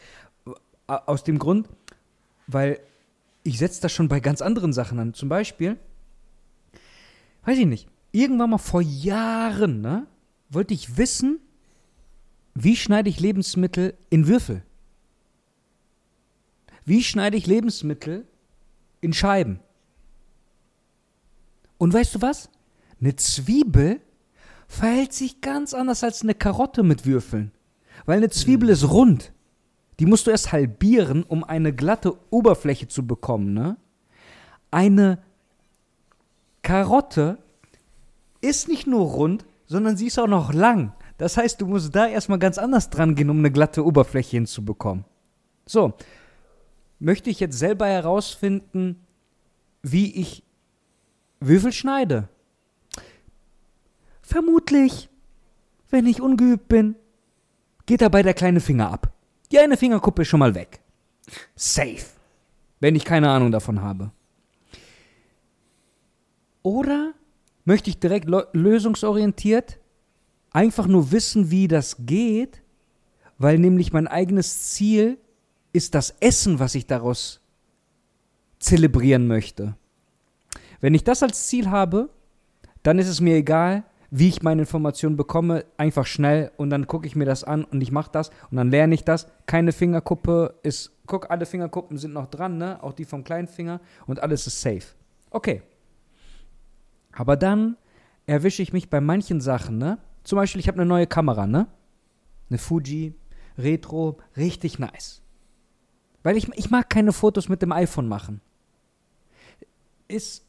[0.88, 1.68] A- Aus dem Grund,
[2.48, 2.80] weil
[3.44, 5.14] ich setze das schon bei ganz anderen Sachen an.
[5.14, 5.78] Zum Beispiel,
[7.48, 10.06] weiß ich nicht, irgendwann mal vor Jahren, ne,
[10.50, 11.40] wollte ich wissen,
[12.54, 14.64] wie schneide ich Lebensmittel in Würfel?
[16.84, 18.28] Wie schneide ich Lebensmittel
[19.00, 19.62] in Scheiben?
[21.78, 22.50] Und weißt du was?
[23.00, 24.02] Eine Zwiebel
[24.68, 27.52] verhält sich ganz anders als eine Karotte mit Würfeln.
[28.06, 29.32] Weil eine Zwiebel ist rund.
[30.00, 33.78] Die musst du erst halbieren, um eine glatte Oberfläche zu bekommen, ne?
[34.70, 35.24] Eine
[36.68, 37.38] Karotte
[38.42, 40.92] ist nicht nur rund, sondern sie ist auch noch lang.
[41.18, 45.06] Das heißt, du musst da erstmal ganz anders dran gehen, um eine glatte Oberfläche hinzubekommen.
[45.66, 45.94] So,
[47.00, 49.00] möchte ich jetzt selber herausfinden,
[49.82, 50.44] wie ich
[51.40, 52.28] Würfel schneide?
[54.22, 55.08] Vermutlich,
[55.90, 56.98] wenn ich ungeübt bin,
[57.86, 59.14] geht dabei der kleine Finger ab.
[59.54, 60.82] Die eine Fingerkuppe ist schon mal weg.
[61.56, 62.04] Safe.
[62.82, 64.12] Wenn ich keine Ahnung davon habe.
[66.68, 67.14] Oder
[67.64, 69.80] möchte ich direkt lösungsorientiert
[70.52, 72.62] einfach nur wissen, wie das geht,
[73.38, 75.18] weil nämlich mein eigenes Ziel
[75.72, 77.40] ist das Essen, was ich daraus
[78.60, 79.78] zelebrieren möchte.
[80.82, 82.10] Wenn ich das als Ziel habe,
[82.84, 87.08] dann ist es mir egal, wie ich meine Informationen bekomme, einfach schnell und dann gucke
[87.08, 89.28] ich mir das an und ich mache das und dann lerne ich das.
[89.46, 92.84] Keine Fingerkuppe ist, guck, alle Fingerkuppen sind noch dran, ne?
[92.84, 94.84] Auch die vom kleinen Finger und alles ist safe.
[95.30, 95.62] Okay.
[97.18, 97.78] Aber dann
[98.28, 99.98] erwische ich mich bei manchen Sachen, ne?
[100.24, 101.66] Zum Beispiel, ich habe eine neue Kamera, ne?
[102.48, 103.16] Eine Fuji
[103.58, 105.24] Retro, richtig nice.
[106.22, 108.40] Weil ich, ich mag keine Fotos mit dem iPhone machen.
[110.08, 110.46] Ist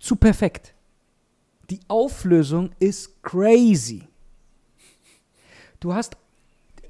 [0.00, 0.74] zu perfekt.
[1.68, 4.08] Die Auflösung ist crazy.
[5.80, 6.16] Du hast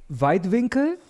[0.09, 1.01] Weitwinkel,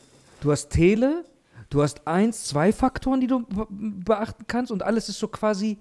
[0.40, 1.26] du hast Tele,
[1.68, 5.76] du hast eins, zwei Faktoren, die du beachten kannst und alles ist so quasi,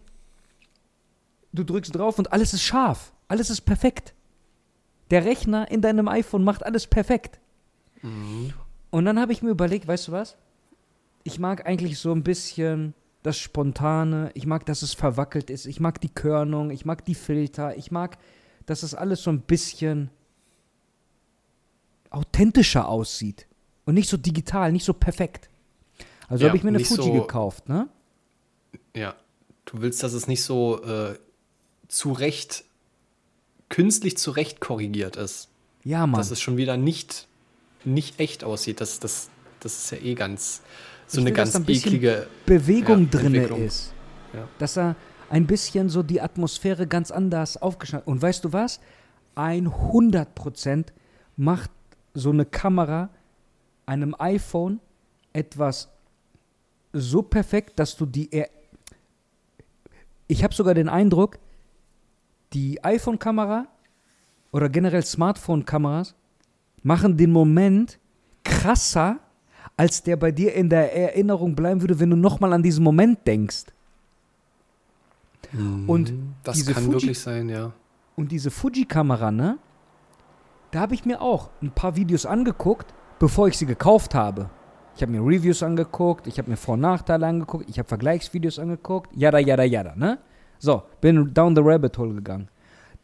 [1.56, 4.14] du drückst drauf und alles ist scharf, alles ist perfekt.
[5.12, 7.40] Der Rechner in deinem iPhone macht alles perfekt.
[8.02, 8.54] Mhm.
[8.92, 10.36] Und dann habe ich mir überlegt, weißt du was?
[11.24, 15.80] Ich mag eigentlich so ein bisschen das Spontane, ich mag, dass es verwackelt ist, ich
[15.80, 18.20] mag die Körnung, ich mag die Filter, ich mag,
[18.68, 20.12] dass es alles so ein bisschen
[22.12, 23.48] authentischer aussieht
[23.86, 25.50] und nicht so digital, nicht so perfekt.
[26.28, 27.90] Also ja, habe ich mir eine Fuji so, gekauft, ne?
[28.96, 29.16] Ja,
[29.66, 31.16] du willst, dass es nicht so äh,
[31.88, 32.64] zurecht,
[33.70, 35.50] künstlich zurecht korrigiert ist.
[35.84, 36.20] Ja, Mann.
[36.20, 37.28] Dass es schon wieder nicht,
[37.84, 38.82] nicht echt aussieht.
[38.82, 39.30] Das, das,
[39.60, 40.62] das ist ja eh ganz
[41.08, 43.94] so eine will, ganz ein eklige Bewegung ja, drin ist.
[44.34, 44.48] Ja.
[44.58, 44.96] Dass er
[45.30, 48.80] ein bisschen so die Atmosphäre ganz anders aufgeschnitten Und weißt du was?
[49.36, 50.86] 100%
[51.36, 51.72] macht
[52.14, 53.10] so eine Kamera
[53.86, 54.80] einem iPhone
[55.34, 55.90] etwas
[56.94, 58.32] so perfekt, dass du die.
[58.32, 58.50] Er
[60.28, 61.38] ich habe sogar den Eindruck,
[62.56, 63.68] die iPhone-Kamera
[64.52, 66.16] oder generell Smartphone-Kameras
[66.82, 68.00] machen den Moment
[68.44, 69.20] krasser
[69.78, 73.28] als der bei dir in der Erinnerung bleiben würde, wenn du nochmal an diesen Moment
[73.28, 73.66] denkst.
[75.52, 76.14] Mhm, und
[76.44, 77.74] das kann Fuji wirklich sein, ja.
[78.16, 79.58] Und diese Fuji-Kamera, ne?
[80.72, 84.50] Da habe ich mir auch ein paar Videos angeguckt, bevor ich sie gekauft habe.
[84.96, 88.60] Ich habe mir Reviews angeguckt, ich habe mir Vor- und Nachteile angeguckt, ich habe Vergleichsvideos
[88.60, 90.20] angeguckt, yada, yada, yada, ne?
[90.60, 92.50] So, bin down the rabbit hole gegangen.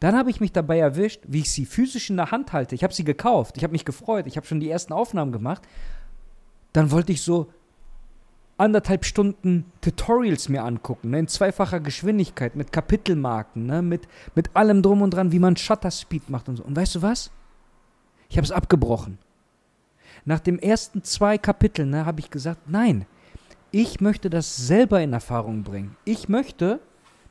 [0.00, 2.74] Dann habe ich mich dabei erwischt, wie ich sie physisch in der Hand halte.
[2.74, 5.62] Ich habe sie gekauft, ich habe mich gefreut, ich habe schon die ersten Aufnahmen gemacht
[6.72, 7.50] dann wollte ich so
[8.56, 14.82] anderthalb Stunden Tutorials mir angucken, ne, in zweifacher Geschwindigkeit, mit Kapitelmarken, ne, mit, mit allem
[14.82, 16.64] drum und dran, wie man Shutter Speed macht und so.
[16.64, 17.30] Und weißt du was?
[18.28, 19.18] Ich habe es abgebrochen.
[20.24, 23.06] Nach den ersten zwei Kapiteln ne, habe ich gesagt, nein,
[23.70, 25.96] ich möchte das selber in Erfahrung bringen.
[26.04, 26.80] Ich möchte,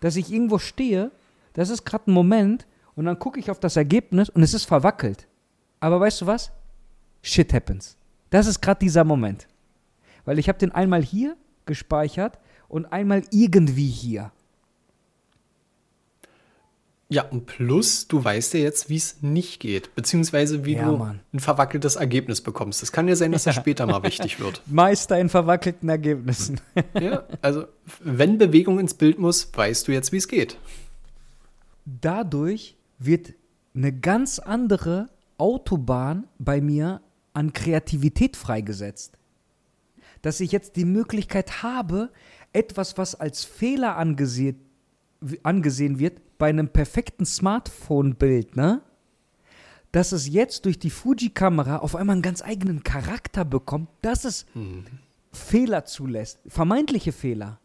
[0.01, 1.11] dass ich irgendwo stehe,
[1.53, 4.65] das ist gerade ein Moment, und dann gucke ich auf das Ergebnis und es ist
[4.65, 5.27] verwackelt.
[5.79, 6.51] Aber weißt du was?
[7.21, 7.97] Shit happens.
[8.29, 9.47] Das ist gerade dieser Moment.
[10.25, 12.37] Weil ich habe den einmal hier gespeichert
[12.67, 14.31] und einmal irgendwie hier.
[17.11, 20.95] Ja, und plus, du weißt ja jetzt, wie es nicht geht, beziehungsweise wie ja, du
[20.95, 21.19] Mann.
[21.33, 22.81] ein verwackeltes Ergebnis bekommst.
[22.83, 24.61] Es kann ja sein, dass das später mal wichtig wird.
[24.67, 26.61] Meister in verwackelten Ergebnissen.
[26.97, 27.65] ja, also
[27.99, 30.57] wenn Bewegung ins Bild muss, weißt du jetzt, wie es geht.
[31.83, 33.33] Dadurch wird
[33.75, 37.01] eine ganz andere Autobahn bei mir
[37.33, 39.17] an Kreativität freigesetzt.
[40.21, 42.09] Dass ich jetzt die Möglichkeit habe,
[42.53, 44.61] etwas, was als Fehler angesehen,
[45.43, 48.81] angesehen wird, bei einem perfekten Smartphone-Bild, ne?
[49.91, 54.45] Dass es jetzt durch die Fuji-Kamera auf einmal einen ganz eigenen Charakter bekommt, dass es
[54.53, 54.85] mhm.
[55.33, 57.59] Fehler zulässt, vermeintliche Fehler.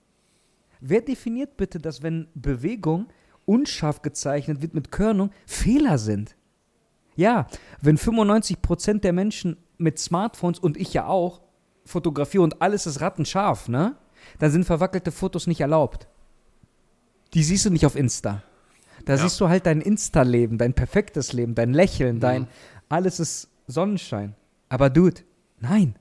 [0.81, 3.09] Wer definiert bitte, dass wenn Bewegung
[3.45, 6.37] unscharf gezeichnet wird mit Körnung, Fehler sind.
[7.15, 7.47] Ja,
[7.81, 11.41] wenn 95% der Menschen mit Smartphones und ich ja auch
[11.85, 13.97] fotografieren und alles ist rattenscharf, ne?
[14.39, 16.09] Dann sind verwackelte Fotos nicht erlaubt.
[17.37, 18.43] Die siehst du nicht auf Insta.
[19.05, 19.19] Da Ja.
[19.19, 22.47] siehst du halt dein Insta-Leben, dein perfektes Leben, dein Lächeln, dein Mhm.
[22.89, 24.35] alles ist Sonnenschein.
[24.71, 25.21] Aber Dude,
[25.61, 25.97] nein.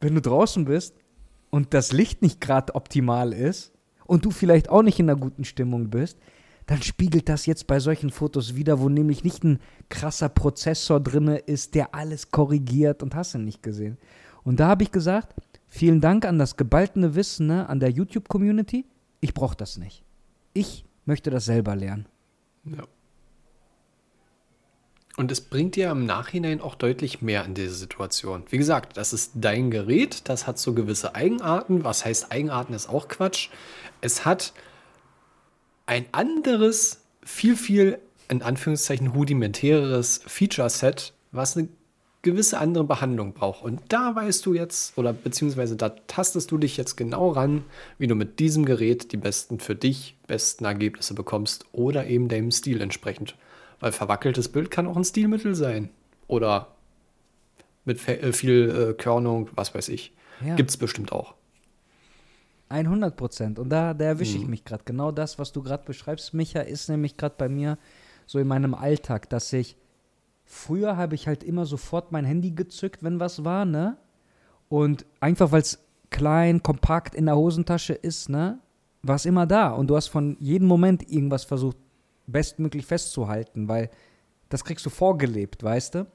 [0.00, 0.94] Wenn du draußen bist
[1.50, 3.72] und das Licht nicht gerade optimal ist
[4.06, 6.16] und du vielleicht auch nicht in einer guten Stimmung bist,
[6.66, 9.58] dann spiegelt das jetzt bei solchen Fotos wieder, wo nämlich nicht ein
[9.90, 13.98] krasser Prozessor drinne ist, der alles korrigiert und hast du nicht gesehen.
[14.42, 15.34] Und da habe ich gesagt,
[15.68, 18.86] vielen Dank an das gebaltene Wissen ne, an der YouTube-Community.
[19.20, 20.02] Ich brauche das nicht.
[20.52, 22.06] Ich möchte das selber lernen.
[22.64, 22.84] Ja.
[25.16, 28.44] Und es bringt dir im Nachhinein auch deutlich mehr in diese Situation.
[28.48, 31.84] Wie gesagt, das ist dein Gerät, das hat so gewisse Eigenarten.
[31.84, 33.50] Was heißt Eigenarten ist auch Quatsch.
[34.00, 34.54] Es hat
[35.86, 37.98] ein anderes, viel, viel,
[38.28, 41.68] in Anführungszeichen, rudimentäreres Feature-Set, was eine
[42.22, 43.62] gewisse andere Behandlung braucht.
[43.62, 47.64] Und da weißt du jetzt, oder beziehungsweise da tastest du dich jetzt genau ran,
[47.98, 52.50] wie du mit diesem Gerät die besten für dich besten Ergebnisse bekommst oder eben deinem
[52.50, 53.36] Stil entsprechend.
[53.80, 55.88] Weil verwackeltes Bild kann auch ein Stilmittel sein.
[56.26, 56.68] Oder
[57.84, 60.12] mit äh, viel äh, Körnung, was weiß ich.
[60.44, 60.54] Ja.
[60.54, 61.34] Gibt's bestimmt auch.
[62.68, 63.58] 100 Prozent.
[63.58, 64.84] Und da, da erwische ich mich gerade.
[64.84, 67.78] Genau das, was du gerade beschreibst, Micha, ist nämlich gerade bei mir
[68.26, 69.76] so in meinem Alltag, dass ich
[70.50, 73.96] früher habe ich halt immer sofort mein Handy gezückt, wenn was war, ne?
[74.68, 75.78] Und einfach weil es
[76.10, 78.58] klein, kompakt in der Hosentasche ist, ne?
[79.02, 79.70] War es immer da.
[79.70, 81.76] Und du hast von jedem Moment irgendwas versucht,
[82.26, 83.90] bestmöglich festzuhalten, weil
[84.48, 86.06] das kriegst du vorgelebt, weißt du?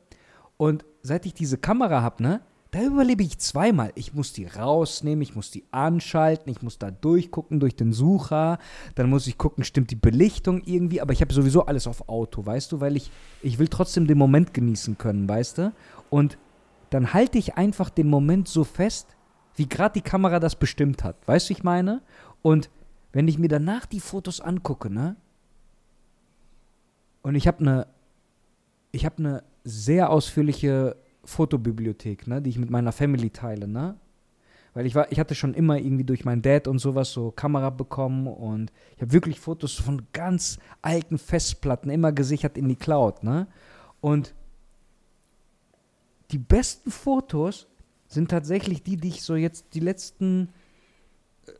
[0.57, 2.41] Und seit ich diese Kamera habe, ne,
[2.76, 3.93] da überlebe ich zweimal.
[3.95, 8.60] Ich muss die rausnehmen, ich muss die anschalten, ich muss da durchgucken durch den Sucher,
[8.95, 12.45] dann muss ich gucken, stimmt die Belichtung irgendwie, aber ich habe sowieso alles auf Auto,
[12.45, 13.11] weißt du, weil ich,
[13.41, 15.73] ich will trotzdem den Moment genießen können, weißt du?
[16.10, 16.38] Und
[16.89, 19.15] dann halte ich einfach den Moment so fest,
[19.56, 22.02] wie gerade die Kamera das bestimmt hat, weißt du, ich meine?
[22.41, 22.69] Und
[23.14, 25.15] wenn ich mir danach die Fotos angucke, ne,
[27.22, 27.88] und ich habe eine
[28.91, 30.95] ich habe eine sehr ausführliche
[31.26, 33.97] Fotobibliothek, ne, die ich mit meiner Family teile, ne?
[34.73, 37.69] Weil ich war, ich hatte schon immer irgendwie durch meinen Dad und sowas so Kamera
[37.69, 43.23] bekommen und ich habe wirklich Fotos von ganz alten Festplatten immer gesichert in die Cloud,
[43.23, 43.47] ne?
[44.02, 44.35] Und
[46.31, 47.68] die besten Fotos
[48.07, 50.49] sind tatsächlich die, die ich so jetzt die letzten,
[51.47, 51.52] äh,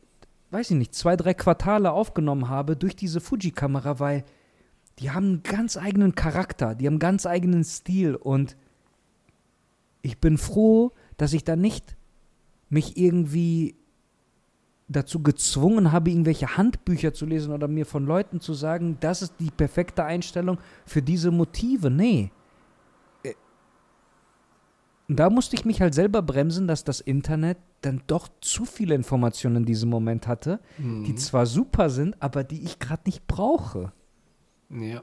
[0.52, 4.24] weiß ich nicht, zwei, drei Quartale aufgenommen habe durch diese Fuji-Kamera, weil
[5.00, 8.56] die haben einen ganz eigenen Charakter, die haben einen ganz eigenen Stil und
[10.06, 11.98] ich bin froh, dass ich da nicht
[12.70, 13.76] mich irgendwie
[14.88, 19.34] dazu gezwungen habe, irgendwelche Handbücher zu lesen oder mir von Leuten zu sagen, das ist
[19.40, 21.90] die perfekte Einstellung für diese Motive.
[21.90, 22.32] Nee.
[23.24, 23.34] Äh,
[25.10, 28.94] Und da musste ich mich halt selber bremsen, dass das Internet dann doch zu viele
[28.94, 33.92] Informationen in diesem Moment hatte, die zwar super sind, aber die ich gerade nicht brauche.
[34.70, 35.02] Ja.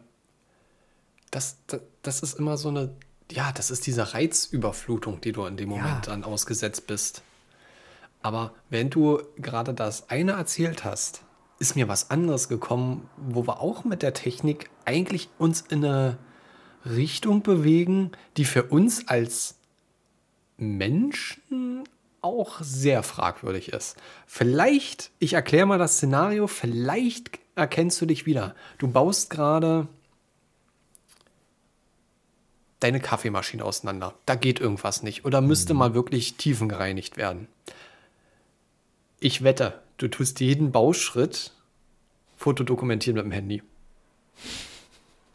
[1.33, 2.93] Das, das, das ist immer so eine,
[3.33, 5.77] ja, das ist diese Reizüberflutung, die du in dem Ja.
[5.79, 7.23] Moment dann ausgesetzt bist.
[8.23, 11.25] Aber wenn du gerade das eine erzählt hast,
[11.59, 16.19] ist mir was anderes gekommen, wo wir auch mit der Technik eigentlich uns in eine
[16.85, 19.57] Richtung bewegen, die für uns als
[20.57, 21.85] Menschen
[22.21, 23.97] auch sehr fragwürdig ist.
[24.27, 28.55] Vielleicht, ich erkläre mal das Szenario, vielleicht erkennst du dich wieder.
[28.79, 29.89] Du baust gerade
[32.83, 34.15] deine Kaffeemaschine auseinander.
[34.27, 37.49] Da geht irgendwas nicht oder müsste mal wirklich tiefengereinigt werden.
[39.21, 41.53] Ich wette, du tust jeden Bauschritt
[42.37, 43.63] fotodokumentieren mit dem Handy.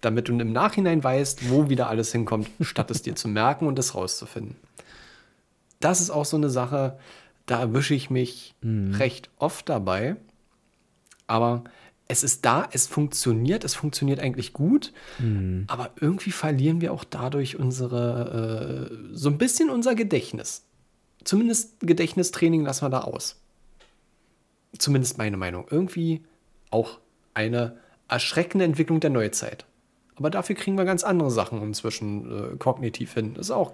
[0.02, 3.80] Damit du im Nachhinein weißt, wo wieder alles hinkommt, statt es dir zu merken und
[3.80, 4.56] es rauszufinden.
[5.80, 7.00] Das ist auch so eine Sache,
[7.46, 10.18] da erwische ich mich recht oft dabei.
[11.28, 11.64] Aber
[12.08, 14.94] es ist da, es funktioniert, es funktioniert eigentlich gut,
[15.68, 20.66] aber irgendwie verlieren wir auch dadurch unsere, äh, so ein bisschen unser Gedächtnis.
[21.24, 23.42] Zumindest Gedächtnistraining lassen wir da aus.
[24.78, 25.66] Zumindest meine Meinung.
[25.70, 26.24] Irgendwie
[26.70, 27.00] auch
[27.34, 27.78] eine
[28.08, 29.66] erschreckende Entwicklung der Neuzeit.
[30.16, 33.34] Aber dafür kriegen wir ganz andere Sachen inzwischen äh, kognitiv hin.
[33.34, 33.74] Das ist auch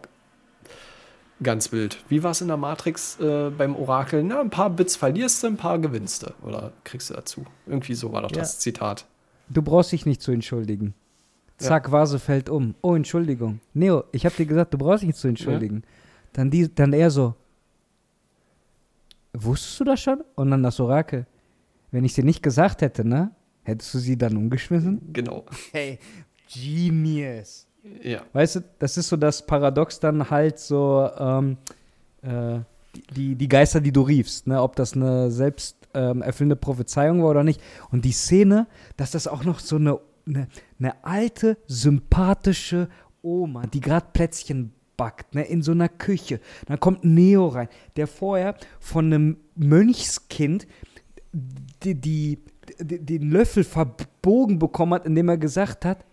[1.42, 2.04] ganz wild.
[2.10, 4.24] Wie war es in der Matrix äh, beim Orakel?
[4.24, 6.32] Na, ein paar Bits verlierst du, ein paar gewinnst du.
[6.46, 7.46] Oder kriegst du dazu.
[7.66, 8.40] Irgendwie so war doch Ja.
[8.40, 9.06] das Zitat.
[9.50, 10.94] Du brauchst dich nicht zu entschuldigen.
[11.58, 12.76] Zack, Vase fällt um.
[12.82, 13.60] Oh, Entschuldigung.
[13.74, 15.84] Neo, ich hab dir gesagt, du brauchst dich nicht zu entschuldigen.
[16.34, 17.36] Dann, die, dann er so,
[19.34, 20.24] wusstest du das schon?
[20.36, 21.26] Und dann das Orakel,
[21.92, 23.32] wenn ich dir nicht gesagt hätte, ne,
[23.64, 25.14] Hättest du sie dann umgeschmissen?
[25.14, 25.46] Genau.
[25.72, 25.98] Hey,
[26.54, 27.66] Genius.
[28.02, 28.22] Ja.
[28.32, 31.58] Weißt du, das ist so das Paradox dann halt so, ähm,
[32.22, 32.60] äh,
[33.16, 34.62] die, die Geister, die du riefst, ne?
[34.62, 37.62] ob das eine selbst ähm, erfüllende Prophezeiung war oder nicht.
[37.92, 40.48] Und die Szene, dass das auch noch so eine, eine,
[40.80, 42.88] eine alte, sympathische
[43.22, 46.40] Oma, die gerade Plätzchen backt, ne, in so einer Küche.
[46.68, 50.68] Dann kommt Neo rein, der vorher von einem Mönchskind
[51.32, 52.40] die, die,
[52.80, 56.06] die, den Löffel verbogen bekommen hat, indem er gesagt hat,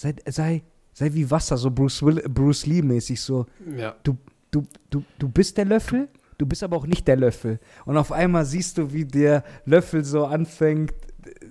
[0.00, 0.62] sei, sei,
[0.94, 3.44] sei wie Wasser, so Bruce, Will, Bruce Lee-mäßig, so,
[3.76, 3.94] Ja.
[4.02, 4.16] du,
[4.50, 6.08] du, du, du bist der Löffel,
[6.38, 7.58] du bist aber auch nicht der Löffel.
[7.84, 10.94] Und auf einmal siehst du, wie der Löffel so anfängt,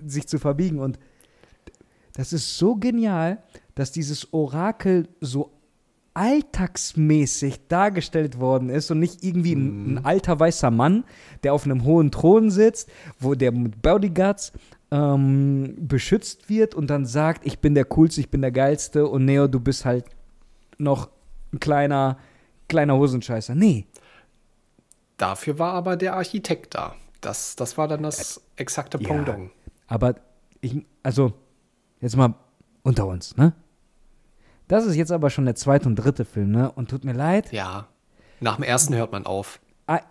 [0.06, 0.80] sich zu verbiegen.
[0.80, 0.98] Und
[2.16, 3.38] das ist so genial,
[3.76, 5.52] dass dieses Orakel so
[6.16, 11.04] alltagsmäßig dargestellt worden ist und nicht irgendwie ein, ein alter weißer Mann,
[11.44, 12.90] der auf einem hohen Thron sitzt,
[13.20, 14.52] wo der mit Bodyguards
[14.92, 19.26] ähm, beschützt wird und dann sagt, ich bin der Coolste, ich bin der Geilste und
[19.26, 20.06] Neo, du bist halt
[20.78, 21.10] noch
[21.54, 22.18] ein kleiner,
[22.68, 23.56] kleiner Hosenscheißer.
[23.56, 23.86] Nee,
[25.20, 26.96] Dafür war aber der Architekt da.
[27.20, 29.08] Das, das war dann das exakte Ja.
[29.08, 29.52] Pendant.
[29.88, 30.16] Aber
[30.62, 31.34] ich, also,
[32.00, 32.34] jetzt mal
[32.84, 33.54] unter uns, ne?
[34.70, 36.72] Das ist jetzt aber schon der zweite und dritte Film, ne?
[36.72, 37.52] Und tut mir leid.
[37.52, 37.88] Ja.
[38.40, 39.60] Nach dem ersten hört man auf.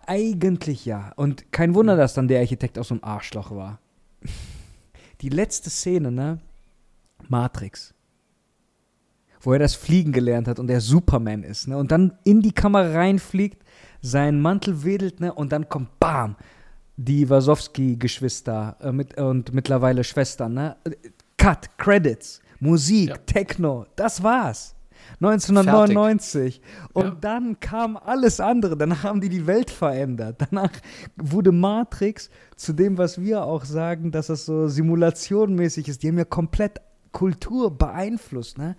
[0.06, 1.12] Eigentlich ja.
[1.16, 3.78] Und kein Wunder, dass dann der Architekt auch so ein Arschloch war.
[5.20, 6.38] Die letzte Szene, ne?
[7.28, 7.94] Matrix.
[9.40, 11.76] Wo er das Fliegen gelernt hat und er Superman ist, ne?
[11.76, 13.62] Und dann in die Kamera reinfliegt,
[14.00, 15.32] seinen Mantel wedelt, ne?
[15.32, 16.36] Und dann kommt BAM!
[16.96, 20.76] Die Wasowski-Geschwister äh, mit, und mittlerweile Schwestern, ne?
[21.36, 23.16] Cut, Credits, Musik, Ja.
[23.18, 24.74] Techno, das war's.
[25.20, 26.60] 1999.
[26.92, 27.16] Und Ja.
[27.20, 28.76] dann kam alles andere.
[28.76, 30.36] Danach haben die die Welt verändert.
[30.50, 30.70] Danach
[31.16, 36.02] wurde Matrix zu dem, was wir auch sagen, dass es so simulationmäßig ist.
[36.02, 36.80] Die haben ja komplett
[37.12, 38.76] Kultur beeinflusst, ne?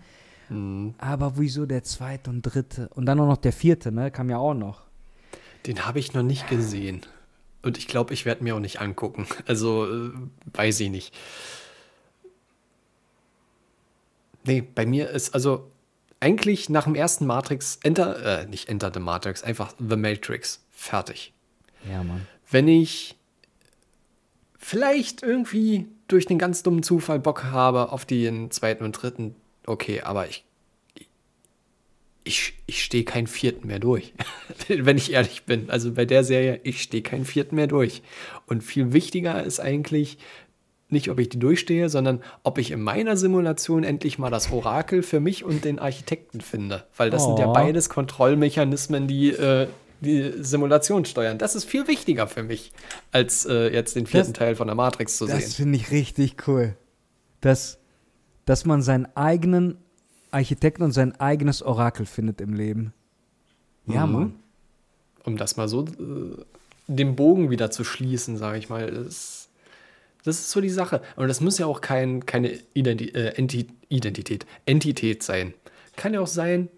[0.49, 0.93] Mhm.
[0.97, 2.89] Aber wieso der zweite und dritte?
[2.95, 4.11] Und dann auch noch der vierte, ne?
[4.11, 4.83] Kam ja auch noch.
[5.65, 7.01] Den habe ich noch nicht gesehen.
[7.61, 9.27] Und ich glaube, ich werde mir auch nicht angucken.
[9.45, 10.11] Also, äh,
[10.53, 11.13] weiß ich nicht.
[14.45, 15.69] Nee, bei mir ist also
[16.19, 20.65] eigentlich nach dem ersten Matrix, Enter, äh, nicht Enter the Matrix, einfach The Matrix.
[20.71, 21.33] Fertig.
[21.89, 22.27] Ja, Mann.
[22.49, 23.15] Wenn ich
[24.57, 29.35] vielleicht irgendwie durch einen ganz dummen Zufall Bock habe auf den zweiten und dritten,
[29.65, 30.45] okay, aber ich,
[32.23, 34.13] ich, ich stehe keinen vierten mehr durch,
[34.67, 35.69] wenn ich ehrlich bin.
[35.69, 38.01] Also bei der Serie, ich stehe keinen vierten mehr durch.
[38.45, 40.17] Und viel wichtiger ist eigentlich
[40.89, 45.03] nicht, ob ich die durchstehe, sondern ob ich in meiner Simulation endlich mal das Orakel
[45.03, 46.83] für mich und den Architekten finde.
[46.97, 47.53] Weil das sind ja Oh.
[47.53, 49.67] beides Kontrollmechanismen, die äh,
[50.01, 51.37] die Simulation steuern.
[51.37, 52.71] Das ist viel wichtiger für mich,
[53.11, 55.51] als äh, jetzt den vierten Das- Teil von der Matrix zu Das sehen.
[55.65, 56.75] finde ich richtig cool.
[57.41, 57.79] Dass,
[58.45, 59.77] dass man seinen eigenen
[60.31, 62.93] Architekten und sein eigenes Orakel findet im Leben.
[63.87, 64.13] Ja, Mhm.
[64.13, 64.33] Mann.
[65.25, 66.43] Um das mal so äh,
[66.87, 68.89] den Bogen wieder zu schließen, sage ich mal.
[68.91, 69.38] Das,
[70.23, 71.01] das ist so die Sache.
[71.15, 75.53] Und das muss ja auch kein, keine Identi äh, Enti Identität, Entität sein.
[75.95, 76.69] Kann ja auch sein,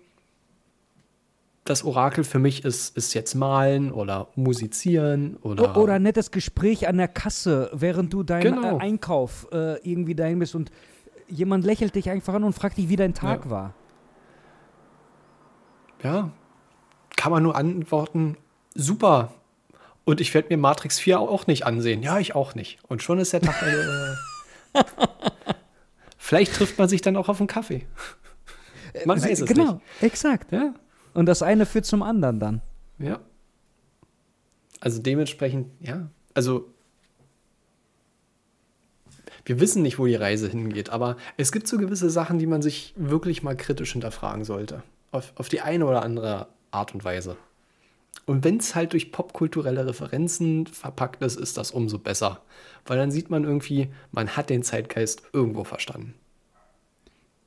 [1.65, 5.77] das Orakel für mich ist, ist jetzt malen oder musizieren oder.
[5.77, 8.77] Oder ein nettes Gespräch an der Kasse, während du deinen Genau.
[8.77, 10.71] äh, Einkauf äh, irgendwie dahin bist und
[11.27, 13.51] jemand lächelt dich einfach an und fragt dich, wie dein Tag Ja.
[13.51, 13.73] war.
[16.03, 16.31] Ja,
[17.15, 18.37] kann man nur antworten,
[18.73, 19.33] super.
[20.11, 22.03] Und ich werde mir Matrix 4 auch nicht ansehen.
[22.03, 22.79] Ja, ich auch nicht.
[22.89, 23.55] Und schon ist der Tag.
[23.63, 24.83] Äh,
[26.17, 27.87] vielleicht trifft man sich dann auch auf einen Kaffee.
[29.05, 29.83] Man Sie- weiß es genau, nicht.
[30.01, 30.51] exakt.
[30.51, 30.73] Ja,
[31.13, 32.61] Und das eine führt zum anderen dann.
[32.99, 33.19] ja.
[34.81, 36.09] Also dementsprechend, ja.
[36.33, 36.67] Also
[39.45, 42.61] wir wissen nicht, wo die Reise hingeht, aber es gibt so gewisse Sachen, die man
[42.61, 44.83] sich wirklich mal kritisch hinterfragen sollte.
[45.11, 47.37] Auf, auf die eine oder andere Art und Weise.
[48.25, 52.41] Und wenn es halt durch popkulturelle Referenzen verpackt ist, ist das umso besser.
[52.85, 56.13] Weil dann sieht man irgendwie, man hat den Zeitgeist irgendwo verstanden.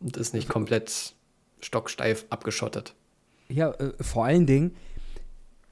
[0.00, 1.14] Und ist nicht komplett
[1.60, 2.94] stocksteif abgeschottet.
[3.48, 4.76] Ja, äh, vor allen Dingen,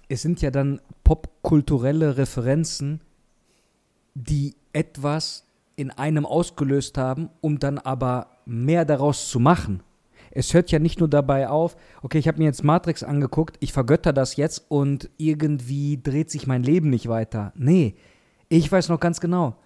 [0.08, 3.00] es sind ja dann popkulturelle Referenzen,
[4.14, 5.46] die etwas
[5.76, 9.82] in einem ausgelöst haben, um dann aber mehr daraus zu machen.
[10.34, 13.72] Es hört ja nicht nur dabei auf, okay, ich habe mir jetzt Matrix angeguckt, ich
[13.72, 17.52] vergötter das jetzt und irgendwie dreht sich mein Leben nicht weiter.
[17.54, 17.94] Nee,
[18.48, 19.56] ich weiß noch ganz genau.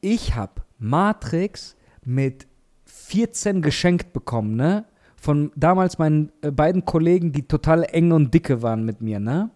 [0.00, 2.46] Ich habe Matrix mit
[2.84, 4.84] 14 geschenkt bekommen, ne?
[5.16, 9.50] Von damals meinen äh, beiden Kollegen, die total eng und dicke waren mit mir, ne?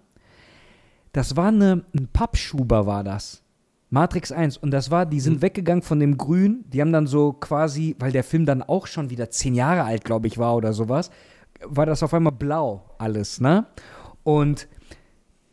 [1.13, 3.43] Das war eine, ein Pappschuber, war das.
[3.91, 4.59] Matrix 1.
[4.59, 5.43] Und das war, die sind Mhm.
[5.43, 6.65] weggegangen von dem Grün.
[6.69, 10.05] Die haben dann so quasi, weil der Film dann auch schon wieder zehn Jahre alt,
[10.05, 11.11] glaube ich, war oder sowas,
[11.65, 13.67] war das auf einmal blau alles, ne?
[14.25, 14.69] Und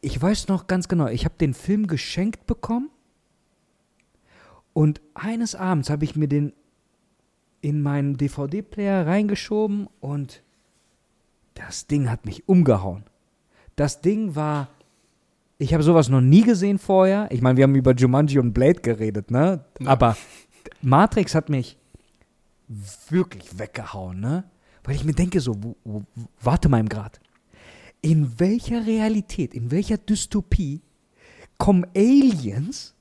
[0.02, 2.90] ich weiß noch ganz genau, ich habe den Film geschenkt bekommen.
[4.74, 6.54] Und eines Abends habe ich mir den
[7.62, 10.44] in meinen DVD-Player reingeschoben und
[11.56, 13.06] das Ding hat mich umgehauen.
[13.78, 14.68] Das Ding war,
[15.58, 17.30] ich habe sowas noch nie gesehen vorher.
[17.32, 19.64] Ich meine, wir haben über Jumanji und Blade geredet, ne?
[19.80, 19.88] Ja.
[19.88, 20.18] Aber
[20.82, 21.78] Matrix hat mich
[23.10, 24.44] wirklich weggehauen, ne?
[24.84, 26.04] Weil ich mir denke so, wo, wo,
[26.42, 27.20] warte mal im Grad.
[28.02, 30.82] In welcher Realität, in welcher Dystopie
[31.58, 32.94] kommen Aliens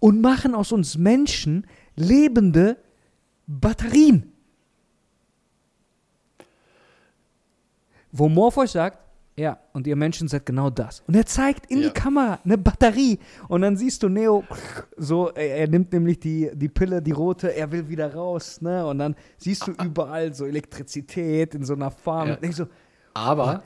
[0.00, 2.78] und machen aus uns Menschen lebende
[3.46, 4.32] Batterien?
[8.10, 8.98] Wo Morpheus sagt,
[9.38, 11.02] ja, und ihr Menschen seid genau das.
[11.06, 11.88] Und er zeigt in Ja.
[11.88, 13.18] die Kamera eine Batterie.
[13.46, 14.42] Und dann siehst du Neo
[14.96, 18.84] so, er, er nimmt nämlich die, die Pille, die rote, er will wieder raus, ne?
[18.86, 22.36] Und dann siehst du überall so Elektrizität in so einer Farm.
[22.42, 22.52] Ja.
[22.52, 22.66] So,
[23.14, 23.62] Aber,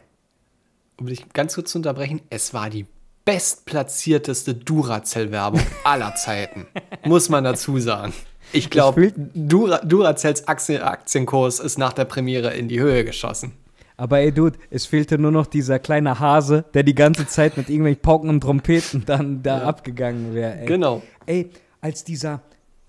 [0.98, 2.86] um dich ganz kurz zu unterbrechen, es war die
[3.24, 6.66] bestplatzierteste Duracell-Werbung aller Zeiten.
[7.04, 8.12] Muss man dazu sagen.
[8.52, 13.52] Ich glaube, Dura, Duracells Aktien, Aktienkurs ist nach der Premiere in die Höhe geschossen.
[14.02, 17.68] Aber ey, Dude, es fehlte nur noch dieser kleine Hase, der die ganze Zeit mit
[17.70, 19.64] irgendwelchen Pauken und Trompeten dann da Ja.
[19.68, 20.64] abgegangen wäre.
[20.64, 21.02] Genau.
[21.26, 21.50] ey,
[21.80, 22.40] als dieser,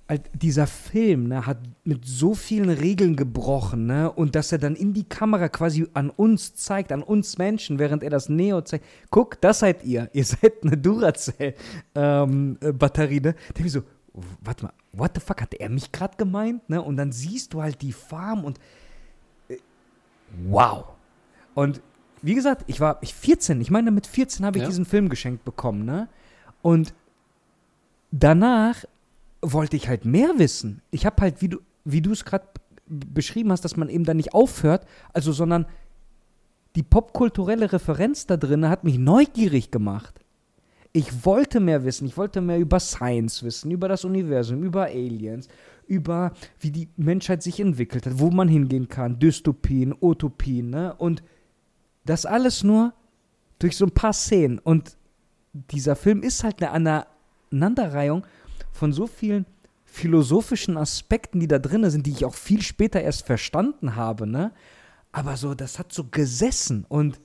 [0.07, 4.75] als dieser Film ne, hat mit so vielen Regeln gebrochen, ne, und dass er dann
[4.75, 8.83] in die Kamera quasi an uns zeigt, an uns Menschen, während er das Neo zeigt.
[9.11, 10.09] Guck, das seid ihr.
[10.13, 10.77] Ihr seid eine
[11.93, 13.35] Duracell-Batterie, ne?
[13.55, 13.83] Denke ich so,
[14.41, 16.81] warte mal, what the fuck, hat er mich gerade gemeint, ne?
[16.81, 18.59] Und dann siehst du halt die Farm und
[19.49, 19.57] äh,
[20.47, 20.85] wow.
[21.55, 21.81] Und
[22.21, 24.69] wie gesagt, ich war ich 14, ich meine, mit 14 habe ich Ja.
[24.69, 26.07] diesen Film geschenkt bekommen, ne?
[26.61, 26.93] Und
[28.11, 28.85] danach
[29.41, 30.81] wollte ich halt mehr wissen.
[30.91, 32.45] Ich habe halt, wie du, wie du es gerade
[32.87, 35.65] beschrieben hast, dass man eben da nicht aufhört, also sondern
[36.75, 40.19] die popkulturelle Referenz da drin hat mich neugierig gemacht.
[40.91, 45.47] Ich wollte mehr wissen, ich wollte mehr über Science wissen, über das Universum, über Aliens,
[45.87, 50.93] über wie die Menschheit sich entwickelt hat, wo man hingehen kann, Dystopien, Utopien, ne?
[50.97, 51.23] Und
[52.05, 52.93] das alles nur
[53.59, 54.59] durch so ein paar Szenen.
[54.59, 54.97] Und
[55.53, 57.05] dieser Film ist halt eine
[57.51, 58.25] Aneinanderreihung
[58.71, 59.45] von so vielen
[59.85, 64.51] philosophischen Aspekten, die da drin sind, die ich auch viel später erst verstanden habe, ne?
[65.11, 67.19] Aber so, das hat so gesessen und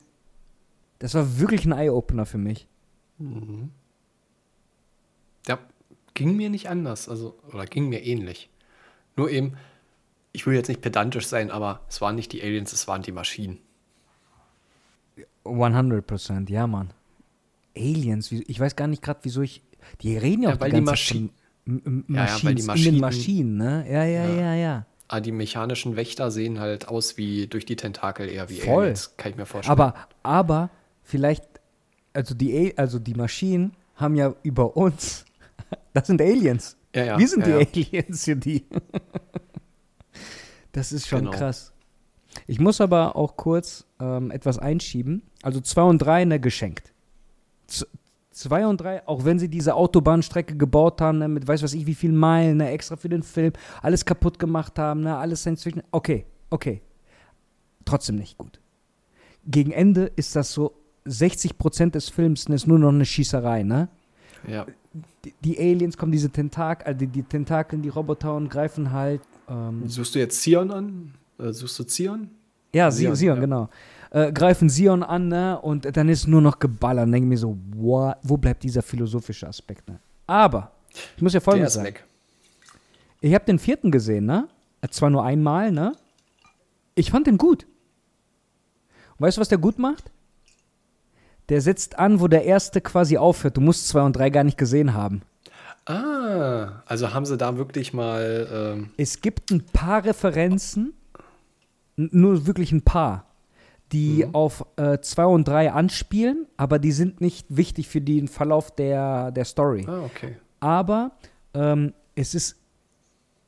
[0.98, 2.68] das war wirklich ein Eye-Opener für mich.
[5.46, 5.59] Ja,
[6.12, 8.50] ging mir nicht anders, also, oder ging mir ähnlich.
[9.16, 9.56] Nur eben,
[10.32, 13.12] ich will jetzt nicht pedantisch sein, aber es waren nicht die Aliens, es waren die
[13.12, 13.59] Maschinen.
[15.48, 16.90] 100%, ja, Mann.
[17.76, 19.62] Aliens, ich weiß gar nicht gerade, wieso ich.
[20.02, 21.30] Die reden ja Ja, auch weil die die ganze Zeit Maschi- von
[21.66, 23.86] M- M- Ja, ja, weil die Machines in den Maschinen- Maschinen, ne?
[23.90, 24.54] Ja, ja, ja, Ja.
[24.54, 24.86] ja.
[25.10, 28.82] Aber die mechanischen Wächter sehen halt aus wie durch die Tentakel eher wie Voll.
[28.84, 29.72] Aliens, kann ich mir vorstellen.
[29.72, 30.70] Aber, aber
[31.02, 31.44] vielleicht,
[32.12, 35.24] also die, also die Maschinen haben ja über uns,
[35.94, 36.76] das sind Aliens.
[36.94, 37.52] ja, ja, Wir sind die.
[37.52, 38.64] Aliens für die.
[40.72, 41.30] Das ist schon Genau.
[41.32, 41.72] krass.
[42.47, 45.23] Ich muss aber auch kurz ähm, etwas einschieben.
[45.43, 46.93] Also 2 und 3 ne, geschenkt.
[48.39, 51.86] 2 und 3, auch wenn sie diese Autobahnstrecke gebaut haben, ne, mit weiß was ich
[51.86, 53.52] wie viel Meilen, ne, extra für den Film,
[53.82, 55.82] alles kaputt gemacht haben, ne, alles Science Fiction.
[55.90, 56.81] Okay, okay.
[57.85, 58.60] Trotzdem nicht gut.
[59.44, 60.74] Gegen Ende ist das so,
[61.06, 63.89] 60% des Films ne, ist nur noch eine Schießerei, ne?
[64.47, 64.66] Ja.
[65.24, 69.23] die, die Aliens kommen, diese Tentakel, also die, die Tentakeln, die Roboter und greifen halt.
[69.48, 71.15] Ähm, Suchst du jetzt Zion an?
[71.39, 72.31] Äh, suchst du Zion?
[72.73, 73.40] ja, Sion, Sion, ja.
[73.40, 73.69] genau.
[74.10, 75.60] Äh, greifen Sion an, ne?
[75.60, 77.06] Und dann ist nur noch geballert.
[77.06, 79.98] Und denke mir so, wow, wo bleibt dieser philosophische Aspekt, ne?
[80.27, 80.73] Aber,
[81.16, 81.86] ich muss ja folgendes sagen.
[81.89, 82.05] weg.
[83.20, 84.48] Ich habe den vierten gesehen, ne?
[84.81, 85.93] Äh, Zwar nur einmal, ne?
[86.94, 87.66] Ich fand den gut.
[89.19, 90.10] Und weißt du, was der gut macht?
[91.48, 93.56] Der setzt an, wo der erste quasi aufhört.
[93.56, 95.23] Du musst zwei und drei gar nicht gesehen haben.
[95.86, 98.48] Ah, also haben sie da wirklich mal.
[98.52, 100.93] Ähm, Es gibt ein paar Referenzen,
[101.98, 103.26] nur wirklich ein paar,
[103.92, 104.34] die Mhm.
[104.34, 104.66] auf
[105.00, 109.84] 2 und 3 anspielen, aber die sind nicht wichtig für den Verlauf der, der Story.
[109.88, 110.36] ah, okay.
[110.60, 111.12] Aber
[111.54, 112.56] ähm, es ist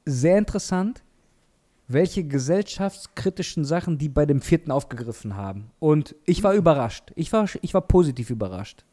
[0.06, 1.02] sehr interessant,
[1.88, 5.70] welche gesellschaftskritischen Sachen die bei dem vierten aufgegriffen haben.
[5.80, 6.44] Und ich Mhm.
[6.44, 7.12] war überrascht.
[7.16, 8.84] Ich war, ich war positiv überrascht.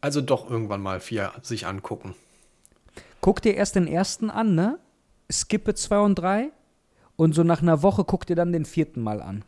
[0.00, 2.14] Also doch irgendwann mal vier sich angucken.
[3.20, 4.78] Guck dir erst den ersten an, ne?
[5.30, 6.50] Skippe 2 und 3
[7.16, 9.44] und so nach einer Woche guck dir dann den vierten mal an.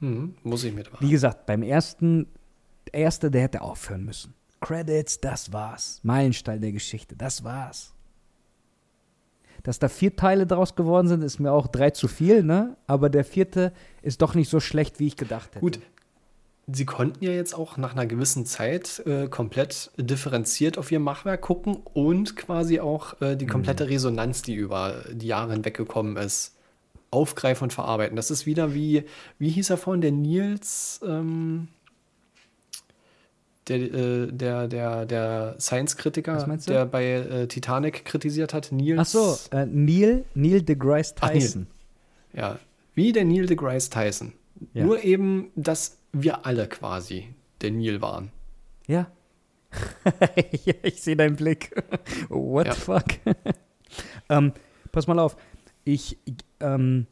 [0.00, 1.06] Hm, muss ich mitmachen.
[1.06, 2.26] Wie gesagt, beim ersten,
[2.92, 4.34] der erste, der hätte aufhören müssen.
[4.60, 6.00] Credits, das war's.
[6.02, 7.94] Meilenstein der Geschichte, das war's.
[9.62, 12.76] Dass da vier Teile draus geworden sind, ist mir auch drei zu viel, ne?
[12.88, 13.72] Aber der vierte
[14.02, 15.60] ist doch nicht so schlecht, wie ich gedacht hätte.
[15.60, 15.80] Gut,
[16.66, 21.40] sie konnten ja jetzt auch nach einer gewissen Zeit äh, komplett differenziert auf ihr Machwerk
[21.40, 26.54] gucken und quasi auch äh, die komplette Resonanz, die über die Jahre hinweg gekommen ist,
[27.10, 28.16] aufgreifen und verarbeiten.
[28.16, 29.04] Das ist wieder wie,
[29.38, 31.68] wie hieß er vorhin, der Nils, ähm,
[33.68, 38.98] der, äh, der, der, der Science-Kritiker, der bei äh, Titanic kritisiert hat, Nils.
[39.00, 41.40] Ach so, äh, Neil, Neil deGrasse Ach, Neil.
[41.40, 41.66] Tyson.
[42.32, 42.58] Ja,
[42.94, 44.32] wie der Neil deGrasse Tyson.
[44.74, 44.84] Ja.
[44.84, 48.30] Nur eben, dass wir alle quasi der Neil waren.
[48.86, 49.10] Ja.
[50.64, 51.70] ja ich sehe deinen Blick.
[52.28, 52.74] What Ja.
[52.74, 53.04] the fuck?
[54.28, 54.52] ähm,
[54.90, 55.36] pass mal auf.
[55.84, 56.18] Ich,
[56.60, 57.06] ähm,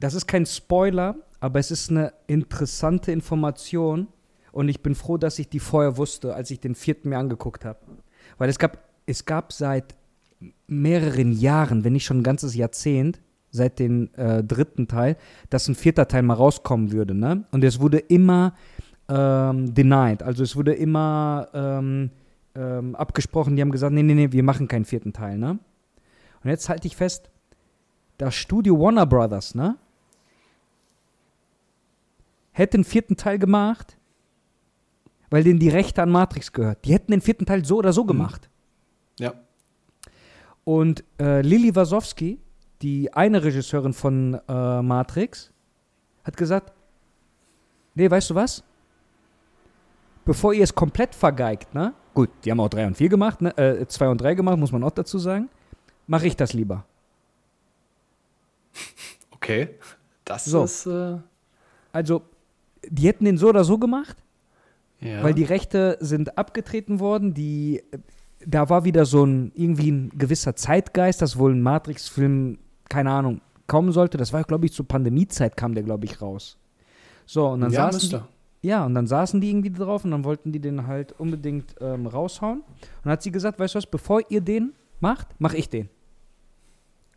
[0.00, 4.08] das ist kein Spoiler, aber es ist eine interessante Information
[4.52, 7.64] und ich bin froh, dass ich die vorher wusste, als ich den vierten mir angeguckt
[7.64, 7.80] habe.
[8.38, 9.94] Weil es gab, es gab seit
[10.66, 13.20] mehreren Jahren, wenn nicht schon ein ganzes Jahrzehnt,
[13.56, 15.16] seit dem äh, dritten Teil,
[15.50, 17.44] dass ein vierter Teil mal rauskommen würde, ne?
[17.50, 18.54] Und es wurde immer
[19.08, 22.10] ähm, denied, also es wurde immer ähm,
[22.54, 25.58] ähm, abgesprochen, die haben gesagt, nee, nee, nee, wir machen keinen vierten Teil, ne?
[26.42, 27.30] Und jetzt halte ich fest,
[28.18, 29.76] das Studio Warner Brothers, ne?
[32.52, 33.98] Hätte einen vierten Teil gemacht,
[35.28, 36.84] weil denen die Rechte an Matrix gehört.
[36.84, 38.48] Die hätten den vierten Teil so oder so gemacht.
[39.18, 39.34] Ja.
[40.64, 42.40] Und äh, Lili Wasowski,
[42.82, 45.52] die eine Regisseurin von äh, Matrix,
[46.24, 46.72] hat gesagt,
[47.94, 48.62] nee, weißt du was?
[50.24, 51.94] Bevor ihr es komplett vergeigt, ne?
[52.14, 53.56] Gut, die haben auch 3 und 4 gemacht, ne?
[53.56, 55.48] Äh, 2 und 3 gemacht, muss man auch dazu sagen.
[56.06, 56.84] Mache ich das lieber.
[59.30, 59.68] Okay.
[60.24, 60.64] Das So.
[60.64, 60.86] ist.
[60.86, 61.18] Äh,
[61.92, 62.22] Also,
[62.88, 64.16] die hätten den so oder so gemacht,
[65.00, 65.22] ja.
[65.22, 67.82] weil die Rechte sind abgetreten worden, die
[68.44, 72.58] da war wieder so ein irgendwie ein gewisser Zeitgeist, dass wohl ein Matrix-Film,
[72.88, 74.18] keine Ahnung, kommen sollte.
[74.18, 76.58] Das war, glaube ich, zur Pandemiezeit kam der, glaube ich, raus.
[77.24, 78.28] So, und dann ja, saßen müsste.
[78.62, 81.74] die, ja, und dann saßen die irgendwie drauf und dann wollten die den halt unbedingt
[81.80, 82.60] ähm, raushauen.
[82.60, 85.88] Und dann hat sie gesagt, weißt du was, bevor ihr den macht, mache ich den.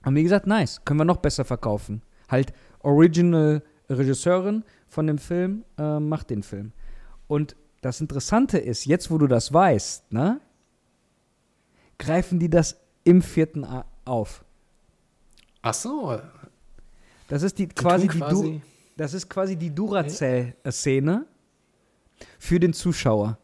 [0.03, 2.01] Haben wir gesagt, nice, können wir noch besser verkaufen.
[2.29, 6.71] Halt Original Regisseurin von dem Film äh, macht den Film.
[7.27, 10.41] Und das Interessante ist, jetzt wo du das weißt, ne,
[11.97, 14.43] greifen die das im vierten A auf.
[15.61, 16.19] Ach so.
[17.27, 18.61] Das ist die die quasi, die du,
[18.97, 21.25] das ist quasi die Duracell-Szene
[22.37, 23.37] für den Zuschauer.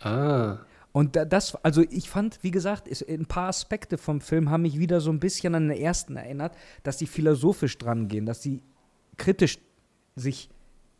[0.00, 0.58] Ah.
[0.92, 4.62] Und da- das, also ich fand, wie gesagt, ist, ein paar Aspekte vom Film haben
[4.62, 8.42] mich wieder so ein bisschen an den ersten erinnert, dass sie philosophisch dran gehen, dass
[8.42, 8.62] sie
[9.16, 9.58] kritisch
[10.16, 10.50] sich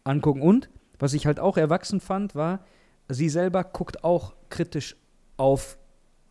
[0.04, 0.42] angucken.
[0.42, 2.64] Und was ich halt auch erwachsen fand, war,
[3.08, 4.96] sie selber guckt auch kritisch
[5.36, 5.76] auf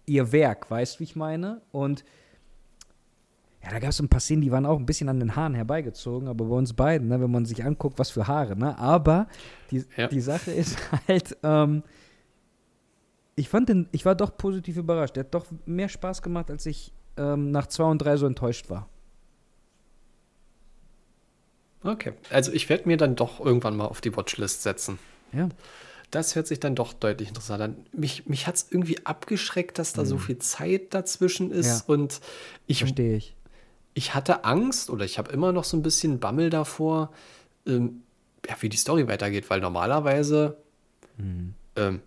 [0.05, 1.61] ihr Werk, weißt du, wie ich meine?
[1.71, 2.05] Und
[3.63, 5.53] ja, da gab es ein paar Szenen, die waren auch ein bisschen an den Haaren
[5.53, 8.77] herbeigezogen, aber bei uns beiden, ne, wenn man sich anguckt, was für Haare, ne?
[8.77, 9.27] Aber
[9.71, 10.07] die, Ja.
[10.07, 10.77] die Sache ist
[11.07, 11.83] halt, ähm,
[13.35, 15.15] ich fand den, ich war doch positiv überrascht.
[15.15, 18.69] Der hat doch mehr Spaß gemacht, als ich ähm, nach zwei und drei so enttäuscht
[18.69, 18.87] war.
[21.83, 22.13] Okay.
[22.29, 24.99] Also ich werde mir dann doch irgendwann mal auf die Watchlist setzen.
[25.31, 25.47] Ja.
[26.11, 27.77] Das hört sich dann doch deutlich interessanter an.
[27.93, 31.87] Mich, mich hat es irgendwie abgeschreckt, dass da so viel Zeit dazwischen ist.
[31.87, 31.93] Ja.
[31.93, 32.19] Und
[32.65, 33.35] ich, Verstehe ich.
[33.93, 37.11] Ich hatte Angst oder ich habe immer noch so ein bisschen Bammel davor,
[37.67, 38.01] ähm,
[38.47, 40.57] ja, wie die Story weitergeht, weil normalerweise
[41.17, 41.53] Mhm.
[41.75, 41.99] ähm,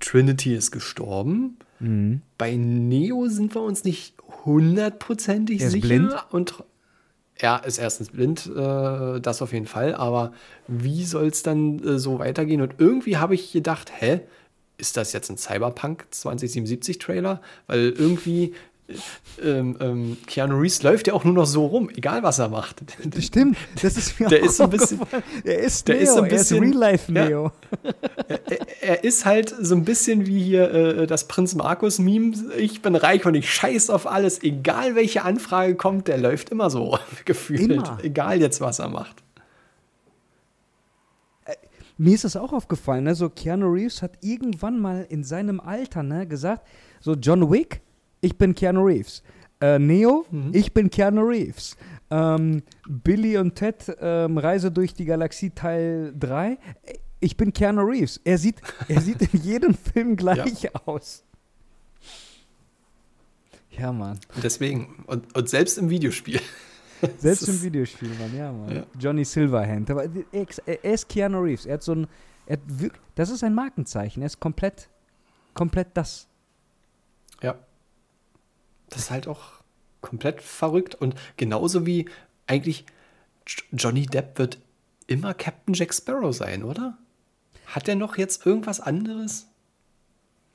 [0.00, 1.58] Trinity ist gestorben.
[1.78, 2.22] Mhm.
[2.38, 4.14] Bei Neo sind wir uns nicht
[4.44, 5.86] hundertprozentig Er sicher.
[5.86, 6.14] blind.
[6.30, 6.64] Und
[7.36, 9.94] er ist erstens blind, äh, das auf jeden Fall.
[9.94, 10.32] Aber
[10.66, 12.60] wie soll es dann äh, so weitergehen?
[12.60, 14.20] Und irgendwie habe ich gedacht, hä,
[14.78, 17.40] ist das jetzt ein Cyberpunk 2077 Trailer?
[17.66, 18.54] Weil irgendwie
[19.42, 22.82] ähm, ähm, Keanu Reeves läuft ja auch nur noch so rum, egal was er macht.
[23.18, 25.00] Stimmt, das ist mir Der auch ist ein bisschen-.
[25.44, 27.28] Der ist der Neo, ist ein er ist bisschen- Real-Life ja.
[27.28, 27.52] Neo.
[28.80, 32.32] er ist halt so ein bisschen wie hier äh, das Prinz Markus-Meme.
[32.58, 34.42] Ich bin reich und ich scheiß auf alles.
[34.42, 37.70] Egal welche Anfrage kommt, der läuft immer so gefühlt.
[37.72, 37.98] Immer.
[38.02, 39.22] Egal jetzt, was er macht.
[41.98, 43.14] Mir ist das auch aufgefallen, ne?
[43.14, 46.66] So Keanu Reeves hat irgendwann mal in seinem Alter, ne, gesagt,
[47.00, 47.82] so John Wick,
[48.20, 49.22] ich bin Keanu Reeves.
[49.60, 50.50] Äh, Neo, Mhm.
[50.54, 51.76] ich bin Keanu Reeves.
[52.10, 56.58] Ähm, Billy und Ted, ähm, Reise durch die Galaxie Teil 3,
[57.20, 58.20] ich bin Keanu Reeves.
[58.24, 61.22] Er sieht, er sieht in jedem Film gleich aus.
[63.70, 64.18] Ja, Mann.
[64.42, 65.04] Deswegen.
[65.06, 66.40] Und, und selbst im Videospiel.
[67.18, 68.76] Selbst im Videospiel, Mann, ja, Mann.
[68.76, 68.82] Ja.
[68.98, 69.90] Johnny Silverhand.
[69.90, 71.64] Aber er ist Keanu Reeves.
[71.64, 72.06] Er hat so ein.
[72.44, 74.22] Er hat wirk- das ist ein Markenzeichen.
[74.22, 74.90] Er ist komplett
[75.54, 76.28] komplett das.
[77.42, 77.54] Ja.
[78.90, 79.40] Das ist halt auch
[80.00, 80.94] komplett verrückt.
[80.94, 82.08] Und genauso wie
[82.46, 82.84] eigentlich
[83.72, 84.58] Johnny Depp wird
[85.06, 86.98] immer Captain Jack Sparrow sein, oder?
[87.66, 89.48] Hat er noch jetzt irgendwas anderes?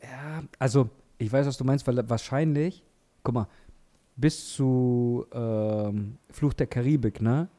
[0.01, 2.83] Ja, also ich weiß, was du meinst, weil wahrscheinlich,
[3.23, 3.47] guck mal,
[4.17, 7.49] bis zu ähm, Fluch der Karibik, ne,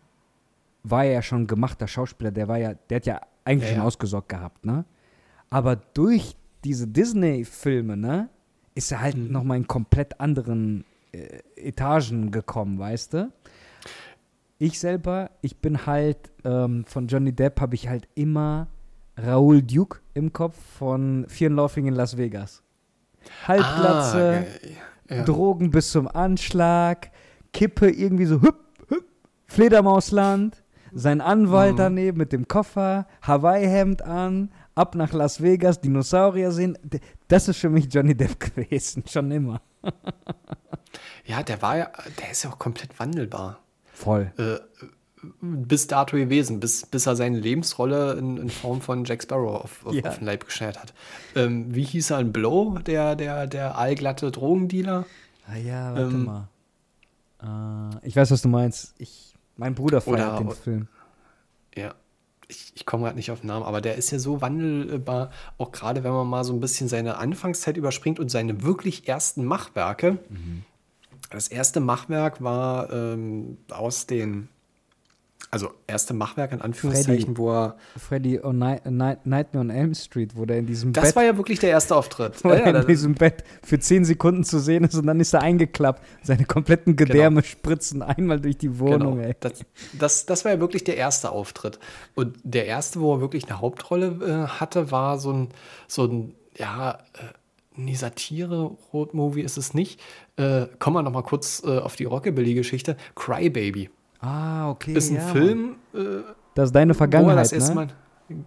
[0.82, 3.82] war er ja schon gemachter Schauspieler, der war ja, der hat ja eigentlich Ja, schon
[3.82, 3.86] ja.
[3.86, 4.85] ausgesorgt gehabt, ne?
[5.51, 8.28] Aber durch diese Disney-Filme, ne,
[8.77, 9.32] ist er halt Mhm.
[9.32, 13.32] noch mal in komplett anderen äh, Etagen gekommen, weißt du?
[14.59, 18.69] Ich selber, ich bin halt ähm, von Johnny Depp habe ich halt immer
[19.19, 22.62] Raoul Duke im Kopf von Fear and Laughing in Las Vegas.
[23.47, 24.47] Halbglatze,
[25.11, 25.24] Ah, ja.
[25.24, 27.11] Drogen bis zum Anschlag,
[27.53, 28.59] Kippe irgendwie so hüpp,
[28.89, 29.05] hüpp,
[29.47, 30.62] Fledermausland,
[30.93, 31.78] sein Anwalt Mhm.
[31.78, 36.78] daneben mit dem Koffer, Hawaii-Hemd an, ab nach Las Vegas, Dinosaurier sehen.
[37.27, 39.61] Das ist für mich Johnny Depp gewesen, schon immer.
[41.27, 41.90] ja, der war ja,
[42.20, 43.59] der ist ja auch komplett wandelbar.
[43.93, 44.31] Voll.
[44.39, 44.59] Äh,
[45.40, 49.85] bis dato gewesen, bis, bis er seine Lebensrolle in, in Form von Jack Sparrow auf,
[49.86, 50.05] auf, Ja.
[50.11, 50.94] auf den Leib geschneit hat.
[51.35, 55.05] Ähm, wie hieß er in Blow, der, der, der allglatte Drogendealer?
[55.48, 56.48] Ah ja, warte Ähm, mal.
[58.03, 58.94] Äh, ich weiß, was du meinst.
[58.98, 60.89] Ich, mein Bruder feiert Oder- den Film.
[61.74, 61.94] Ja.
[62.48, 65.73] Ich, ich komme gerade nicht auf den Namen, aber der ist ja so wandelbar, auch
[65.73, 70.18] gerade wenn man mal so ein bisschen seine Anfangszeit überspringt und seine wirklich ersten Machwerke.
[71.31, 74.48] Das erste Machwerk war ähm, aus den,
[75.50, 80.36] also erste Machwerk in Anführungszeichen, wo er, Freddy on Night, Night, Nightmare on Elm Street,
[80.36, 82.32] wo der in diesem das Bett war ja wirklich der erste Auftritt.
[82.44, 85.32] wo Ja, er in diesem Bett für 10 Sekunden zu sehen ist und dann ist
[85.34, 86.02] er eingeklappt.
[86.22, 89.34] Seine kompletten Gedärme spritzen einmal durch die Wohnung, Genau.
[89.40, 91.78] Das, das, das war ja wirklich der erste Auftritt.
[92.14, 95.48] Und der erste, wo er wirklich eine Hauptrolle äh, hatte, war so ein,
[95.86, 97.22] so ein ja, äh,
[97.76, 100.00] nee, Satire-Road-Movie ist es nicht.
[100.36, 102.96] Äh, kommen wir noch mal kurz äh, auf die Rockabilly-Geschichte.
[103.14, 103.90] Crybaby.
[104.20, 104.94] Ah, okay.
[104.94, 105.22] Ist ein ja.
[105.22, 105.98] Film, äh,
[106.55, 107.74] Das ist deine er Vergangenheit, das erste ne?
[107.74, 107.88] Mal.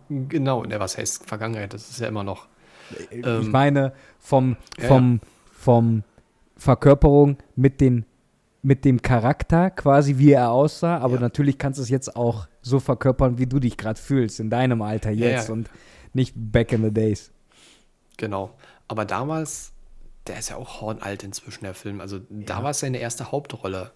[0.10, 1.74] Genau, ne, was heißt Vergangenheit?
[1.74, 2.48] Das ist ja immer noch.
[3.12, 5.22] ich ähm, meine, vom, ja, vom,
[5.52, 6.04] vom
[6.58, 8.06] Verkörperung mit, den,
[8.62, 10.98] mit dem Charakter quasi, wie er aussah.
[10.98, 11.22] Aber Ja.
[11.22, 14.82] natürlich kannst du es jetzt auch so verkörpern, wie du dich gerade fühlst, in deinem
[14.82, 15.70] Alter jetzt und
[16.14, 17.32] nicht back in the days.
[18.18, 18.52] Genau.
[18.90, 19.72] Aber damals,
[20.28, 22.02] der ist ja auch hornalt inzwischen, der Film.
[22.02, 23.92] Also da war es seine erste Hauptrolle.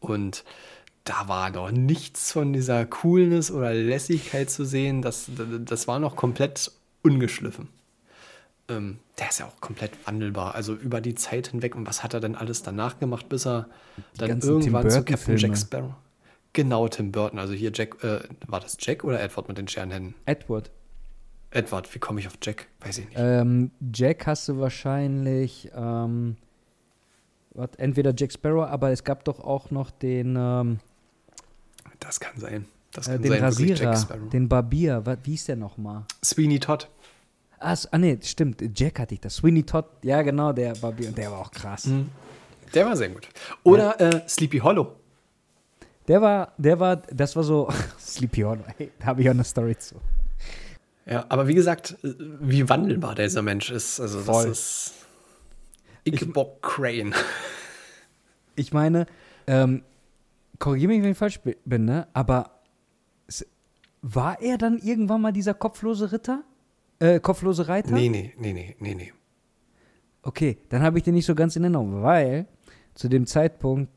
[0.00, 0.44] Und
[1.04, 5.02] da war noch nichts von dieser Coolness oder Lässigkeit zu sehen.
[5.02, 5.30] Das,
[5.64, 6.70] das war noch komplett
[7.02, 7.68] ungeschliffen.
[8.68, 10.54] Ähm, der ist ja auch komplett wandelbar.
[10.54, 11.74] Also über die Zeit hinweg.
[11.74, 13.68] Und was hat er denn alles danach gemacht, bis er
[14.16, 15.36] dann ganzen Tim irgendwann zu Captain.
[15.36, 15.94] Jack Sparrow.
[16.52, 17.38] Genau, Tim Burton.
[17.38, 20.14] Also hier Jack, äh, war das Jack oder Edward mit den Scherenhänden?
[20.26, 20.70] Edward.
[21.50, 22.68] Edward, wie komme ich auf Jack?
[22.80, 23.16] Weiß ich nicht.
[23.18, 26.36] Ähm, Jack hast du wahrscheinlich, ähm,
[27.76, 30.78] entweder Jack Sparrow, aber es gab doch auch noch den, ähm,
[32.02, 32.66] Das kann sein.
[32.92, 35.02] Das äh, kann den sein, Rasierer, den Barbier.
[35.24, 36.04] Wie ist der nochmal?
[36.24, 36.88] Sweeney Todd.
[37.58, 38.62] Ah, ah, nee, stimmt.
[38.74, 39.36] Jack hatte ich das.
[39.36, 41.08] Sweeney Todd, ja genau, der Barbier.
[41.08, 41.86] Und der war auch krass.
[41.86, 42.10] Mhm.
[42.74, 43.28] Der war sehr gut.
[43.62, 44.96] Oder äh, Sleepy Hollow.
[46.08, 47.68] Der war, der war, das war so,
[48.00, 49.96] Sleepy Hollow, hey, da habe ich auch eine Story zu.
[51.06, 54.00] Ja, aber wie gesagt, äh, wie wandelbar dieser Mensch ist.
[54.00, 54.48] Also Voll.
[54.48, 54.94] das ist
[56.04, 57.14] Ichabod Crane.
[58.56, 59.06] Ich meine,
[59.46, 59.82] ähm,
[60.62, 62.06] korrigiere mich, wenn ich falsch bi- bin, ne?
[62.12, 62.50] Aber
[64.02, 66.42] war er dann irgendwann mal dieser kopflose Ritter?
[66.98, 67.92] Äh, kopflose Reiter?
[67.92, 69.12] Nee, nee, nee, nee, nee, nee.
[70.22, 72.46] Okay, dann habe ich den nicht so ganz in Erinnerung, weil
[72.94, 73.90] zu dem Zeitpunkt,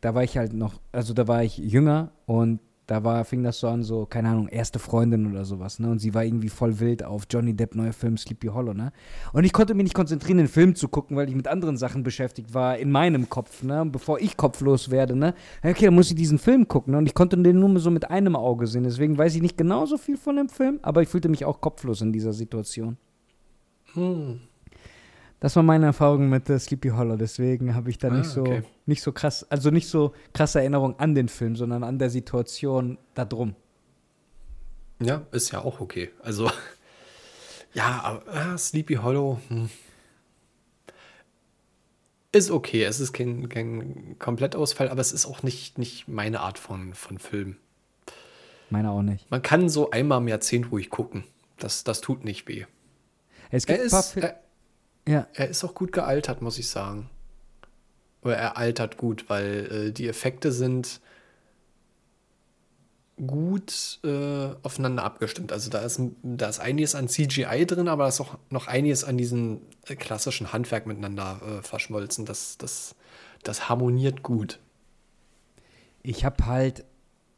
[0.00, 2.60] da war ich halt noch, also da war ich jünger und
[2.92, 5.90] da war, fing das so an, so, keine Ahnung, erste Freundin oder sowas, ne?
[5.90, 8.92] Und sie war irgendwie voll wild auf Johnny Depp, neuer Film Sleepy Hollow, ne?
[9.32, 12.02] Und ich konnte mich nicht konzentrieren, den Film zu gucken, weil ich mit anderen Sachen
[12.02, 13.86] beschäftigt war in meinem Kopf, ne?
[13.86, 15.32] Bevor ich kopflos werde, ne?
[15.62, 16.98] Okay, dann muss ich diesen Film gucken, ne?
[16.98, 19.96] Und ich konnte den nur so mit einem Auge sehen, deswegen weiß ich nicht genauso
[19.96, 22.98] viel von dem Film, aber ich fühlte mich auch kopflos in dieser Situation.
[23.94, 24.40] Hm.
[25.42, 28.42] Das war meine Erfahrung mit äh, Sleepy Hollow, deswegen habe ich da Ah, nicht so
[28.42, 28.62] okay.
[28.86, 32.96] nicht so krass, also nicht so krasse Erinnerung an den Film, sondern an der Situation
[33.14, 33.56] da drum.
[35.00, 36.10] Ja, ist ja auch okay.
[36.22, 36.48] Also,
[37.74, 39.68] ja, aber ah, Sleepy Hollow hm.
[42.30, 42.84] ist okay.
[42.84, 47.18] Es ist kein, kein Komplettausfall, aber es ist auch nicht, nicht meine Art von, von
[47.18, 47.56] Film.
[48.70, 49.28] Meine auch nicht.
[49.28, 51.24] Man kann so einmal im Jahrzehnt ruhig gucken.
[51.58, 52.64] Das, das tut nicht weh.
[53.50, 54.42] Es Er gibt ein paar ist, er,
[55.06, 57.10] ja, er ist auch gut gealtert, muss ich sagen.
[58.22, 61.00] Oder er altert gut, weil äh, die Effekte sind
[63.26, 65.52] gut äh, aufeinander abgestimmt.
[65.52, 69.04] Also da ist, da ist einiges an CGI drin, aber da ist auch noch einiges
[69.04, 72.24] an diesem äh, klassischen Handwerk miteinander äh, verschmolzen.
[72.24, 72.94] Das, das,
[73.42, 74.60] das harmoniert gut.
[76.02, 76.84] Ich habe halt,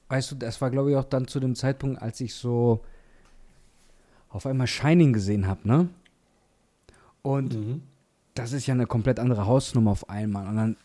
[0.09, 2.82] weißt du, das war glaube ich auch dann zu dem Zeitpunkt, als ich so
[4.28, 5.89] auf einmal Shining gesehen habe, ne?
[7.25, 7.83] Und mhm.
[8.35, 10.47] das ist ja eine komplett andere Hausnummer auf einmal.
[10.47, 10.77] Und dann,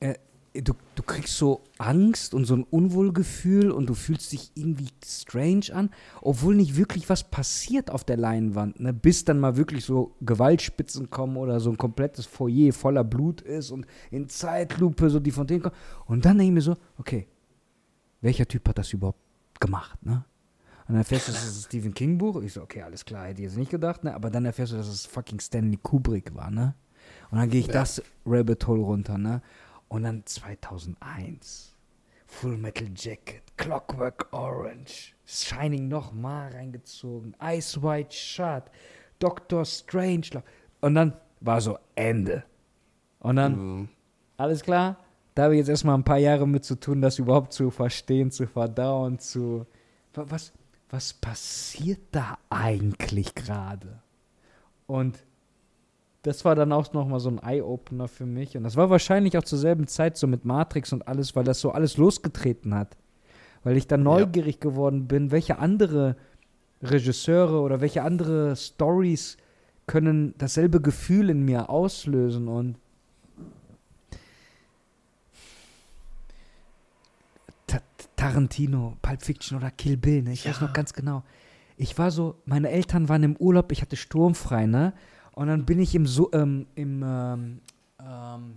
[0.00, 0.14] äh,
[0.60, 5.66] du, du kriegst so Angst und so ein Unwohlgefühl und du fühlst dich irgendwie strange
[5.72, 5.90] an,
[6.20, 8.92] obwohl nicht wirklich was passiert auf der Leinwand, ne?
[8.92, 13.70] Bis dann mal wirklich so Gewaltspitzen kommen oder so ein komplettes Foyer voller Blut ist
[13.70, 15.76] und in Zeitlupe so die Fontänen kommen.
[16.06, 17.28] Und dann denke ich mir so, okay,
[18.20, 19.20] welcher Typ hat das überhaupt
[19.60, 20.24] gemacht, ne?
[20.86, 22.42] Und dann erfährst du, das ist ein Stephen King Buch.
[22.42, 24.14] Ich so, okay, alles klar, hätte ich jetzt nicht gedacht, ne?
[24.14, 26.74] Aber dann erfährst du, dass es fucking Stanley Kubrick war, ne?
[27.30, 27.72] Und dann gehe ich ja.
[27.72, 29.40] das Rabbit Hole runter, ne?
[29.88, 31.74] Und dann 2001.
[32.26, 38.64] Full Metal Jacket, Clockwork Orange, Shining nochmal reingezogen, Ice White Shut,
[39.20, 40.42] Doctor Strange.
[40.80, 42.42] Und dann war so Ende.
[43.20, 43.88] Und dann, mhm.
[44.36, 44.98] alles klar,
[45.34, 48.30] da habe ich jetzt erstmal ein paar Jahre mit zu tun, das überhaupt zu verstehen,
[48.30, 49.66] zu verdauen, zu.
[50.14, 50.52] Was,
[50.94, 54.00] was passiert da eigentlich gerade?
[54.86, 55.18] Und
[56.22, 58.56] das war dann auch nochmal so ein Eye-Opener für mich.
[58.56, 61.60] Und das war wahrscheinlich auch zur selben Zeit so mit Matrix und alles, weil das
[61.60, 62.96] so alles losgetreten hat.
[63.64, 64.70] Weil ich dann neugierig ja.
[64.70, 66.14] geworden bin, welche andere
[66.80, 69.36] Regisseure oder welche andere Stories
[69.88, 72.46] können dasselbe Gefühl in mir auslösen.
[72.46, 72.78] Und
[78.16, 80.32] Tarantino, Pulp Fiction oder Kill Bill, ne?
[80.32, 80.50] Ich ja.
[80.50, 81.22] weiß noch ganz genau.
[81.76, 84.94] Ich war so, meine Eltern waren im Urlaub, ich hatte sturmfrei, ne?
[85.32, 87.60] Und dann bin ich im, so ähm, im, ähm,
[88.00, 88.54] ähm,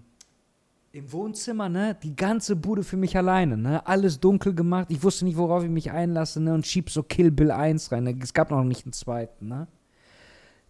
[0.91, 1.97] im Wohnzimmer, ne?
[2.01, 3.85] Die ganze Bude für mich alleine, ne?
[3.87, 4.87] Alles dunkel gemacht.
[4.89, 6.53] Ich wusste nicht, worauf ich mich einlasse, ne?
[6.53, 8.03] Und schieb so Kill Bill 1 rein.
[8.03, 8.17] Ne?
[8.21, 9.67] Es gab noch nicht einen zweiten, ne?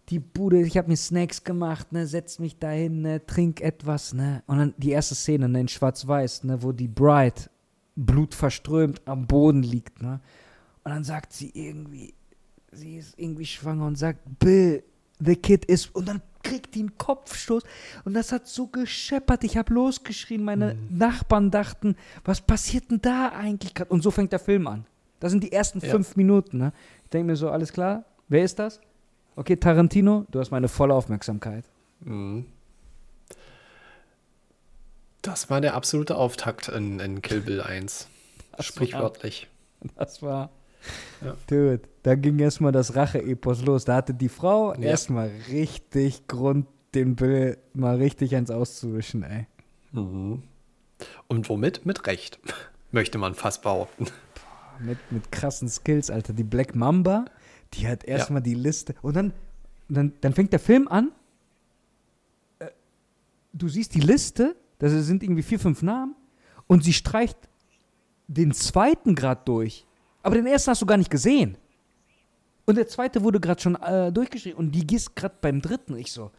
[0.08, 2.06] Die Bude, ich habe mir Snacks gemacht, ne?
[2.06, 3.24] Setz mich dahin, ne?
[3.26, 4.42] Trink etwas, ne?
[4.46, 5.60] Und dann die erste Szene, ne?
[5.60, 6.62] In Schwarz-Weiß, ne?
[6.62, 7.50] Wo die Bride
[7.98, 10.20] blutverströmt am Boden liegt, ne?
[10.84, 12.14] Und dann sagt sie irgendwie,
[12.72, 14.82] sie ist irgendwie schwanger und sagt, Bill,
[15.18, 17.64] the kid is, und dann kriegt die einen Kopfstoß
[18.04, 20.96] und das hat so gescheppert, ich habe losgeschrien, meine mhm.
[20.96, 23.90] Nachbarn dachten, was passiert denn da eigentlich gerade?
[23.90, 24.86] Und so fängt der Film an.
[25.20, 25.90] Das sind die ersten ja.
[25.90, 26.72] fünf Minuten, ne?
[27.04, 28.80] Ich denke mir so, alles klar, wer ist das?
[29.34, 31.64] Okay, Tarantino, du hast meine volle Aufmerksamkeit.
[32.00, 32.46] Mhm.
[35.28, 38.08] Das war der absolute Auftakt in, in Kill Bill 1.
[38.56, 39.46] Das Sprichwörtlich.
[39.82, 40.50] War, das war.
[41.22, 41.36] Ja.
[41.48, 43.84] Dude, da ging erstmal das Rache-Epos los.
[43.84, 44.80] Da hatte die Frau ja.
[44.80, 49.46] erstmal richtig Grund, den Bill mal richtig eins auszuwischen, ey.
[49.92, 50.44] Mhm.
[51.26, 51.84] Und womit?
[51.84, 52.38] Mit Recht,
[52.90, 54.04] möchte man fast behaupten.
[54.06, 56.32] Boah, mit, mit krassen Skills, Alter.
[56.32, 57.26] Die Black Mamba,
[57.74, 58.44] die hat erstmal ja.
[58.44, 58.94] die Liste.
[59.02, 59.34] Und dann,
[59.90, 61.12] dann, dann fängt der Film an.
[62.60, 62.68] Äh,
[63.52, 66.14] du siehst die Liste das sind irgendwie vier, fünf Namen.
[66.66, 67.36] Und sie streicht
[68.26, 69.86] den zweiten gerade durch.
[70.22, 71.56] Aber den ersten hast du gar nicht gesehen.
[72.66, 74.58] Und der zweite wurde gerade schon äh, durchgeschrieben.
[74.58, 75.96] Und die gehst gerade beim dritten.
[75.96, 76.30] Ich so,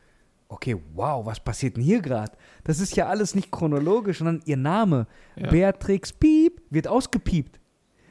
[0.48, 2.32] okay, wow, was passiert denn hier gerade?
[2.64, 5.50] Das ist ja alles nicht chronologisch, sondern ihr Name, ja.
[5.50, 7.60] Beatrix Piep, wird ausgepiept.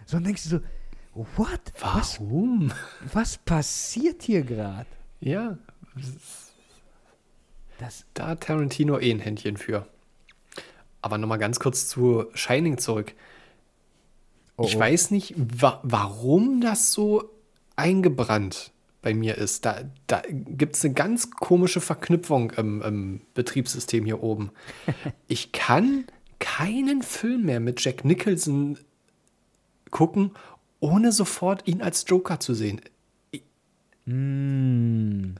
[0.07, 0.61] So, dann denkst du so,
[1.37, 1.61] what?
[1.81, 2.71] Warum?
[3.05, 4.87] Was, was passiert hier gerade?
[5.21, 5.59] Ja,
[7.79, 9.87] das, da hat Tarantino eh ein Händchen für.
[11.01, 13.15] Aber nochmal ganz kurz zu Shining zurück.
[14.57, 14.81] Oh, ich oh.
[14.81, 17.31] weiß nicht, wa warum das so
[17.77, 18.73] eingebrannt
[19.03, 19.65] bei mir ist.
[19.65, 24.51] Da, da gibt es eine ganz komische Verknüpfung im, im Betriebssystem hier oben.
[25.29, 26.05] ich kann
[26.41, 28.79] keinen Film mehr mit Jack Nicholson
[29.91, 30.33] gucken,
[30.81, 32.81] ohne sofort ihn als Joker zu sehen.
[34.05, 35.35] Mm.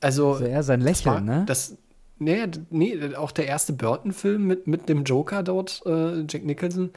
[0.00, 1.44] Also, also er sein Lächeln, war, ne?
[1.46, 1.76] Das,
[2.18, 6.90] Nee, nee, auch der erste Burton-Film mit, mit dem Joker dort, äh, Jack Nicholson,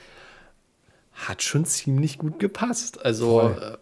[1.13, 3.05] hat schon ziemlich gut gepasst.
[3.05, 3.77] Also, äh,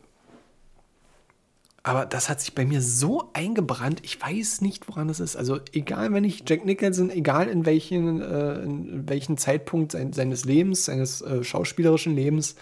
[1.82, 5.38] aber das hat sich bei mir so eingebrannt, ich weiß nicht, woran es ist.
[5.38, 10.44] Also, egal, wenn ich Jack Nicholson, egal in welchen, äh, in welchen Zeitpunkt sein, seines
[10.44, 12.56] Lebens, seines äh, schauspielerischen Lebens,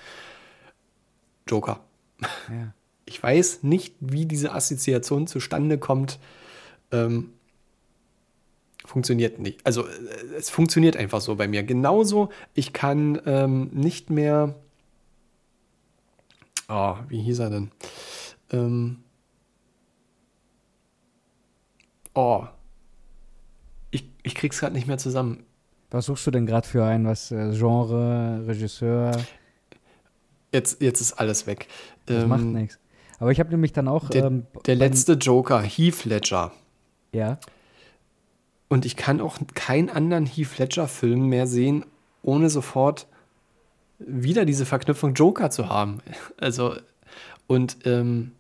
[1.48, 1.80] Joker.
[2.22, 2.74] Ja.
[3.06, 6.20] Ich weiß nicht, wie diese Assoziation zustande kommt.
[6.92, 7.32] Ähm,
[8.88, 9.66] funktioniert nicht.
[9.66, 9.92] Also äh,
[10.38, 11.64] es funktioniert einfach so bei mir.
[11.64, 14.56] Genauso, ich kann ähm, nicht mehr.
[16.70, 17.72] Oh, wie hieß er denn?
[18.52, 19.04] Ähm,
[22.14, 22.46] oh.
[23.92, 25.44] Ich, ich krieg's gerade nicht mehr zusammen.
[25.92, 27.06] Was suchst du denn gerade für ein?
[27.06, 29.12] Was äh, Genre, Regisseur?
[30.52, 31.68] Jetzt, jetzt ist alles weg.
[32.06, 32.80] Das Ähm, macht nichts.
[33.20, 34.10] Aber ich habe nämlich dann auch.
[34.10, 36.52] Der, ähm, der letzte Joker, Heath Ledger.
[37.14, 37.40] Ja.
[38.70, 41.86] Und ich kann auch keinen anderen Heath Ledger-Film mehr sehen,
[42.22, 43.08] ohne sofort
[44.00, 46.00] wieder diese Verknüpfung Joker zu haben.
[46.40, 46.76] Also,
[47.48, 48.32] und ähm,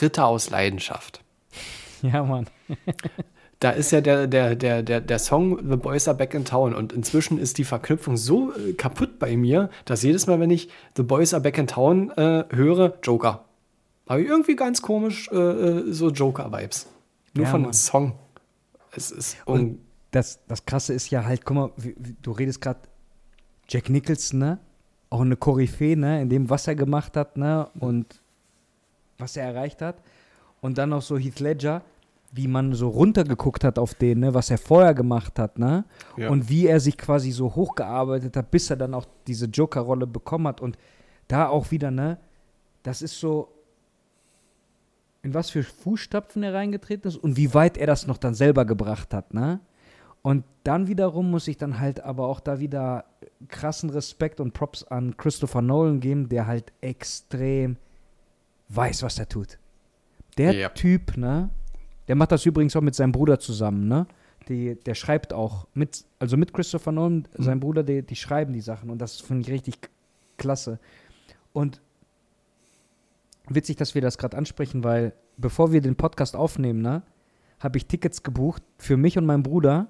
[0.00, 1.20] Ritter aus Leidenschaft.
[2.02, 2.46] Ja, Mann.
[3.60, 6.74] Da ist ja der, der, der, der, der Song The Boys Are Back in Town
[6.74, 10.68] und inzwischen ist die Verknüpfung so äh, kaputt bei mir, dass jedes Mal, wenn ich
[10.96, 13.44] The Boys Are Back in Town äh, höre, Joker.
[14.06, 16.88] Habe ich irgendwie ganz komisch äh, äh, so Joker-Vibes.
[17.32, 17.70] Nur Ja, von Mann.
[17.70, 18.12] dem Song.
[18.96, 19.78] Es ist Und un
[20.14, 21.70] das, das Krasse ist ja halt, guck mal,
[22.22, 22.80] du redest gerade
[23.68, 24.58] Jack Nicholson, ne?
[25.10, 26.22] Auch eine Koryphäe, ne?
[26.22, 27.68] In dem, was er gemacht hat, ne?
[27.80, 28.20] Und
[29.18, 29.96] was er erreicht hat.
[30.60, 31.82] Und dann noch so Heath Ledger,
[32.32, 34.34] wie man so runtergeguckt hat auf den, ne?
[34.34, 35.84] Was er vorher gemacht hat, ne?
[36.16, 36.30] Ja.
[36.30, 40.46] Und wie er sich quasi so hochgearbeitet hat, bis er dann auch diese Joker-Rolle bekommen
[40.46, 40.60] hat.
[40.60, 40.78] Und
[41.26, 42.18] da auch wieder, ne?
[42.84, 43.48] Das ist so,
[45.24, 48.64] in was für Fußstapfen er reingetreten ist und wie weit er das noch dann selber
[48.66, 49.58] gebracht hat, ne?
[50.20, 53.04] Und dann wiederum muss ich dann halt aber auch da wieder
[53.48, 57.76] krassen Respekt und Props an Christopher Nolan geben, der halt extrem
[58.68, 59.58] weiß, was er tut.
[60.38, 60.68] Der Ja.
[60.68, 61.50] Typ, ne?
[62.08, 64.06] Der macht das übrigens auch mit seinem Bruder zusammen, ne?
[64.48, 68.60] Die, der schreibt auch mit, also mit Christopher Nolan, sein Bruder, die, die schreiben die
[68.60, 69.78] Sachen und das finde ich richtig
[70.36, 70.78] klasse.
[71.54, 71.80] Und
[73.48, 77.02] witzig, dass wir das gerade ansprechen, weil bevor wir den Podcast aufnehmen, ne,
[77.60, 79.88] habe ich Tickets gebucht für mich und meinen Bruder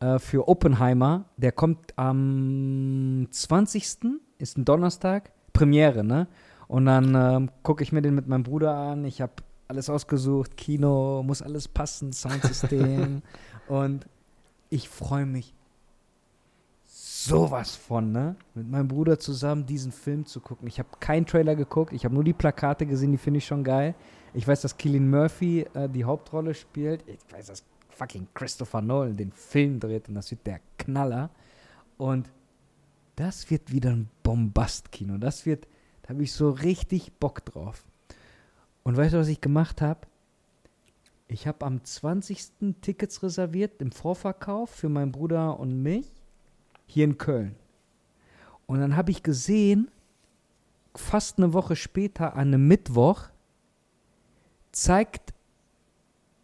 [0.00, 1.26] äh, für Oppenheimer.
[1.36, 4.20] Der kommt am 20.
[4.38, 6.28] ist ein Donnerstag, Premiere, ne?
[6.66, 9.04] Und dann ähm, gucke ich mir den mit meinem Bruder an.
[9.04, 9.34] Ich habe
[9.68, 13.22] alles ausgesucht, Kino, muss alles passen, Soundsystem.
[13.68, 14.06] und
[14.70, 15.54] ich freue mich
[17.24, 18.36] sowas von, ne?
[18.54, 20.68] Mit meinem Bruder zusammen diesen Film zu gucken.
[20.68, 23.64] Ich habe keinen Trailer geguckt, ich habe nur die Plakate gesehen, die finde ich schon
[23.64, 23.94] geil.
[24.34, 27.04] Ich weiß, dass Killian Murphy äh, die Hauptrolle spielt.
[27.06, 31.30] Ich weiß, dass fucking Christopher Nolan den Film dreht und das wird der Knaller.
[31.96, 32.30] Und
[33.16, 35.18] das wird wieder ein Bombastkino.
[35.18, 35.68] Das wird,
[36.02, 37.84] da habe ich so richtig Bock drauf.
[38.82, 40.00] Und weißt du, was ich gemacht habe?
[41.28, 42.74] Ich habe am 20.
[42.80, 46.10] Tickets reserviert im Vorverkauf für meinen Bruder und mich
[46.86, 47.56] hier in Köln.
[48.66, 49.90] Und dann habe ich gesehen,
[50.94, 53.28] fast eine Woche später, an einem Mittwoch,
[54.72, 55.34] zeigt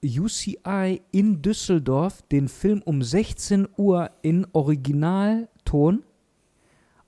[0.04, 6.02] UCI in Düsseldorf den Film um 16 Uhr in Originalton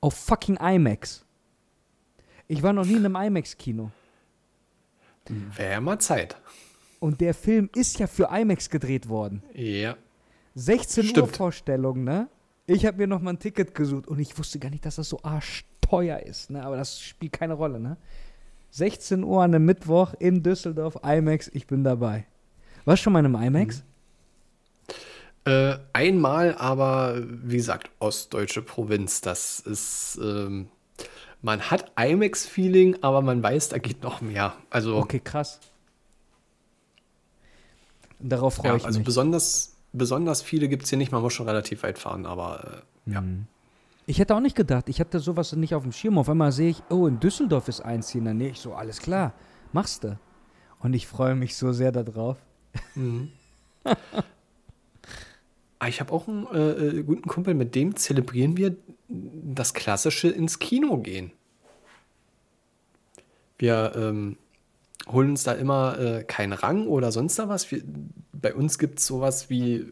[0.00, 1.24] auf fucking IMAX.
[2.48, 3.90] Ich war noch nie in einem IMAX-Kino.
[5.56, 6.36] Wäre mal Zeit.
[7.00, 9.42] Und der Film ist ja für IMAX gedreht worden.
[9.54, 9.96] Ja.
[10.54, 11.36] 16 Uhr Stimmt.
[11.36, 12.28] Vorstellung, ne?
[12.66, 15.08] Ich habe mir noch mal ein Ticket gesucht und ich wusste gar nicht, dass das
[15.08, 16.64] so arschteuer ist, ne?
[16.64, 17.96] Aber das spielt keine Rolle, ne?
[18.70, 22.24] 16 Uhr an einem Mittwoch in Düsseldorf, IMAX, ich bin dabei.
[22.84, 23.82] Warst du schon mal in einem IMAX?
[25.44, 29.20] Äh, einmal, aber wie gesagt, ostdeutsche Provinz.
[29.20, 30.68] Das ist, ähm,
[31.42, 34.54] man hat IMAX-Feeling, aber man weiß, da geht noch mehr.
[34.70, 35.58] Also, Okay, krass.
[38.20, 39.06] Darauf freue ja, ich also mich.
[39.06, 41.12] besonders, besonders viele gibt es hier nicht.
[41.12, 43.20] Man muss schon relativ weit fahren, aber äh, ja.
[43.20, 43.46] Mhm.
[44.04, 46.18] Ich hätte auch nicht gedacht, ich hatte sowas nicht auf dem Schirm.
[46.18, 48.50] Auf einmal sehe ich, oh, in Düsseldorf ist eins hier in der Nähe.
[48.50, 49.32] Ich so, alles klar,
[49.72, 50.18] machst du.
[50.80, 52.36] Und ich freue mich so sehr darauf.
[55.78, 58.76] Ah, Ich habe auch einen äh, äh, guten Kumpel, mit dem zelebrieren wir
[59.08, 61.32] das klassische ins Kino gehen.
[63.58, 64.36] Wir ähm,
[65.10, 67.68] holen uns da immer äh, keinen Rang oder sonst da was.
[67.72, 67.82] Wir,
[68.42, 69.86] bei uns gibt es sowas wie,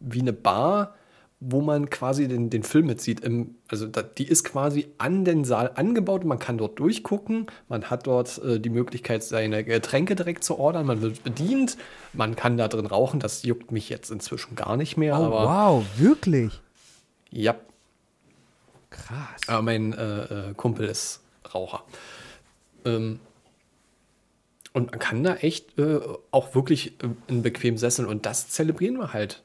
[0.00, 0.94] wie eine Bar,
[1.40, 3.20] wo man quasi den, den Film mitsieht.
[3.20, 6.24] Im, also da, die ist quasi an den Saal angebaut.
[6.24, 7.46] Man kann dort durchgucken.
[7.68, 10.86] Man hat dort äh, die Möglichkeit, seine Getränke direkt zu ordern.
[10.86, 11.76] Man wird bedient.
[12.12, 13.20] Man kann da drin rauchen.
[13.20, 15.18] Das juckt mich jetzt inzwischen gar nicht mehr.
[15.18, 16.60] Oh, aber wow, wirklich?
[17.30, 17.54] ja,
[18.90, 19.40] Krass.
[19.46, 21.20] aber mein äh, äh, Kumpel ist
[21.54, 21.82] Raucher.
[22.84, 23.20] Ähm,
[24.76, 26.00] und man kann da echt äh,
[26.30, 29.42] auch wirklich äh, in bequem Sesseln und das zelebrieren wir halt.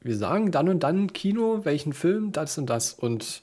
[0.00, 3.42] Wir sagen dann und dann Kino, welchen Film, das und das und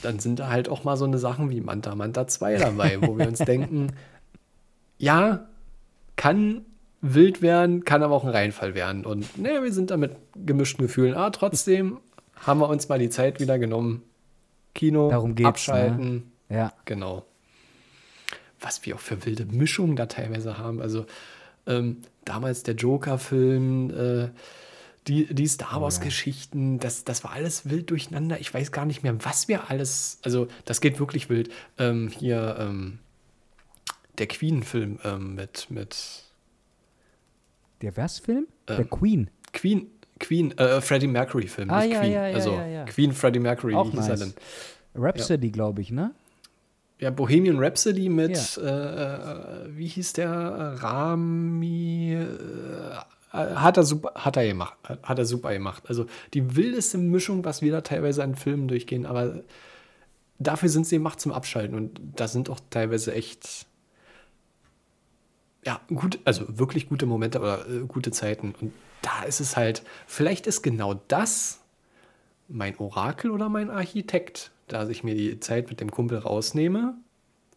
[0.00, 3.18] dann sind da halt auch mal so eine Sachen wie Manta Manta 2 dabei, wo
[3.18, 3.88] wir uns denken,
[4.96, 5.46] ja,
[6.16, 6.64] kann
[7.02, 9.04] wild werden, kann aber auch ein Reinfall werden.
[9.04, 11.12] Und naja, wir sind da mit gemischten Gefühlen.
[11.12, 11.98] Aber trotzdem
[12.36, 14.02] haben wir uns mal die Zeit wieder genommen.
[14.74, 16.32] Kino, Darum geht's, abschalten.
[16.48, 16.72] Ja.
[16.86, 17.26] Genau.
[18.64, 20.80] Was wir auch für wilde Mischungen da teilweise haben.
[20.80, 21.04] Also
[21.66, 24.28] ähm, damals der Joker-Film, äh,
[25.06, 28.40] die, die Star Wars-Geschichten, das, das war alles wild durcheinander.
[28.40, 30.18] Ich weiß gar nicht mehr, was wir alles.
[30.22, 31.50] Also, das geht wirklich wild.
[31.78, 33.00] Ähm, hier, ähm,
[34.16, 36.22] der Queen-Film ähm, mit, mit.
[37.82, 38.46] Der was-Film?
[38.66, 39.28] der Queen.
[39.52, 42.12] Queen, Queen, äh, Freddie Mercury-Film, Ah, ja, Queen.
[42.12, 42.58] ja, ja, also.
[42.86, 44.34] Queen Freddie Mercury, Auch nice.
[44.94, 46.12] Rhapsody, glaube ich, ne?
[46.98, 50.30] Ja, Bohemian Rhapsody mit, äh, äh, wie hieß der?
[50.78, 52.14] Rami.
[52.14, 52.96] Äh,
[53.34, 55.82] hat er super, hat er gemacht, hat er super gemacht.
[55.88, 59.40] Also die wildeste Mischung, was wir da teilweise an Filmen durchgehen, aber
[60.38, 63.66] dafür sind sie gemacht zum Abschalten und da sind auch teilweise echt,
[65.64, 68.54] ja, gut, also wirklich gute Momente oder äh, gute Zeiten.
[68.60, 68.72] Und
[69.02, 71.60] da ist es halt, vielleicht ist genau das
[72.46, 76.96] mein Orakel oder mein Architekt, da ich mir die Zeit mit dem Kumpel rausnehme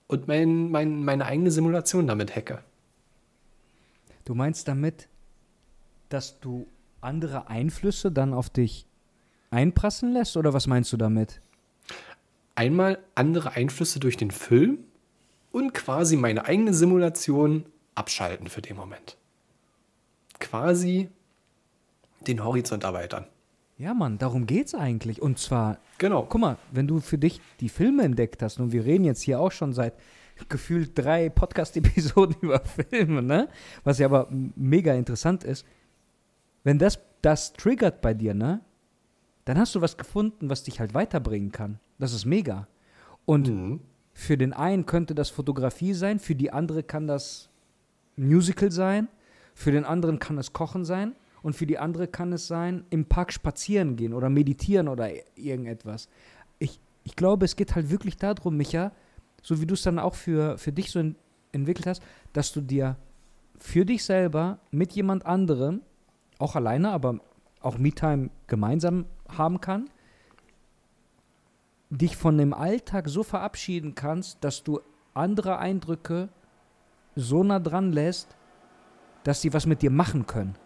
[0.07, 2.63] und mein, mein, meine eigene Simulation damit hacke.
[4.25, 5.07] Du meinst damit,
[6.09, 6.67] dass du
[7.01, 8.85] andere Einflüsse dann auf dich
[9.51, 11.41] einprassen lässt oder was meinst du damit?
[12.55, 14.79] Einmal andere Einflüsse durch den Film
[15.51, 17.65] und quasi meine eigene Simulation
[17.95, 19.17] abschalten für den Moment.
[20.39, 21.09] Quasi
[22.21, 23.27] den Horizont erweitern.
[23.77, 25.21] Ja, Mann, darum geht's eigentlich.
[25.21, 26.25] Und zwar, Genau.
[26.27, 29.39] guck mal, wenn du für dich die Filme entdeckt hast, und wir reden jetzt hier
[29.39, 29.93] auch schon seit
[30.49, 33.49] gefühlt drei Podcast-Episoden über Filme, ne?
[33.83, 35.65] Was ja aber mega interessant ist.
[36.63, 38.61] Wenn das, das triggert bei dir, ne?
[39.45, 41.79] Dann hast du was gefunden, was dich halt weiterbringen kann.
[41.99, 42.67] Das ist mega.
[43.25, 43.79] Und Mhm.
[44.13, 47.49] für den einen könnte das Fotografie sein, für die andere kann das
[48.15, 49.07] Musical sein,
[49.53, 51.13] für den anderen kann es Kochen sein
[51.47, 56.09] und für die andere kann es sein, im Park spazieren gehen oder meditieren oder irgendetwas.
[56.59, 58.91] Ich, ich glaube, es geht halt wirklich darum, Micha,
[59.41, 61.15] so wie du es dann auch für, für dich so en-
[61.53, 62.03] entwickelt hast,
[62.33, 62.97] dass du dir
[63.57, 65.83] für dich selber mit jemand anderem,
[66.37, 67.21] auch alleine, aber
[67.61, 69.89] auch Me-Time gemeinsam haben kann,
[71.89, 74.81] dich von dem Alltag so verabschieden kannst, dass du
[75.13, 76.27] andere Eindrücke
[77.15, 78.35] so nah dran lässt,
[79.23, 80.57] dass sie was mit dir machen können.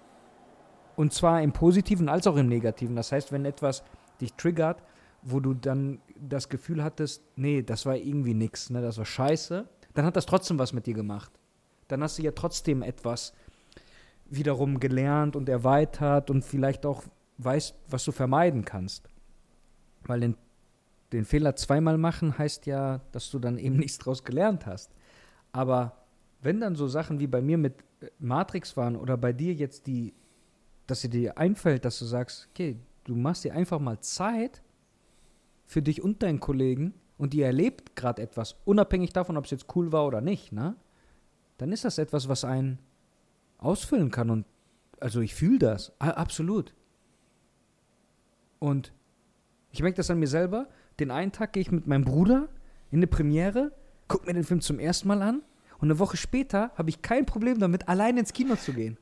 [0.96, 2.96] Und zwar im Positiven als auch im Negativen.
[2.96, 3.84] Das heißt, wenn etwas
[4.20, 4.82] dich triggert,
[5.22, 9.68] wo du dann das Gefühl hattest, nee, das war irgendwie nix, ne, das war scheiße,
[9.94, 11.32] dann hat das trotzdem was mit dir gemacht.
[11.88, 13.34] Dann hast du ja trotzdem etwas
[14.30, 17.04] wiederum gelernt und erweitert und vielleicht auch
[17.38, 19.10] weißt, was du vermeiden kannst.
[20.04, 20.38] Weil den,
[21.12, 24.92] den Fehler zweimal machen heißt ja, dass du dann eben nichts draus gelernt hast.
[25.52, 25.98] Aber
[26.42, 29.88] wenn dann so Sachen wie bei mir mit äh, Matrix waren oder bei dir jetzt
[29.88, 30.14] die,
[30.92, 34.62] dass sie dir einfällt, dass du sagst, okay, du machst dir einfach mal Zeit
[35.66, 39.68] für dich und deinen Kollegen und ihr erlebt gerade etwas, unabhängig davon, ob es jetzt
[39.76, 40.76] cool war oder nicht, ne?
[41.58, 42.78] Dann ist das etwas, was einen
[43.58, 44.46] ausfüllen kann und
[45.00, 46.74] also ich fühle das, absolut.
[48.60, 48.92] Und
[49.72, 50.68] ich merke das an mir selber.
[51.00, 52.50] Den einen Tag gehe ich mit meinem Bruder
[52.92, 53.72] in eine Premiere,
[54.10, 55.42] gucke mir den Film zum ersten Mal an
[55.80, 58.98] und eine Woche später habe ich kein Problem damit, alleine ins Kino zu gehen.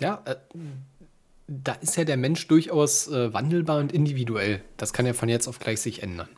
[0.00, 0.36] Ja, äh,
[1.46, 4.62] da ist ja der Mensch durchaus äh, wandelbar und individuell.
[4.76, 6.28] Das kann ja von jetzt auf gleich sich ändern.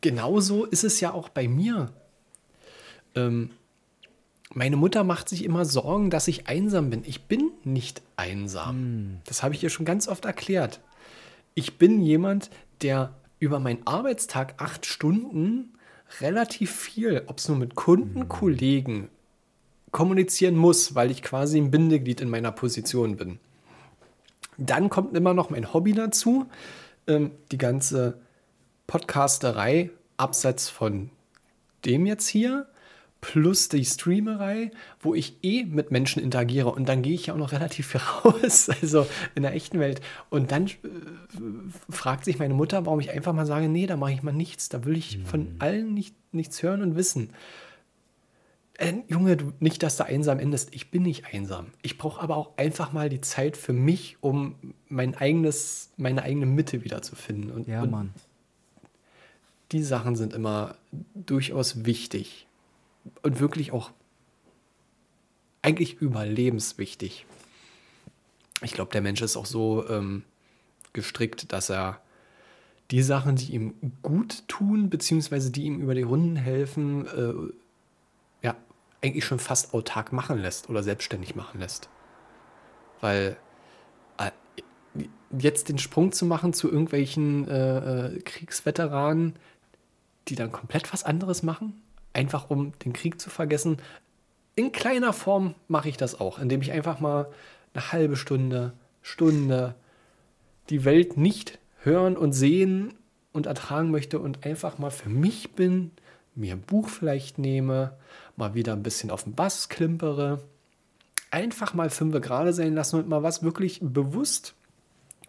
[0.00, 1.92] Genauso ist es ja auch bei mir.
[3.14, 3.50] Ähm,
[4.54, 7.02] meine Mutter macht sich immer Sorgen, dass ich einsam bin.
[7.04, 9.20] Ich bin nicht einsam.
[9.24, 10.80] Das habe ich ihr schon ganz oft erklärt.
[11.54, 12.50] Ich bin jemand,
[12.82, 15.76] der über meinen Arbeitstag acht Stunden
[16.20, 19.08] relativ viel, ob es nur mit Kunden, Kollegen,
[19.96, 23.38] kommunizieren muss, weil ich quasi ein Bindeglied in meiner Position bin.
[24.58, 26.44] Dann kommt immer noch mein Hobby dazu,
[27.06, 28.18] ähm, die ganze
[28.86, 31.08] Podcasterei abseits von
[31.86, 32.66] dem jetzt hier,
[33.22, 34.70] plus die Streamerei,
[35.00, 38.02] wo ich eh mit Menschen interagiere und dann gehe ich ja auch noch relativ viel
[38.24, 40.02] raus, also in der echten Welt.
[40.28, 40.72] Und dann äh,
[41.88, 44.68] fragt sich meine Mutter, warum ich einfach mal sage, nee, da mache ich mal nichts,
[44.68, 47.30] da will ich von allen nicht, nichts hören und wissen.
[48.78, 50.74] Äh, Junge, du, nicht, dass du einsam endest.
[50.74, 51.68] Ich bin nicht einsam.
[51.82, 54.54] Ich brauche aber auch einfach mal die Zeit für mich, um
[54.88, 57.50] mein eigenes, meine eigene Mitte wiederzufinden.
[57.50, 58.14] Und, Ja, und Mann.
[59.72, 60.76] die Sachen sind immer
[61.14, 62.46] durchaus wichtig.
[63.22, 63.92] Und wirklich auch
[65.62, 67.24] eigentlich überlebenswichtig.
[68.62, 70.22] Ich glaube, der Mensch ist auch so ähm,
[70.92, 72.00] gestrickt, dass er
[72.90, 77.32] die Sachen, die ihm gut tun, beziehungsweise die ihm über die Runden helfen, äh,
[79.02, 81.88] eigentlich schon fast autark machen lässt oder selbstständig machen lässt.
[83.00, 83.36] Weil
[84.18, 84.30] äh,
[85.38, 89.34] jetzt den Sprung zu machen zu irgendwelchen äh, äh, Kriegsveteranen,
[90.28, 91.80] die dann komplett was anderes machen,
[92.12, 93.78] einfach um den Krieg zu vergessen,
[94.54, 97.30] in kleiner Form mache ich das auch, indem ich einfach mal
[97.74, 99.74] eine halbe Stunde, Stunde
[100.70, 102.94] die Welt nicht hören und sehen
[103.32, 105.90] und ertragen möchte und einfach mal für mich bin,
[106.34, 107.96] mir ein Buch vielleicht nehme,
[108.36, 110.42] mal wieder ein bisschen auf den Bass klimpere,
[111.30, 114.54] einfach mal fünf gerade sein lassen und mal was wirklich bewusst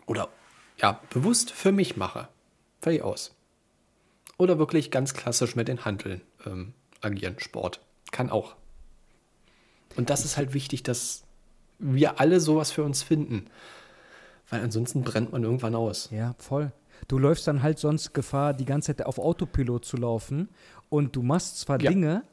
[0.06, 0.30] oder
[0.78, 2.28] ja, bewusst für mich mache.
[2.82, 3.36] Fertig aus.
[4.38, 7.82] Oder wirklich ganz klassisch mit den Handeln ähm, agieren, Sport.
[8.12, 8.56] Kann auch.
[9.96, 11.24] Und das ist halt wichtig, dass
[11.80, 13.48] wir alle sowas für uns finden.
[14.50, 16.10] Weil ansonsten brennt man irgendwann aus.
[16.12, 16.72] Ja, voll.
[17.08, 20.50] Du läufst dann halt sonst Gefahr, die ganze Zeit auf Autopilot zu laufen
[20.90, 21.90] und du machst zwar ja.
[21.90, 22.24] Dinge,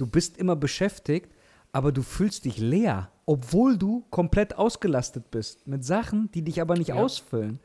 [0.00, 1.30] du bist immer beschäftigt,
[1.72, 6.76] aber du fühlst dich leer, obwohl du komplett ausgelastet bist mit Sachen, die dich aber
[6.76, 6.94] nicht ja.
[6.96, 7.58] ausfüllen.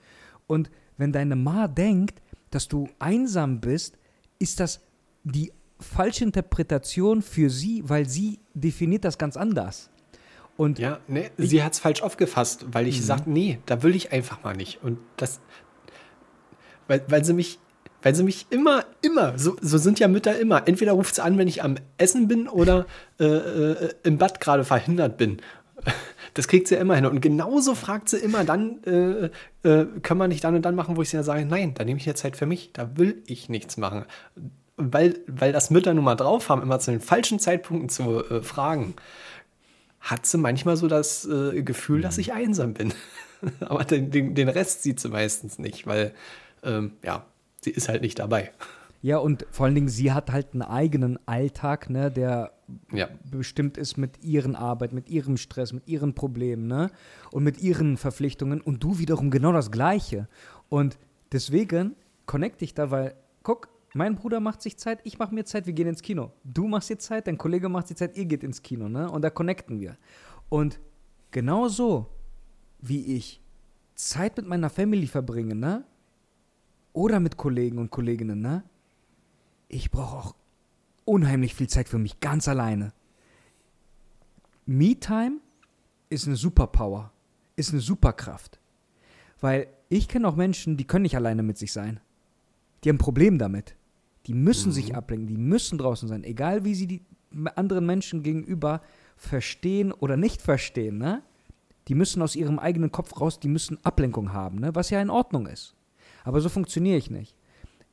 [0.47, 3.97] Und wenn deine Ma denkt, dass du einsam bist,
[4.39, 4.81] ist das
[5.23, 9.89] die falsche Interpretation für sie, weil sie definiert das ganz anders.
[10.57, 13.03] Und ja, nee, sie hat es falsch aufgefasst, weil ich mhm.
[13.03, 14.83] sagte, nee, da will ich einfach mal nicht.
[14.83, 15.39] Und das,
[16.87, 17.59] weil, weil sie mich,
[18.01, 20.67] weil sie mich immer, immer, so, so sind ja Mütter immer.
[20.67, 22.85] Entweder ruft sie an, wenn ich am Essen bin oder
[23.19, 25.41] äh, äh, im Bad gerade verhindert bin.
[26.33, 27.05] Das kriegt sie immer hin.
[27.05, 29.25] Und genauso fragt sie immer dann, äh,
[29.67, 31.83] äh, können wir nicht dann und dann machen, wo ich sie ja sage, nein, da
[31.83, 34.05] nehme ich jetzt Zeit für mich, da will ich nichts machen.
[34.77, 38.41] Weil, weil das Mütter nun mal drauf haben, immer zu den falschen Zeitpunkten zu äh,
[38.41, 38.93] fragen,
[39.99, 42.21] hat sie manchmal so das äh, Gefühl, dass mhm.
[42.21, 42.93] ich einsam bin.
[43.61, 46.13] Aber den, den, den, Rest sieht sie meistens nicht, weil,
[46.63, 47.25] ähm, ja,
[47.61, 48.51] sie ist halt nicht dabei.
[49.01, 52.51] Ja, und vor allen Dingen, sie hat halt einen eigenen Alltag, ne, der
[52.91, 53.07] ja.
[53.31, 56.91] bestimmt ist mit ihren Arbeit, mit ihrem Stress, mit ihren Problemen, ne?
[57.31, 60.27] Und mit ihren Verpflichtungen und du wiederum genau das Gleiche.
[60.67, 60.97] Und
[61.31, 61.95] deswegen
[62.25, 65.73] connecte ich da, weil, guck, mein Bruder macht sich Zeit, ich mache mir Zeit, wir
[65.73, 66.33] gehen ins Kino.
[66.43, 69.09] Du machst dir Zeit, dein Kollege macht sich Zeit, ihr geht ins Kino, ne?
[69.09, 69.97] Und da connecten wir.
[70.49, 70.79] Und
[71.31, 72.07] genauso
[72.81, 73.41] wie ich
[73.95, 75.85] Zeit mit meiner Family verbringe, ne?
[76.93, 78.63] Oder mit Kollegen und Kolleginnen, ne?
[79.69, 80.35] ich brauche auch
[81.05, 82.91] unheimlich viel Zeit für mich, ganz alleine.
[84.65, 85.37] Me-Time
[86.09, 87.11] ist eine Superpower,
[87.55, 88.59] ist eine Superkraft.
[89.39, 91.99] Weil ich kenne auch Menschen, die können nicht alleine mit sich sein.
[92.83, 93.75] Die haben ein Problem damit.
[94.25, 94.73] Die müssen mhm.
[94.73, 97.01] sich ablenken, die müssen draußen sein, egal wie sie die
[97.55, 98.81] anderen Menschen gegenüber
[99.15, 101.23] verstehen oder nicht verstehen, ne?
[101.87, 104.75] Die müssen aus ihrem eigenen Kopf raus, die müssen Ablenkung haben, ne?
[104.75, 105.75] Was ja in Ordnung ist.
[106.29, 107.35] Aber so funktioniere ich nicht.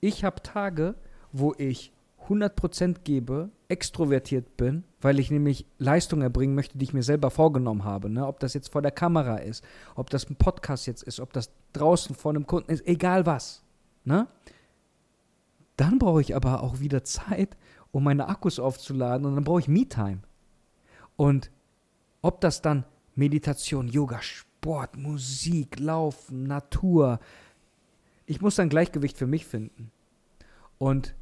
[0.01, 0.95] Ich habe Tage,
[1.33, 1.91] wo ich
[2.29, 7.85] 100% gebe, extrovertiert bin, weil ich nämlich Leistung erbringen möchte, die ich mir selber vorgenommen
[7.85, 8.11] habe.
[8.11, 8.27] Ne?
[8.27, 9.65] Ob das jetzt vor der Kamera ist,
[9.95, 13.63] ob das ein Podcast jetzt ist, ob das draußen vor einem Kunden ist, egal was.
[14.05, 14.27] Ne?
[15.79, 17.57] Dann brauche ich aber auch wieder Zeit,
[17.91, 20.19] um meine Akkus aufzuladen und dann brauche ich Me-Time.
[21.17, 21.51] Und
[22.21, 22.85] ob das dann
[23.15, 27.19] Meditation, Yoga, Sport, Musik, Laufen, Natur,
[28.27, 29.91] ich muss dann Gleichgewicht für mich finden.
[30.79, 31.15] Und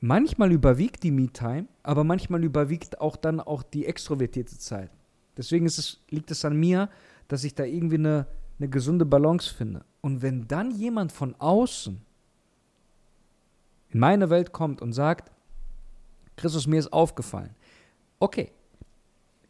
[0.00, 4.90] manchmal überwiegt die Me-Time, aber manchmal überwiegt auch dann auch die extrovertierte Zeit.
[5.36, 6.88] Deswegen es, liegt es an mir,
[7.28, 8.26] dass ich da irgendwie eine,
[8.58, 9.84] eine gesunde Balance finde.
[10.00, 12.00] Und wenn dann jemand von außen
[13.90, 15.30] in meine Welt kommt und sagt,
[16.36, 17.54] Christus, mir ist aufgefallen.
[18.18, 18.50] Okay,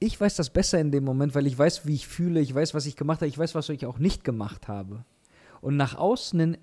[0.00, 2.74] ich weiß das besser in dem Moment, weil ich weiß, wie ich fühle, ich weiß,
[2.74, 5.04] was ich gemacht habe, ich weiß, was ich auch nicht gemacht habe.
[5.60, 6.58] Und nach außen hin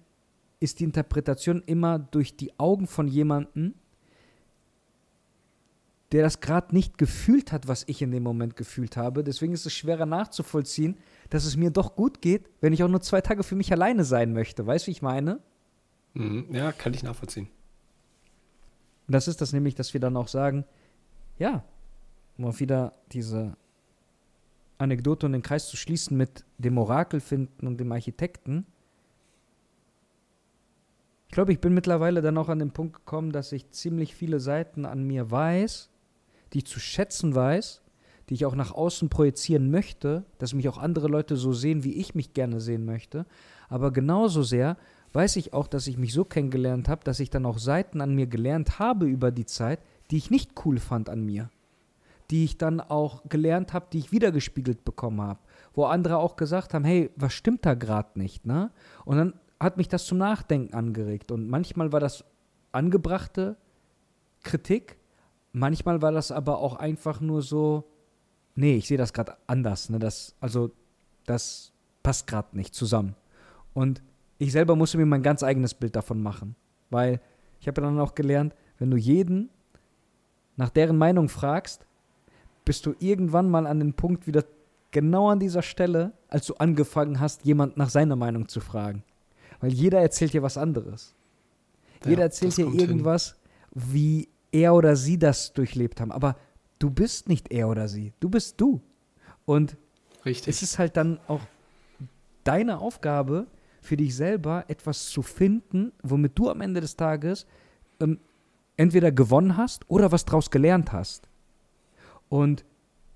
[0.60, 3.76] ist die Interpretation immer durch die Augen von jemandem,
[6.11, 9.24] der das gerade nicht gefühlt hat, was ich in dem Moment gefühlt habe.
[9.24, 10.98] Deswegen ist es schwerer nachzuvollziehen,
[11.30, 14.06] dass es mir doch gut geht, wenn ich auch nur zwei Tage für mich alleine
[14.06, 14.65] sein möchte.
[14.65, 15.41] Weißt du, wie ich meine?
[16.14, 16.48] Mhm.
[16.52, 17.49] Ja, kann ich nachvollziehen.
[19.07, 20.65] Und das ist das nämlich, dass wir dann auch sagen,
[21.38, 21.64] ja,
[22.38, 23.57] um auch wieder diese
[24.78, 28.65] Anekdote und den Kreis zu schließen mit dem Orakel finden und dem Architekten,
[31.28, 34.40] ich glaube, ich bin mittlerweile dann auch an den Punkt gekommen, dass ich ziemlich viele
[34.40, 35.90] Seiten an mir weiß,
[36.54, 37.82] die ich zu schätzen weiß,
[38.30, 41.94] die ich auch nach außen projizieren möchte, dass mich auch andere Leute so sehen, wie
[41.94, 43.26] ich mich gerne sehen möchte.
[43.70, 44.78] Aber genauso sehr
[45.14, 48.16] weiß ich auch, dass ich mich so kennengelernt habe, dass ich dann auch Seiten an
[48.16, 49.80] mir gelernt habe über die Zeit,
[50.12, 51.49] die ich nicht cool fand an mir.
[52.32, 55.40] Die ich dann auch gelernt habe, die ich wiedergespiegelt bekommen habe.
[55.74, 58.72] Wo andere auch gesagt haben, hey, was stimmt da gerade nicht, ne?
[59.06, 61.31] Und dann hat mich das zum Nachdenken angeregt.
[61.31, 62.23] Und manchmal war das
[62.71, 63.57] angebrachte
[64.43, 64.97] Kritik,
[65.51, 67.85] manchmal war das aber auch einfach nur so,
[68.55, 69.89] nee, ich sehe das gerade anders.
[69.89, 69.99] Ne?
[69.99, 70.71] Das, also,
[71.25, 71.71] das
[72.03, 73.15] passt gerade nicht zusammen.
[73.73, 74.01] Und
[74.38, 76.55] ich selber musste mir mein ganz eigenes Bild davon machen.
[76.89, 77.19] Weil
[77.59, 79.49] ich habe dann auch gelernt, wenn du jeden
[80.55, 81.85] nach deren Meinung fragst,
[82.65, 84.43] bist du irgendwann mal an den Punkt wieder
[84.91, 89.03] genau an dieser Stelle, als du angefangen hast, jemand nach seiner Meinung zu fragen.
[89.59, 91.15] Weil jeder erzählt dir was anderes.
[92.03, 92.89] Ja, jeder erzählt dir kommt hin.
[92.89, 93.35] irgendwas,
[93.73, 96.11] wie er oder sie das durchlebt haben.
[96.11, 96.38] Aber
[96.79, 98.13] du bist nicht er oder sie.
[98.19, 98.81] Du bist du.
[99.45, 99.77] Und
[100.25, 100.47] Richtig.
[100.47, 101.41] es ist halt dann auch
[102.43, 103.47] deine Aufgabe,
[103.81, 107.45] für dich selber etwas zu finden, womit du am Ende des Tages
[108.01, 108.19] ähm,
[108.75, 111.29] entweder gewonnen hast oder was draus gelernt hast.
[112.29, 112.65] Und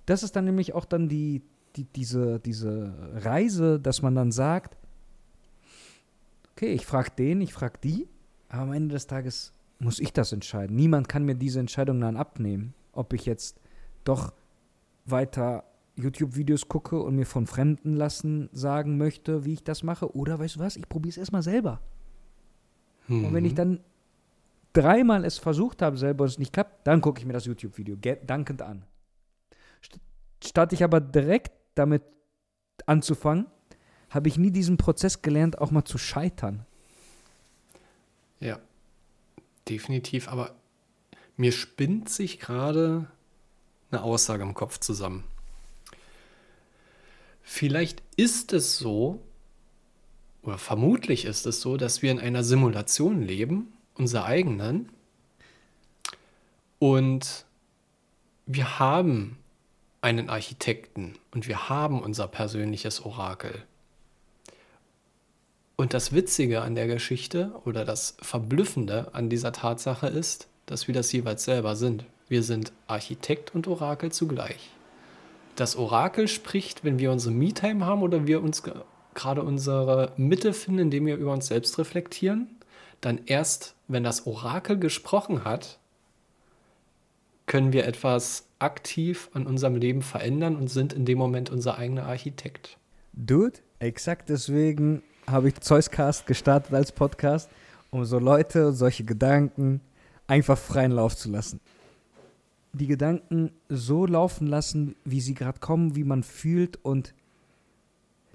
[0.05, 1.41] das ist dann nämlich auch dann die,
[1.75, 4.77] die, diese, diese Reise, dass man dann sagt,
[6.61, 8.07] okay, ich frage den, ich frage die,
[8.47, 10.75] aber am Ende des Tages muss ich das entscheiden.
[10.75, 13.59] Niemand kann mir diese Entscheidung dann abnehmen, ob ich jetzt
[14.03, 14.31] doch
[15.05, 15.63] weiter
[15.95, 20.15] YouTube-Videos gucke und mir von Fremden lassen sagen möchte, wie ich das mache.
[20.15, 21.81] Oder weißt du was, ich probiere es erstmal selber.
[23.09, 23.57] Und wenn ich Mhm.
[23.57, 23.79] dann
[24.73, 27.97] dreimal es versucht habe selber und es nicht klappt, dann gucke ich mir das YouTube-Video
[28.25, 28.85] dankend an.
[29.83, 29.99] St
[30.43, 32.03] statt ich aber direkt damit
[32.85, 33.47] anzufangen,
[34.11, 36.65] habe ich nie diesen Prozess gelernt, auch mal zu scheitern.
[38.39, 38.59] Ja,
[39.67, 40.27] definitiv.
[40.27, 40.53] Aber
[41.37, 43.07] mir spinnt sich gerade
[43.89, 45.23] eine Aussage im Kopf zusammen.
[47.41, 49.21] Vielleicht ist es so,
[50.43, 54.89] oder vermutlich ist es so, dass wir in einer Simulation leben, unserer eigenen,
[56.79, 57.45] und
[58.45, 59.37] wir haben
[60.01, 63.63] einen Architekten und wir haben unser persönliches Orakel.
[65.75, 70.93] Und das Witzige an der Geschichte oder das Verblüffende an dieser Tatsache ist, dass wir
[70.93, 72.05] das jeweils selber sind.
[72.27, 74.69] Wir sind Architekt und Orakel zugleich.
[75.55, 78.73] Das Orakel spricht, wenn wir unsere Me-Time haben oder wir uns ge-
[79.13, 82.47] gerade unsere Mitte finden, indem wir über uns selbst reflektieren.
[83.01, 85.79] Dann erst, wenn das Orakel gesprochen hat,
[87.47, 92.05] können wir etwas aktiv an unserem Leben verändern und sind in dem Moment unser eigener
[92.05, 92.77] Architekt.
[93.11, 97.49] Dude, exakt deswegen habe ich Zeuscast gestartet als Podcast,
[97.89, 99.81] um so Leute und solche Gedanken
[100.27, 101.59] einfach freien Lauf zu lassen.
[102.73, 107.13] Die Gedanken so laufen lassen, wie sie gerade kommen, wie man fühlt und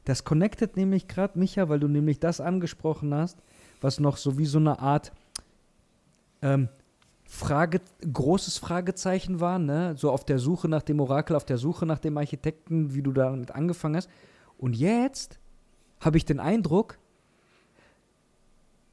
[0.05, 3.39] das connectet nämlich gerade, Micha, weil du nämlich das angesprochen hast,
[3.81, 5.13] was noch so wie so eine Art
[6.43, 6.69] ähm,
[7.25, 7.81] Frage,
[8.13, 9.95] großes Fragezeichen war, ne?
[9.97, 13.13] So auf der Suche nach dem Orakel, auf der Suche nach dem Architekten, wie du
[13.13, 14.09] damit angefangen hast.
[14.59, 15.41] Und jetzt
[16.01, 16.99] habe ich den Eindruck,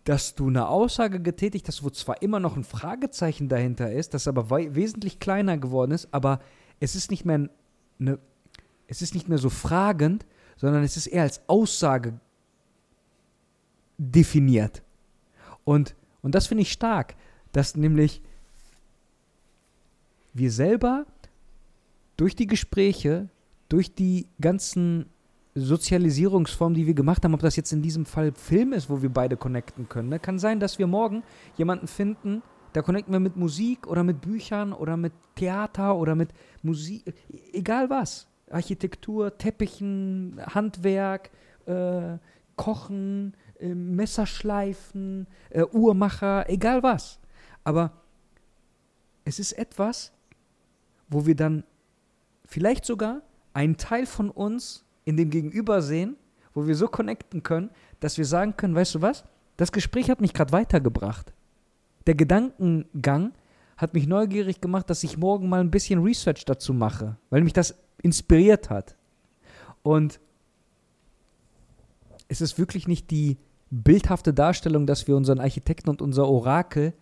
[0.04, 4.28] dass du eine Aussage getätigt hast, wo zwar immer noch ein Fragezeichen dahinter ist, das
[4.28, 6.40] aber wesentlich kleiner geworden ist, aber
[6.80, 7.50] es ist nicht mehr
[8.00, 8.20] eine,
[8.88, 10.26] es ist nicht mehr so fragend,
[10.58, 12.20] sondern es ist eher als Aussage
[13.98, 14.84] definiert.
[15.64, 17.16] Und, und das finde ich stark,
[17.54, 18.22] dass nämlich
[20.34, 21.06] wir selber
[22.18, 23.30] durch die Gespräche,
[23.70, 25.13] durch die ganzen
[25.56, 29.10] Sozialisierungsformen, die wir gemacht haben, ob das jetzt in diesem Fall Film ist, wo wir
[29.10, 30.10] beide connecten können.
[30.10, 30.20] Ne?
[30.20, 31.24] Kann sein, dass wir morgen
[31.58, 32.42] jemanden finden,
[32.74, 36.30] da connecten wir mit Musik oder mit Büchern oder mit Theater oder mit
[36.64, 37.14] Musik,
[37.54, 38.28] egal was.
[38.50, 41.30] Architektur, Teppichen, Handwerk,
[41.66, 42.18] äh,
[42.56, 47.20] Kochen, äh, Messerschleifen, äh, Uhrmacher, egal was.
[47.64, 47.92] Aber
[49.24, 50.12] es ist etwas,
[51.10, 51.64] wo wir dann
[52.46, 53.22] vielleicht sogar
[53.54, 56.16] einen Teil von uns in dem Gegenüber sehen,
[56.54, 57.70] wo wir so connecten können,
[58.00, 59.24] dass wir sagen können, weißt du was,
[59.58, 61.34] das Gespräch hat mich gerade weitergebracht.
[62.08, 63.34] Der Gedankengang
[63.78, 67.54] hat mich neugierig gemacht, dass ich morgen mal ein bisschen Research dazu mache, weil mich
[67.54, 68.96] das inspiriert hat.
[69.82, 70.20] Und
[72.28, 73.38] es ist wirklich nicht die
[73.70, 76.94] bildhafte Darstellung, dass wir unseren Architekten und unser Orakel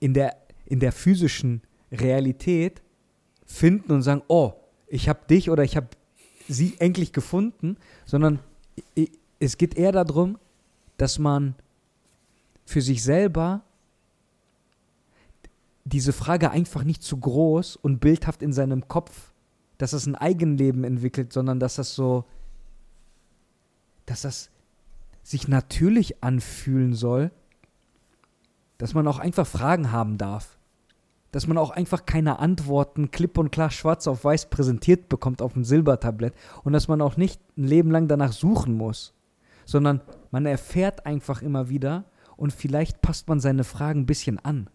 [0.00, 1.62] in der, in der physischen
[1.92, 2.82] Realität
[3.44, 4.52] finden und sagen, oh,
[4.86, 5.88] ich habe dich oder ich habe
[6.48, 7.76] sie endlich gefunden,
[8.06, 8.40] sondern
[9.38, 10.38] es geht eher darum,
[10.96, 11.54] dass man
[12.64, 13.62] für sich selber
[15.84, 19.32] diese Frage einfach nicht zu groß und bildhaft in seinem Kopf,
[19.78, 22.24] dass es ein Eigenleben entwickelt, sondern dass das so,
[24.06, 24.50] dass das
[25.22, 27.30] sich natürlich anfühlen soll,
[28.76, 30.57] dass man auch einfach Fragen haben darf.
[31.30, 35.52] Dass man auch einfach keine Antworten klipp und klar schwarz auf weiß präsentiert bekommt auf
[35.52, 36.34] dem Silbertablett
[36.64, 39.14] und dass man auch nicht ein Leben lang danach suchen muss,
[39.66, 40.00] sondern
[40.30, 42.04] man erfährt einfach immer wieder
[42.36, 44.70] und vielleicht passt man seine Fragen ein bisschen an.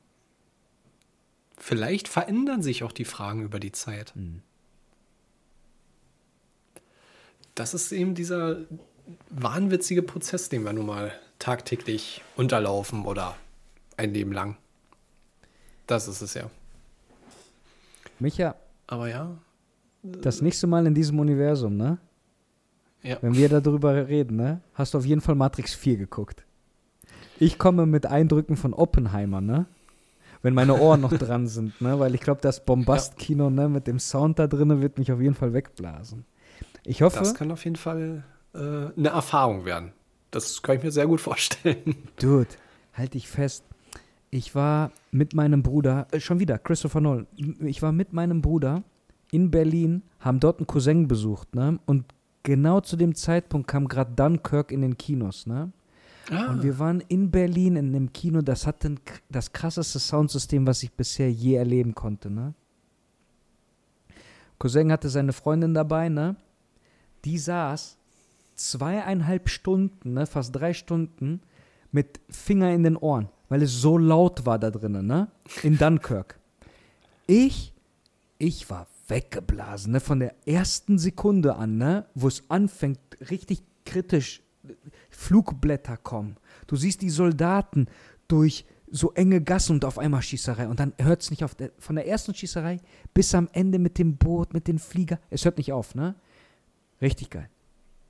[1.57, 4.13] Vielleicht verändern sich auch die Fragen über die Zeit.
[7.55, 8.57] Das ist eben dieser
[9.29, 13.35] wahnwitzige Prozess, den wir nun mal tagtäglich unterlaufen oder
[13.97, 14.57] ein Leben lang.
[15.87, 16.49] Das ist es ja.
[18.19, 18.55] Micha,
[18.87, 19.37] Aber ja,
[20.03, 21.97] Das nächste Mal in diesem Universum, ne?
[23.01, 23.17] Ja.
[23.21, 24.61] Wenn wir darüber reden, ne?
[24.73, 26.45] Hast du auf jeden Fall Matrix 4 geguckt.
[27.37, 29.65] Ich komme mit Eindrücken von Oppenheimer, ne?
[30.41, 31.99] Wenn meine Ohren noch dran sind, ne?
[31.99, 35.35] Weil ich glaube, das Bombast-Kino, ne, mit dem Sound da drinnen wird mich auf jeden
[35.35, 36.25] Fall wegblasen.
[36.85, 37.19] Ich hoffe.
[37.19, 38.23] Das kann auf jeden Fall
[38.53, 39.93] äh, eine Erfahrung werden.
[40.31, 41.95] Das kann ich mir sehr gut vorstellen.
[42.19, 42.47] Dude,
[42.93, 43.63] halt dich fest.
[44.33, 47.27] Ich war mit meinem Bruder, äh, schon wieder, Christopher Nolan,
[47.59, 48.81] ich war mit meinem Bruder
[49.31, 51.77] in Berlin, haben dort einen Cousin besucht, ne?
[51.85, 52.05] Und
[52.41, 55.71] genau zu dem Zeitpunkt kam gerade Dunkirk in den Kinos, ne?
[56.31, 58.95] Ah, Und wir waren in Berlin in einem Kino, das hatte
[59.29, 62.55] das krasseste Soundsystem, was ich bisher je erleben konnte, ne?
[64.57, 66.37] Cousin hatte seine Freundin dabei, ne?
[67.23, 67.99] Die saß
[68.55, 71.41] zweieinhalb Stunden, ne, fast drei Stunden
[71.91, 75.27] mit Finger in den Ohren, weil es so laut war da drinnen, ne?
[75.61, 76.39] In Dunkirk.
[77.27, 77.71] Ich,
[78.39, 79.99] ich war weggeblasen, ne?
[79.99, 82.07] Von der ersten Sekunde an, ne?
[82.15, 82.97] Wo es anfängt,
[83.29, 84.41] richtig kritisch
[85.11, 86.37] Flugblätter kommen.
[86.65, 87.89] Du siehst die Soldaten
[88.27, 90.67] durch so enge Gassen und auf einmal Schießerei.
[90.67, 91.53] Und dann hört es nicht auf.
[91.53, 92.79] Der, von der ersten Schießerei
[93.13, 95.19] bis am Ende mit dem Boot, mit dem Flieger.
[95.29, 96.15] Es hört nicht auf, ne?
[97.03, 97.51] Richtig geil.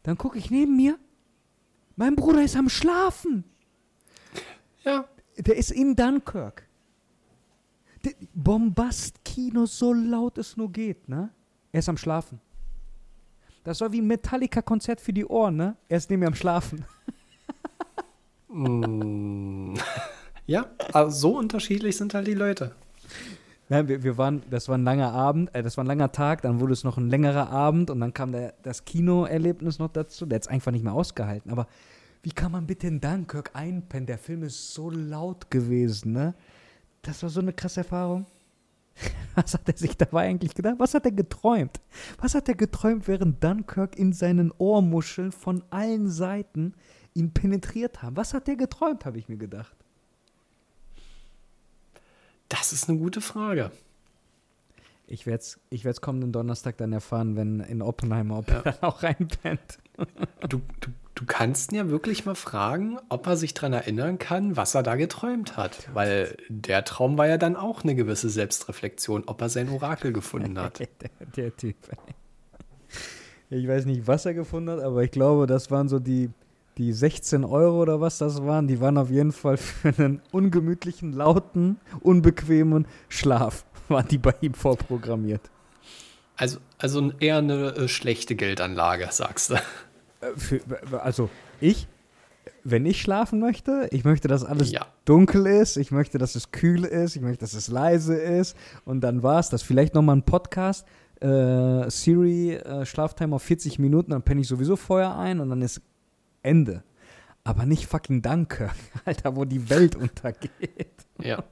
[0.03, 0.97] Dann gucke ich neben mir.
[1.97, 3.43] Mein Bruder ist am Schlafen.
[4.85, 5.05] ja.
[5.37, 6.67] Der ist in Dunkirk.
[8.05, 11.29] Der Bombast-Kino, so laut es nur geht, ne?
[11.71, 12.39] Er ist am Schlafen.
[13.63, 15.77] Das war wie ein Metallica-Konzert für die Ohren, ne?
[15.87, 16.85] Er ist neben mir am Schlafen.
[18.49, 19.75] Mm.
[20.45, 22.75] ja, also so unterschiedlich sind halt die Leute.
[23.69, 26.41] Ja, wir, wir waren, das war ein langer Abend, äh, das war ein langer Tag,
[26.41, 30.25] dann wurde es noch ein längerer Abend und dann kam der, das Kinoerlebnis noch dazu.
[30.25, 31.49] Der hat es einfach nicht mehr ausgehalten.
[31.51, 31.67] Aber
[32.23, 34.07] wie kann man bitte in Dunkirk einpennen?
[34.07, 36.33] Der Film ist so laut gewesen, ne?
[37.01, 38.25] Das war so eine krasse Erfahrung.
[39.35, 40.75] Was hat er sich dabei eigentlich gedacht?
[40.77, 41.81] Was hat er geträumt?
[42.19, 46.73] Was hat er geträumt, während Dunkirk in seinen Ohrmuscheln von allen Seiten
[47.13, 48.15] ihn penetriert haben?
[48.15, 49.75] Was hat er geträumt, habe ich mir gedacht.
[52.49, 53.71] Das ist eine gute Frage.
[55.07, 58.57] Ich werde es ich werd's kommenden Donnerstag dann erfahren, wenn in Oppenheimer, ob Ja.
[58.57, 59.79] er dann auch reinpennt.
[60.47, 64.57] Du, du, du kannst ihn ja wirklich mal fragen, ob er sich daran erinnern kann,
[64.57, 65.89] was er da geträumt hat.
[65.93, 70.57] Weil der Traum war ja dann auch eine gewisse Selbstreflexion, ob er sein Orakel gefunden
[70.59, 70.79] hat.
[70.79, 70.87] der,
[71.35, 71.75] der Typ.
[73.49, 76.29] Ich weiß nicht, was er gefunden hat, aber ich glaube, das waren so die,
[76.77, 78.67] die 16 Euro oder was das waren.
[78.67, 84.55] Die waren auf jeden Fall für einen ungemütlichen, lauten, unbequemen Schlaf, waren die bei ihm
[84.55, 85.51] vorprogrammiert.
[86.35, 89.55] Also, also eher eine äh, schlechte Geldanlage, sagst du.
[90.23, 91.29] Äh, Für, also
[91.59, 91.87] ich,
[92.63, 94.85] wenn ich schlafen möchte, ich möchte, dass alles Ja.
[95.05, 98.55] dunkel ist, ich möchte, dass es kühl ist, ich möchte, dass es leise ist
[98.85, 99.63] und dann war es das.
[99.63, 100.85] Vielleicht nochmal ein Podcast,
[101.21, 105.61] äh, Siri, äh, Schlaftime auf 40 Minuten, dann penne ich sowieso vorher ein und dann
[105.61, 105.81] ist
[106.41, 106.83] Ende.
[107.45, 108.71] Aber nicht fucking Danke,
[109.05, 111.05] Alter, wo die Welt untergeht.
[111.21, 111.43] Ja.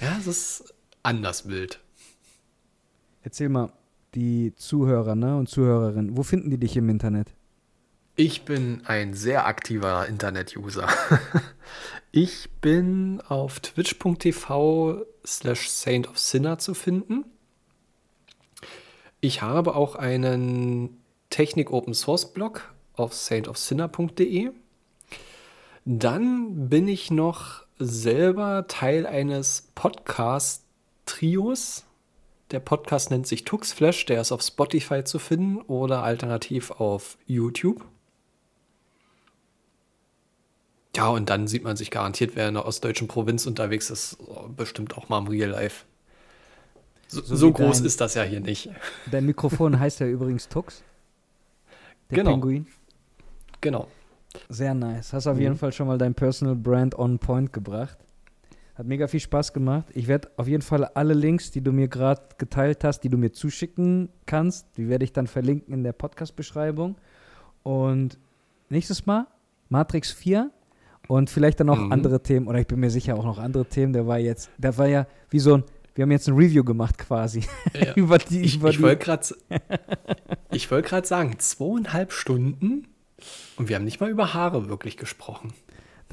[0.00, 1.80] Ja, es ist anders wild.
[3.22, 3.72] Erzähl mal,
[4.14, 7.34] die Zuhörer ne, und Zuhörerinnen, wo finden die dich im Internet?
[8.14, 10.88] Ich bin ein sehr aktiver Internet-User.
[12.14, 17.24] Ich bin auf twitch.tv slash Saint of Sinner zu finden.
[19.22, 24.50] Ich habe auch einen Technik-Open-Source-Blog auf saintofsinner.de.
[25.86, 31.86] Dann bin ich noch selber Teil eines Podcast-Trios.
[32.52, 37.84] Der Podcast nennt sich Tuxflash, der ist auf Spotify zu finden oder alternativ auf YouTube.
[40.94, 44.18] Ja, und dann sieht man sich garantiert, wer in der ostdeutschen Provinz unterwegs ist,
[44.56, 45.86] bestimmt auch mal im Real Life.
[47.08, 48.68] So, So so groß dein- ist das ja hier nicht.
[49.10, 50.82] Dein Mikrofon heißt ja übrigens Tux.
[52.10, 52.32] Der Genau.
[52.32, 52.66] Pinguin.
[53.62, 53.88] Genau.
[54.50, 55.12] Sehr nice.
[55.14, 55.42] Hast auf Mhm.
[55.42, 57.96] jeden Fall schon mal dein Personal Brand on point gebracht.
[58.82, 59.86] Hat mega viel Spaß gemacht.
[59.94, 63.16] Ich werde auf jeden Fall alle Links, die du mir gerade geteilt hast, die du
[63.16, 66.96] mir zuschicken kannst, die werde ich dann verlinken in der Podcast-Beschreibung.
[67.62, 68.18] Und
[68.70, 69.28] nächstes Mal
[69.68, 70.50] Matrix 4
[71.06, 71.92] und vielleicht dann auch Mhm.
[71.92, 73.92] andere Themen, oder ich bin mir sicher auch noch andere Themen.
[73.92, 75.64] Der war jetzt, der war ja wie so ein,
[75.94, 77.44] wir haben jetzt ein Review gemacht quasi.
[77.80, 77.92] Ja.
[77.94, 79.24] über die, Ich, über ich wollte gerade
[80.72, 82.88] wollt sagen, zweieinhalb Stunden
[83.54, 85.52] und wir haben nicht mal über Haare wirklich gesprochen.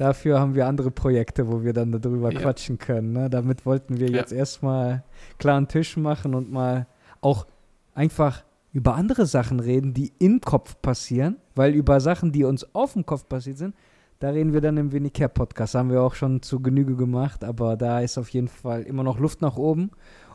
[0.00, 2.40] Dafür haben wir andere Projekte, wo wir dann darüber Ja.
[2.40, 3.12] quatschen können.
[3.12, 3.28] Ne?
[3.28, 4.16] Damit wollten wir Ja.
[4.16, 5.04] jetzt erstmal
[5.36, 6.86] klaren Tisch machen und mal
[7.20, 7.46] auch
[7.92, 12.94] einfach über andere Sachen reden, die im Kopf passieren, weil über Sachen, die uns auf
[12.94, 13.74] dem Kopf passiert sind,
[14.20, 15.74] da reden wir dann im Winnicare Podcast.
[15.74, 19.18] Haben wir auch schon zu Genüge gemacht, aber da ist auf jeden Fall immer noch
[19.18, 19.90] Luft nach oben.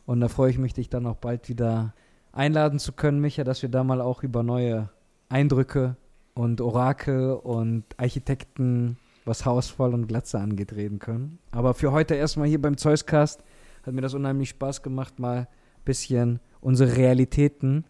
[0.06, 1.96] Und da freue ich mich, dich dann auch bald wieder
[2.34, 4.90] einladen zu können, Micha, dass wir da mal auch über neue
[5.30, 5.96] Eindrücke
[6.36, 11.40] und Orakel und Architekten, was Hausfall und Glatze angeht, reden können.
[11.52, 13.44] Aber für heute erstmal hier beim Zeuscast
[13.84, 15.48] hat mir das unheimlich Spaß gemacht, mal ein
[15.84, 17.86] bisschen unsere Realitäten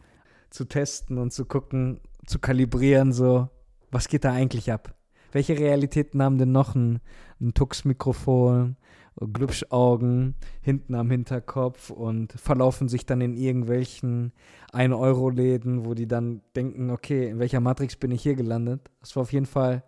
[0.49, 3.49] zu testen und zu gucken, zu kalibrieren, so,
[3.91, 4.95] was geht da eigentlich ab?
[5.31, 7.01] Welche Realitäten haben denn noch ein,
[7.41, 8.77] ein Tux-Mikrofon,
[9.17, 14.33] Glubschaugen hinten am Hinterkopf und verlaufen sich dann in irgendwelchen
[14.73, 18.89] 1-Euro-Läden, wo die dann denken, okay, in welcher Matrix bin ich hier gelandet?
[18.99, 19.83] Das war auf jeden Fall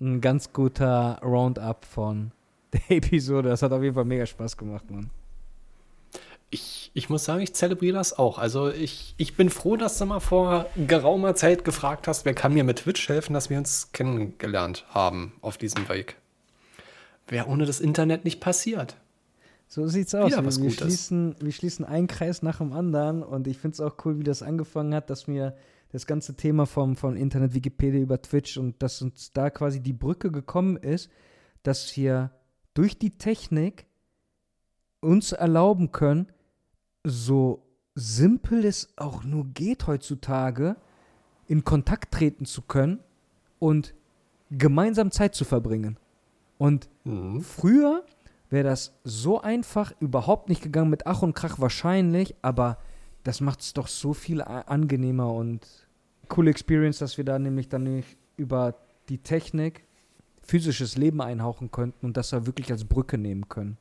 [0.00, 2.32] ein ganz guter Roundup von
[2.72, 3.48] der Episode.
[3.48, 5.10] Das hat auf jeden Fall mega Spaß gemacht, Mann.
[6.50, 8.38] Ich, ich muss sagen, ich zelebriere das auch.
[8.38, 12.54] Also ich, ich bin froh, dass du mal vor geraumer Zeit gefragt hast, wer kann
[12.54, 16.16] mir mit Twitch helfen, dass wir uns kennengelernt haben auf diesem Weg.
[17.26, 18.96] Wäre ohne das Internet nicht passiert.
[19.66, 20.30] So sieht's aus.
[20.30, 23.80] Wieder Wir, wir, schließen, wir schließen einen Kreis nach dem anderen und ich finde es
[23.80, 25.56] auch cool, wie das angefangen hat, dass mir
[25.96, 29.94] das ganze Thema vom, vom Internet, Wikipedia über Twitch und dass uns da quasi die
[29.94, 31.10] Brücke gekommen ist,
[31.62, 32.32] dass wir
[32.74, 33.86] durch die Technik
[35.00, 36.26] uns erlauben können,
[37.02, 37.62] so
[37.94, 40.76] simpel es auch nur geht heutzutage,
[41.46, 42.98] in Kontakt treten zu können
[43.58, 43.94] und
[44.50, 45.96] gemeinsam Zeit zu verbringen.
[46.58, 47.40] Und Mhm.
[47.40, 48.04] Früher
[48.50, 52.76] wäre das so einfach überhaupt nicht gegangen mit Ach und Krach wahrscheinlich, aber
[53.22, 55.85] das macht es doch so viel angenehmer und
[56.28, 58.02] coole Experience, dass wir da nämlich dann
[58.36, 58.74] über
[59.08, 59.84] die Technik
[60.42, 63.78] physisches Leben einhauchen könnten und das da wirklich als Brücke nehmen können.